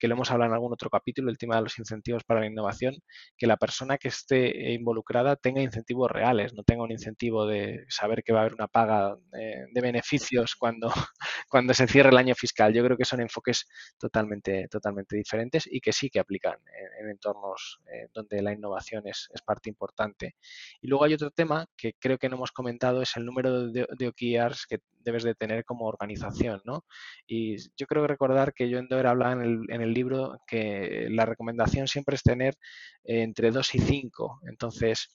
que 0.00 0.08
lo 0.08 0.14
hemos 0.14 0.30
hablado 0.30 0.50
en 0.50 0.54
algún 0.54 0.72
otro 0.72 0.88
capítulo, 0.88 1.30
el 1.30 1.38
tema 1.38 1.56
de 1.56 1.62
los 1.62 1.78
incentivos 1.78 2.24
para 2.24 2.40
la 2.40 2.46
innovación, 2.46 2.94
que 3.36 3.46
la 3.46 3.58
persona 3.58 3.98
que 3.98 4.08
esté 4.08 4.72
involucrada 4.72 5.36
tenga 5.36 5.60
incentivos 5.60 6.10
reales, 6.10 6.54
no 6.54 6.62
tenga 6.62 6.82
un 6.82 6.90
incentivo 6.90 7.46
de 7.46 7.84
saber 7.88 8.24
que 8.24 8.32
va 8.32 8.40
a 8.40 8.42
haber 8.42 8.54
una 8.54 8.66
paga 8.66 9.16
eh, 9.38 9.66
de, 9.70 9.80
beneficios 9.80 10.56
cuando, 10.56 10.90
cuando 11.50 11.74
se 11.74 11.86
cierre 11.86 12.08
el 12.08 12.16
año 12.16 12.34
fiscal. 12.34 12.72
Yo 12.72 12.82
creo 12.82 12.96
que 12.96 13.04
son 13.04 13.20
enfoques 13.20 13.68
totalmente, 13.98 14.68
totalmente 14.68 15.16
diferentes 15.16 15.68
y 15.70 15.80
que 15.80 15.92
sí 15.92 16.08
que 16.08 16.18
aplican 16.18 16.56
en, 16.98 17.10
entornos 17.10 17.80
eh, 17.92 18.08
donde 18.14 18.40
la 18.40 18.52
innovación 18.52 19.06
es, 19.06 19.28
parte 19.44 19.68
importante. 19.68 20.36
Y 20.80 20.88
luego 20.88 21.04
hay 21.04 21.14
otro 21.14 21.30
tema 21.30 21.66
que 21.76 21.94
creo 21.98 22.18
que 22.18 22.28
no 22.28 22.36
hemos 22.36 22.52
comentado, 22.52 23.02
es 23.02 23.16
el 23.16 23.24
número 23.24 23.68
de, 23.68 23.86
de 23.98 24.08
OKRs 24.08 24.66
que 24.66 24.78
debes 25.04 25.22
de 25.22 25.34
tener 25.34 25.64
como 25.64 25.86
organización, 25.86 26.60
¿no? 26.64 26.84
Y 27.26 27.56
yo 27.76 27.86
creo 27.86 28.02
que 28.02 28.08
recordar 28.08 28.52
que 28.54 28.68
yo 28.68 28.78
en 28.78 28.88
Doer 28.88 29.06
hablaba 29.06 29.32
en 29.32 29.42
el, 29.42 29.60
en 29.68 29.80
el 29.80 29.92
libro 29.92 30.40
que 30.46 31.08
la 31.10 31.26
recomendación 31.26 31.88
siempre 31.88 32.16
es 32.16 32.22
tener 32.22 32.54
eh, 33.04 33.22
entre 33.22 33.50
2 33.50 33.74
y 33.74 33.78
5. 33.78 34.40
Entonces, 34.48 35.10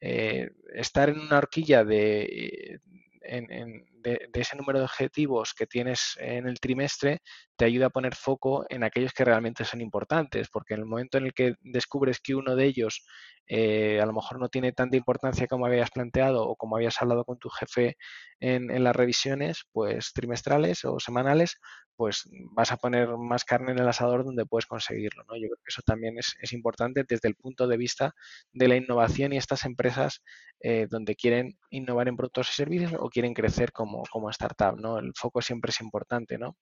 eh, 0.00 0.50
estar 0.74 1.08
en 1.08 1.20
una 1.20 1.38
horquilla 1.38 1.84
de, 1.84 2.80
de, 3.24 4.30
ese 4.34 4.56
número 4.56 4.78
de 4.78 4.84
objetivos 4.84 5.54
que 5.54 5.66
tienes 5.66 6.16
en 6.18 6.46
el 6.46 6.60
trimestre 6.60 7.20
te 7.56 7.64
ayuda 7.64 7.86
a 7.86 7.90
poner 7.90 8.14
foco 8.14 8.66
en 8.68 8.84
aquellos 8.84 9.12
que 9.12 9.24
realmente 9.24 9.64
son 9.64 9.80
importantes, 9.80 10.48
porque 10.50 10.74
en 10.74 10.80
el 10.80 10.86
momento 10.86 11.18
en 11.18 11.26
el 11.26 11.32
que 11.32 11.54
descubres 11.60 12.20
que 12.20 12.34
uno 12.34 12.56
de 12.56 12.66
ellos 12.66 13.04
eh, 13.46 14.00
a 14.00 14.06
lo 14.06 14.12
mejor 14.12 14.40
no 14.40 14.48
tiene 14.48 14.72
tanta 14.72 14.96
importancia 14.96 15.46
como 15.46 15.66
habías 15.66 15.90
planteado 15.90 16.48
o 16.48 16.56
como 16.56 16.76
habías 16.76 17.00
hablado 17.00 17.24
con 17.24 17.38
tu 17.38 17.48
jefe 17.50 17.96
en, 18.40 18.70
en 18.70 18.84
las 18.84 18.96
revisiones 18.96 19.64
pues 19.72 20.12
trimestrales 20.12 20.84
o 20.84 20.98
semanales, 20.98 21.58
pues 21.96 22.28
vas 22.52 22.72
a 22.72 22.76
poner 22.76 23.08
más 23.16 23.44
carne 23.44 23.72
en 23.72 23.78
el 23.78 23.88
asador 23.88 24.24
donde 24.24 24.46
puedes 24.46 24.66
conseguirlo. 24.66 25.24
¿no? 25.28 25.36
Yo 25.36 25.48
creo 25.48 25.56
que 25.56 25.68
eso 25.68 25.82
también 25.82 26.16
es, 26.18 26.52
importante 26.52 27.04
desde 27.08 27.28
el 27.28 27.34
punto 27.34 27.66
de 27.66 27.76
vista 27.76 28.14
de 28.52 28.68
la 28.68 28.76
innovación 28.76 29.32
y 29.32 29.36
estas 29.36 29.64
empresas 29.64 30.22
eh, 30.60 30.86
donde 30.88 31.16
quieren 31.16 31.58
innovar 31.70 32.08
en 32.08 32.16
productos 32.16 32.50
y 32.50 32.54
servicios 32.54 32.94
o 32.98 33.08
quieren 33.08 33.34
crecer 33.34 33.72
como, 33.72 34.02
como 34.10 34.30
startup. 34.30 34.78
¿no? 34.78 34.98
El 34.98 35.12
foco 35.14 35.42
siempre 35.42 35.70
es 35.70 35.80
importante. 35.80 36.38
¿no? 36.38 36.56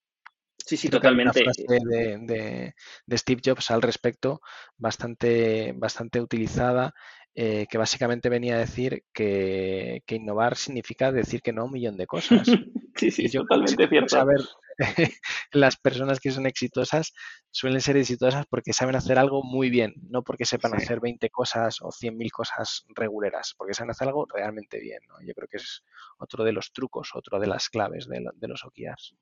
Sí, 0.65 0.77
sí, 0.77 0.89
totalmente. 0.89 1.43
de, 1.67 2.73
de, 3.05 3.17
Steve 3.17 3.41
Jobs 3.43 3.69
al 3.71 3.81
respecto, 3.81 4.41
bastante, 4.77 5.73
bastante 5.75 6.21
utilizada, 6.21 6.93
eh, 7.35 7.65
que 7.67 7.77
básicamente 7.77 8.29
venía 8.29 8.55
a 8.55 8.59
decir 8.59 9.03
que, 9.11 10.03
innovar 10.07 10.55
significa 10.55 11.11
decir 11.11 11.41
que 11.41 11.51
no 11.51 11.63
a 11.63 11.65
un 11.65 11.71
millón 11.71 11.97
de 11.97 12.05
cosas. 12.05 12.47
sí, 12.95 13.11
sí, 13.11 13.27
yo 13.27 13.41
totalmente 13.41 13.87
cierto. 13.87 14.09
Saber, 14.09 14.39
las 15.51 15.77
personas 15.77 16.19
que 16.19 16.31
son 16.31 16.45
exitosas 16.45 17.13
suelen 17.51 17.81
ser 17.81 17.97
exitosas 17.97 18.45
porque 18.47 18.73
saben 18.73 18.95
hacer 18.95 19.19
algo 19.19 19.43
muy 19.43 19.69
bien, 19.69 19.93
no 20.09 20.23
porque 20.23 20.45
sepan 20.45 20.73
hacer 20.73 20.99
20 20.99 21.29
cosas 21.29 21.81
o 21.81 21.89
100.000 21.89 22.31
cosas 22.31 22.85
reguleras, 22.95 23.53
porque 23.57 23.73
saben 23.73 23.91
hacer 23.91 24.07
algo 24.07 24.25
realmente 24.33 24.79
bien. 24.79 24.99
Yo 25.25 25.33
creo 25.33 25.47
que 25.47 25.57
es 25.57 25.83
otro 26.17 26.43
de 26.43 26.53
los 26.53 26.73
trucos, 26.73 27.11
otro 27.13 27.39
de 27.39 27.47
las 27.47 27.69
claves 27.69 28.07
de, 28.07 28.47
los 28.47 28.63
OKRs. 28.63 29.15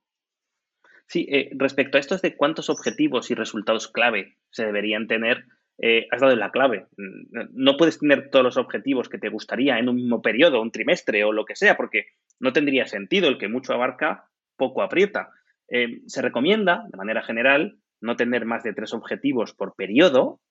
Sí, 1.08 1.28
eh, 1.30 1.50
respecto 1.58 1.98
a 1.98 2.00
esto 2.00 2.18
de 2.18 2.38
cuántos 2.38 2.70
objetivos 2.70 3.32
y 3.32 3.36
resultados 3.36 3.90
clave 3.90 4.38
se 4.50 4.66
deberían 4.66 5.08
tener, 5.08 5.46
eh, 5.84 6.08
has 6.12 6.22
dado 6.22 6.36
la 6.36 6.52
clave. 6.52 6.88
No 6.96 7.76
puedes 7.76 8.00
tener 8.00 8.30
todos 8.30 8.46
los 8.46 8.58
objetivos 8.58 9.10
que 9.10 9.18
te 9.18 9.30
gustaría 9.30 9.80
en 9.80 9.90
un 9.90 9.96
mismo 9.96 10.22
periodo, 10.22 10.62
un 10.62 10.72
trimestre 10.72 11.24
o 11.24 11.32
lo 11.32 11.44
que 11.44 11.56
sea, 11.56 11.76
porque 11.76 12.06
no 12.40 12.54
tendría 12.54 12.86
sentido. 12.86 13.28
El 13.28 13.40
que 13.40 13.48
mucho 13.48 13.74
abarca, 13.74 14.30
poco 14.58 14.84
aprieta. 14.84 15.32
Eh, 15.72 16.02
se 16.06 16.22
recomienda, 16.22 16.84
de 16.92 16.98
manera 16.98 17.24
general, 17.24 17.80
no 18.02 18.18
tener 18.18 18.46
más 18.46 18.64
de 18.64 18.74
tres 18.74 18.94
objetivos 18.94 19.54
por 19.54 19.74
periodo 19.76 20.42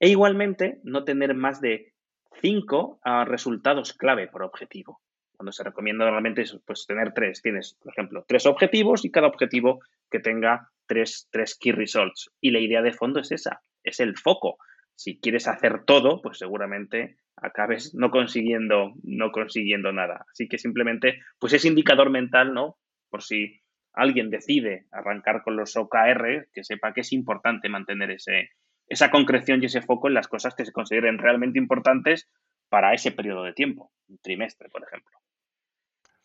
e 0.00 0.08
igualmente 0.08 0.80
no 0.82 1.04
tener 1.04 1.34
más 1.34 1.60
de 1.60 1.92
cinco 2.40 2.98
ah, 3.04 3.24
resultados 3.24 3.92
clave 3.92 4.26
por 4.26 4.42
objetivo. 4.42 5.00
Cuando 5.36 5.52
se 5.52 5.62
recomienda 5.62 6.04
normalmente 6.04 6.42
es 6.42 6.58
pues, 6.66 6.86
tener 6.86 7.12
tres. 7.14 7.40
Tienes, 7.40 7.78
por 7.80 7.92
ejemplo, 7.92 8.24
tres 8.26 8.46
objetivos 8.46 9.04
y 9.04 9.12
cada 9.12 9.28
objetivo 9.28 9.78
que 10.10 10.18
tenga 10.18 10.68
tres, 10.86 11.28
tres 11.30 11.56
key 11.56 11.70
results. 11.70 12.32
Y 12.40 12.50
la 12.50 12.58
idea 12.58 12.82
de 12.82 12.92
fondo 12.92 13.20
es 13.20 13.30
esa, 13.30 13.62
es 13.84 14.00
el 14.00 14.16
foco. 14.16 14.58
Si 14.96 15.20
quieres 15.20 15.46
hacer 15.46 15.84
todo, 15.84 16.20
pues 16.20 16.38
seguramente 16.38 17.18
acabes 17.36 17.94
no 17.94 18.10
consiguiendo, 18.10 18.94
no 19.04 19.30
consiguiendo 19.30 19.92
nada. 19.92 20.24
Así 20.32 20.48
que 20.48 20.58
simplemente, 20.58 21.20
pues 21.38 21.52
ese 21.52 21.68
indicador 21.68 22.10
mental, 22.10 22.52
¿no? 22.52 22.76
Por 23.08 23.22
si 23.22 23.60
alguien 23.98 24.30
decide 24.30 24.86
arrancar 24.92 25.42
con 25.42 25.56
los 25.56 25.76
OKR, 25.76 26.48
que 26.52 26.62
sepa 26.62 26.94
que 26.94 27.00
es 27.00 27.12
importante 27.12 27.68
mantener 27.68 28.12
ese, 28.12 28.50
esa 28.86 29.10
concreción 29.10 29.60
y 29.60 29.66
ese 29.66 29.82
foco 29.82 30.06
en 30.06 30.14
las 30.14 30.28
cosas 30.28 30.54
que 30.54 30.64
se 30.64 30.72
consideren 30.72 31.18
realmente 31.18 31.58
importantes 31.58 32.30
para 32.68 32.94
ese 32.94 33.10
periodo 33.10 33.42
de 33.42 33.54
tiempo, 33.54 33.90
un 34.08 34.18
trimestre, 34.18 34.68
por 34.68 34.84
ejemplo. 34.84 35.18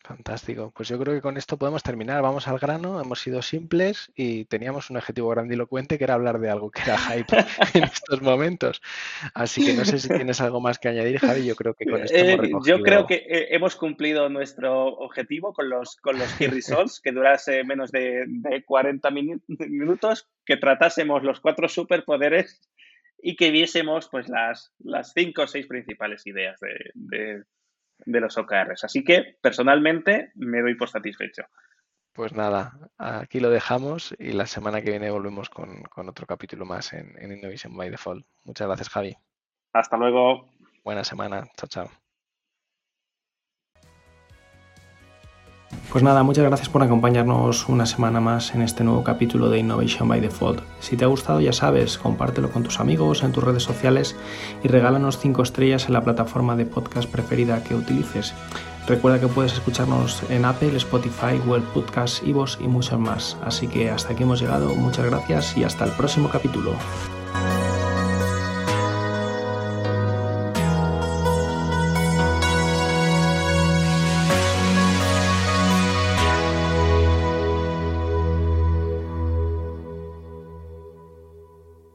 Fantástico. 0.04 0.70
Pues 0.76 0.90
yo 0.90 0.98
creo 0.98 1.14
que 1.14 1.22
con 1.22 1.38
esto 1.38 1.56
podemos 1.56 1.82
terminar. 1.82 2.20
Vamos 2.20 2.46
al 2.46 2.58
grano. 2.58 3.00
Hemos 3.00 3.20
sido 3.20 3.40
simples 3.40 4.12
y 4.14 4.44
teníamos 4.44 4.90
un 4.90 4.98
objetivo 4.98 5.30
grandilocuente 5.30 5.96
que 5.96 6.04
era 6.04 6.12
hablar 6.12 6.38
de 6.40 6.50
algo 6.50 6.70
que 6.70 6.82
era 6.82 6.98
hype 6.98 7.34
en 7.74 7.84
estos 7.84 8.20
momentos. 8.20 8.82
Así 9.32 9.64
que 9.64 9.72
no 9.72 9.86
sé 9.86 9.98
si 9.98 10.08
tienes 10.08 10.42
algo 10.42 10.60
más 10.60 10.78
que 10.78 10.88
añadir, 10.88 11.20
Javi. 11.20 11.46
Yo 11.46 11.56
creo 11.56 11.72
que 11.72 11.86
con 11.86 12.02
esto 12.02 12.14
hemos 12.14 12.38
recogido... 12.38 12.76
Yo 12.76 12.82
creo 12.82 13.06
que 13.06 13.14
eh, 13.14 13.46
hemos 13.54 13.76
cumplido 13.76 14.28
nuestro 14.28 14.88
objetivo 14.88 15.54
con 15.54 15.70
los, 15.70 15.96
con 15.96 16.18
los 16.18 16.30
key 16.34 16.48
results, 16.48 17.00
que 17.02 17.10
durase 17.10 17.64
menos 17.64 17.90
de, 17.90 18.26
40 18.66 19.10
minutos, 19.10 20.28
que 20.44 20.58
tratásemos 20.58 21.22
los 21.22 21.40
cuatro 21.40 21.66
superpoderes 21.66 22.68
y 23.22 23.36
que 23.36 23.50
viésemos 23.50 24.10
pues 24.10 24.28
las, 24.28 24.70
las 24.80 25.14
cinco 25.14 25.42
o 25.44 25.46
seis 25.46 25.66
principales 25.66 26.26
ideas 26.26 26.60
de 26.60 26.74
de 26.94 27.44
los 28.06 28.36
OKRs. 28.36 28.84
Así 28.84 29.04
que 29.04 29.36
personalmente 29.40 30.32
me 30.34 30.60
doy 30.60 30.74
por 30.74 30.88
satisfecho. 30.88 31.44
Pues 32.12 32.32
nada, 32.32 32.78
aquí 32.96 33.40
lo 33.40 33.50
dejamos 33.50 34.14
y 34.18 34.32
la 34.32 34.46
semana 34.46 34.80
que 34.80 34.90
viene 34.90 35.10
volvemos 35.10 35.50
con, 35.50 35.82
otro 36.08 36.26
capítulo 36.26 36.64
más 36.64 36.92
en, 36.92 37.12
en 37.18 37.32
Innovation 37.32 37.76
by 37.76 37.90
Default. 37.90 38.24
Muchas 38.44 38.68
gracias, 38.68 38.88
Javi. 38.88 39.16
Hasta 39.72 39.96
luego. 39.96 40.48
Buena 40.84 41.02
semana. 41.02 41.48
Chao, 41.56 41.68
chao. 41.68 42.03
Pues 45.94 46.02
nada, 46.02 46.24
muchas 46.24 46.42
gracias 46.42 46.68
por 46.68 46.82
acompañarnos 46.82 47.68
una 47.68 47.86
semana 47.86 48.18
más 48.18 48.52
en 48.52 48.62
este 48.62 48.82
nuevo 48.82 49.04
capítulo 49.04 49.48
de 49.48 49.60
Innovation 49.60 50.08
by 50.08 50.20
Default. 50.20 50.60
Si 50.80 50.96
te 50.96 51.04
ha 51.04 51.06
gustado, 51.06 51.40
ya 51.40 51.52
sabes, 51.52 51.98
compártelo 51.98 52.50
con 52.50 52.64
tus 52.64 52.80
amigos 52.80 53.22
en 53.22 53.30
tus 53.30 53.44
redes 53.44 53.62
sociales 53.62 54.16
y 54.64 54.66
regálanos 54.66 55.20
5 55.20 55.44
estrellas 55.44 55.86
en 55.86 55.92
la 55.92 56.02
plataforma 56.02 56.56
de 56.56 56.66
podcast 56.66 57.08
preferida 57.08 57.62
que 57.62 57.76
utilices. 57.76 58.34
Recuerda 58.88 59.20
que 59.20 59.28
puedes 59.28 59.52
escucharnos 59.52 60.28
en 60.30 60.44
Apple, 60.44 60.76
Spotify, 60.78 61.38
Google 61.46 61.62
Podcasts, 61.72 62.24
Ivos 62.26 62.58
y 62.60 62.66
muchos 62.66 62.98
más. 62.98 63.36
Así 63.44 63.68
que 63.68 63.88
hasta 63.88 64.14
aquí 64.14 64.24
hemos 64.24 64.40
llegado. 64.40 64.74
Muchas 64.74 65.06
gracias 65.06 65.56
y 65.56 65.62
hasta 65.62 65.84
el 65.84 65.92
próximo 65.92 66.28
capítulo. 66.28 66.72